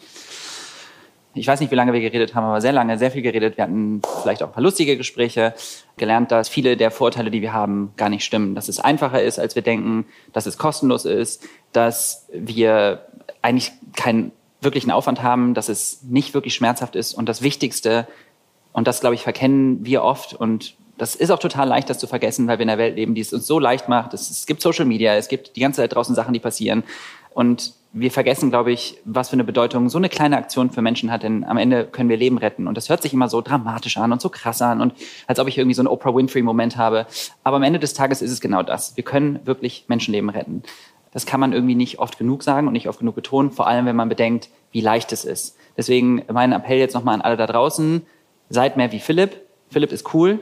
Ich 1.40 1.48
weiß 1.48 1.62
nicht, 1.62 1.72
wie 1.72 1.76
lange 1.76 1.94
wir 1.94 2.02
geredet 2.02 2.36
haben, 2.36 2.46
aber 2.46 2.60
sehr 2.60 2.74
lange, 2.74 2.98
sehr 2.98 3.12
viel 3.12 3.22
geredet. 3.22 3.56
Wir 3.58 3.64
hatten 3.64 4.02
vielleicht 4.22 4.44
auch 4.44 4.48
ein 4.48 4.54
paar 4.54 4.64
lustige 4.64 4.98
Gespräche, 4.98 5.54
gelernt, 5.98 6.32
dass 6.32 6.50
viele 6.50 6.76
der 6.76 6.92
Vorteile, 6.92 7.32
die 7.32 7.42
wir 7.42 7.54
haben, 7.54 7.94
gar 7.96 8.10
nicht 8.10 8.26
stimmen. 8.26 8.56
Dass 8.56 8.68
es 8.68 8.80
einfacher 8.80 9.22
ist, 9.22 9.40
als 9.40 9.56
wir 9.56 9.62
denken, 9.62 10.06
dass 10.34 10.46
es 10.46 10.58
kostenlos 10.58 11.06
ist, 11.06 11.48
dass 11.72 12.28
wir 12.34 13.06
eigentlich 13.42 13.72
keinen 13.96 14.32
wirklichen 14.62 14.92
Aufwand 14.92 15.24
haben, 15.24 15.54
dass 15.54 15.70
es 15.70 16.04
nicht 16.04 16.34
wirklich 16.34 16.54
schmerzhaft 16.54 16.96
ist. 16.96 17.14
Und 17.14 17.30
das 17.30 17.42
Wichtigste, 17.42 18.08
und 18.74 18.88
das, 18.88 19.00
glaube 19.00 19.16
ich, 19.16 19.22
verkennen 19.22 19.86
wir 19.86 20.04
oft 20.04 20.34
und 20.34 20.76
das 21.00 21.16
ist 21.16 21.32
auch 21.32 21.40
total 21.40 21.68
leicht, 21.68 21.90
das 21.90 21.98
zu 21.98 22.08
vergessen, 22.08 22.48
weil 22.48 22.60
wir 22.60 22.64
in 22.64 22.70
einer 22.70 22.78
Welt 22.78 22.98
leben, 22.98 23.16
die 23.16 23.22
es 23.22 23.32
uns 23.32 23.48
so 23.48 23.58
leicht 23.58 23.88
macht. 23.88 24.14
Es, 24.14 24.46
gibt 24.46 24.62
Social 24.62 24.86
Media, 24.86 25.16
es 25.16 25.30
gibt 25.30 25.56
die 25.56 25.62
ganze 25.62 25.82
Zeit 25.82 25.96
draußen 25.96 26.14
Sachen, 26.14 26.34
die 26.34 26.42
passieren. 26.42 26.84
Und 27.32 27.74
wir 27.92 28.12
vergessen, 28.12 28.50
glaube 28.52 28.72
ich, 28.72 29.00
was 29.04 29.30
für 29.30 29.34
eine 29.34 29.44
Bedeutung 29.44 29.90
so 29.90 29.98
eine 29.98 30.10
kleine 30.10 30.38
Aktion 30.38 30.70
für 30.70 30.82
Menschen 30.82 31.12
hat, 31.12 31.24
denn 31.24 31.44
am 31.44 31.58
Ende 31.58 31.86
können 31.86 32.10
wir 32.10 32.18
Leben 32.18 32.38
retten. 32.38 32.68
Und 32.68 32.76
das 32.78 32.90
hört 32.90 33.02
sich 33.02 33.14
immer 33.14 33.30
so 33.30 33.42
dramatisch 33.42 33.98
an 33.98 34.12
und 34.12 34.22
so 34.22 34.30
krass 34.30 34.62
an 34.62 34.82
und 34.82 34.94
als 35.26 35.40
ob 35.40 35.48
ich 35.48 35.58
irgendwie 35.58 35.74
so 35.74 35.82
einen 35.82 35.88
Oprah 35.88 36.14
Winfrey-Moment 36.14 36.78
habe. 36.78 37.08
Aber 37.44 37.58
am 37.58 37.64
Ende 37.64 37.80
des 37.80 37.94
Tages 37.94 38.22
ist 38.22 38.32
es 38.32 38.42
genau 38.42 38.62
das. 38.62 38.96
Wir 38.96 39.04
können 39.04 39.40
wirklich 39.46 39.86
Menschenleben 39.88 40.30
retten. 40.30 40.64
Das 41.12 41.26
kann 41.26 41.40
man 41.40 41.54
irgendwie 41.54 41.74
nicht 41.74 41.98
oft 41.98 42.20
genug 42.20 42.44
sagen 42.44 42.68
und 42.68 42.74
nicht 42.74 42.88
oft 42.88 43.00
genug 43.00 43.16
betonen, 43.16 43.50
vor 43.52 43.66
allem 43.66 43.88
wenn 43.88 43.96
man 43.96 44.10
bedenkt, 44.10 44.50
wie 44.72 44.82
leicht 44.82 45.12
es 45.12 45.26
ist. 45.26 45.58
Deswegen 45.76 46.24
mein 46.32 46.52
Appell 46.52 46.78
jetzt 46.78 46.94
nochmal 46.94 47.16
an 47.16 47.22
alle 47.22 47.38
da 47.38 47.48
draußen, 47.48 48.06
seid 48.50 48.78
mehr 48.78 48.92
wie 48.92 49.00
Philipp. 49.00 49.42
Philipp 49.70 49.92
ist 49.92 50.14
cool. 50.14 50.40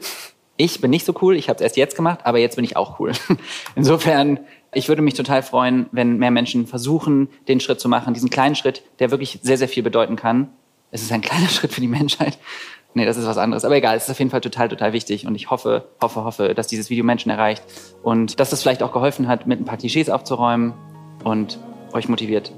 Ich 0.57 0.81
bin 0.81 0.89
nicht 0.91 1.05
so 1.05 1.13
cool, 1.21 1.35
ich 1.35 1.49
habe 1.49 1.57
es 1.57 1.61
erst 1.61 1.77
jetzt 1.77 1.95
gemacht, 1.95 2.21
aber 2.23 2.39
jetzt 2.39 2.55
bin 2.55 2.65
ich 2.65 2.75
auch 2.75 2.99
cool. 2.99 3.11
Insofern, 3.75 4.39
ich 4.73 4.89
würde 4.89 5.01
mich 5.01 5.13
total 5.13 5.43
freuen, 5.43 5.87
wenn 5.91 6.17
mehr 6.17 6.31
Menschen 6.31 6.67
versuchen, 6.67 7.29
den 7.47 7.59
Schritt 7.59 7.79
zu 7.79 7.89
machen, 7.89 8.13
diesen 8.13 8.29
kleinen 8.29 8.55
Schritt, 8.55 8.83
der 8.99 9.11
wirklich 9.11 9.39
sehr, 9.41 9.57
sehr 9.57 9.67
viel 9.67 9.83
bedeuten 9.83 10.15
kann. 10.15 10.49
Es 10.91 11.01
ist 11.01 11.11
ein 11.11 11.21
kleiner 11.29 11.49
Schritt 11.49 11.73
für 11.73 11.81
die 11.81 11.87
Menschheit. 11.87 12.37
Nee, 12.93 13.05
das 13.05 13.17
ist 13.17 13.27
was 13.27 13.37
anderes. 13.37 13.63
Aber 13.63 13.75
egal, 13.75 13.95
es 13.95 14.05
ist 14.05 14.09
auf 14.09 14.19
jeden 14.19 14.31
Fall 14.31 14.41
total, 14.41 14.69
total 14.69 14.93
wichtig. 14.93 15.27
Und 15.27 15.35
ich 15.35 15.49
hoffe, 15.51 15.87
hoffe, 16.01 16.23
hoffe, 16.23 16.55
dass 16.55 16.67
dieses 16.67 16.89
Video 16.89 17.05
Menschen 17.05 17.29
erreicht 17.29 17.63
und 18.01 18.39
dass 18.39 18.51
es 18.51 18.61
vielleicht 18.61 18.81
auch 18.81 18.91
geholfen 18.91 19.27
hat, 19.27 19.45
mit 19.45 19.59
ein 19.59 19.65
paar 19.65 19.77
Klischees 19.77 20.09
aufzuräumen 20.09 20.73
und 21.23 21.59
euch 21.93 22.09
motiviert, 22.09 22.51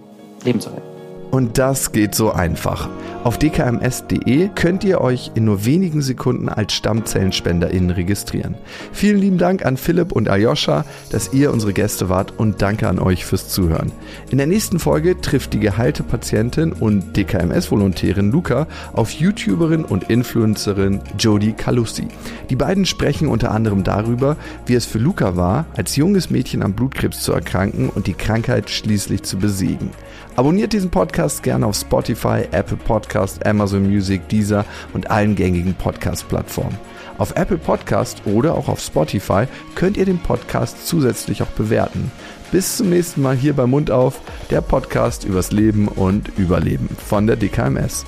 Leben 0.43 0.61
zu 0.61 0.69
retten. 0.69 0.98
Und 1.31 1.57
das 1.57 1.91
geht 1.91 2.15
so 2.15 2.31
einfach. 2.31 2.89
Auf 3.23 3.37
dkms.de 3.37 4.49
könnt 4.55 4.83
ihr 4.83 5.01
euch 5.01 5.31
in 5.35 5.45
nur 5.45 5.65
wenigen 5.65 6.01
Sekunden 6.01 6.49
als 6.49 6.73
StammzellenspenderInnen 6.73 7.91
registrieren. 7.91 8.55
Vielen 8.93 9.19
lieben 9.19 9.37
Dank 9.37 9.65
an 9.65 9.77
Philipp 9.77 10.13
und 10.13 10.29
Aljoscha, 10.29 10.85
dass 11.11 11.33
ihr 11.33 11.51
unsere 11.51 11.73
Gäste 11.73 12.09
wart 12.09 12.33
und 12.37 12.61
danke 12.61 12.87
an 12.87 12.97
euch 12.97 13.25
fürs 13.25 13.49
Zuhören. 13.49 13.91
In 14.31 14.37
der 14.37 14.47
nächsten 14.47 14.79
Folge 14.79 15.19
trifft 15.19 15.53
die 15.53 15.59
geheilte 15.59 16.01
Patientin 16.01 16.71
und 16.71 17.15
DKMS-Volontärin 17.17 18.31
Luca 18.31 18.67
auf 18.93 19.11
YouTuberin 19.11 19.83
und 19.83 20.09
Influencerin 20.09 21.01
Jodie 21.19 21.53
Calussi. 21.53 22.07
Die 22.49 22.55
beiden 22.55 22.85
sprechen 22.85 23.27
unter 23.27 23.51
anderem 23.51 23.83
darüber, 23.83 24.37
wie 24.65 24.75
es 24.75 24.85
für 24.85 24.97
Luca 24.97 25.35
war, 25.35 25.65
als 25.75 25.95
junges 25.97 26.29
Mädchen 26.29 26.63
am 26.63 26.73
Blutkrebs 26.73 27.19
zu 27.21 27.33
erkranken 27.33 27.89
und 27.89 28.07
die 28.07 28.13
Krankheit 28.13 28.69
schließlich 28.69 29.23
zu 29.23 29.37
besiegen. 29.37 29.91
Abonniert 30.39 30.71
diesen 30.71 30.89
Podcast 30.89 31.43
gerne 31.43 31.67
auf 31.67 31.75
Spotify, 31.75 32.47
Apple 32.51 32.77
Podcast, 32.77 33.45
Amazon 33.45 33.83
Music, 33.83 34.25
Deezer 34.29 34.63
und 34.93 35.11
allen 35.11 35.35
gängigen 35.35 35.73
Podcast-Plattformen. 35.73 36.77
Auf 37.17 37.35
Apple 37.35 37.57
Podcast 37.57 38.21
oder 38.23 38.55
auch 38.55 38.69
auf 38.69 38.79
Spotify 38.79 39.47
könnt 39.75 39.97
ihr 39.97 40.05
den 40.05 40.19
Podcast 40.19 40.87
zusätzlich 40.87 41.43
auch 41.43 41.51
bewerten. 41.57 42.09
Bis 42.53 42.77
zum 42.77 42.89
nächsten 42.89 43.21
Mal 43.21 43.35
hier 43.35 43.53
bei 43.53 43.65
Mund 43.65 43.91
auf, 43.91 44.21
der 44.49 44.61
Podcast 44.61 45.25
übers 45.25 45.51
Leben 45.51 45.89
und 45.89 46.29
Überleben 46.37 46.87
von 47.05 47.27
der 47.27 47.35
DKMS. 47.35 48.05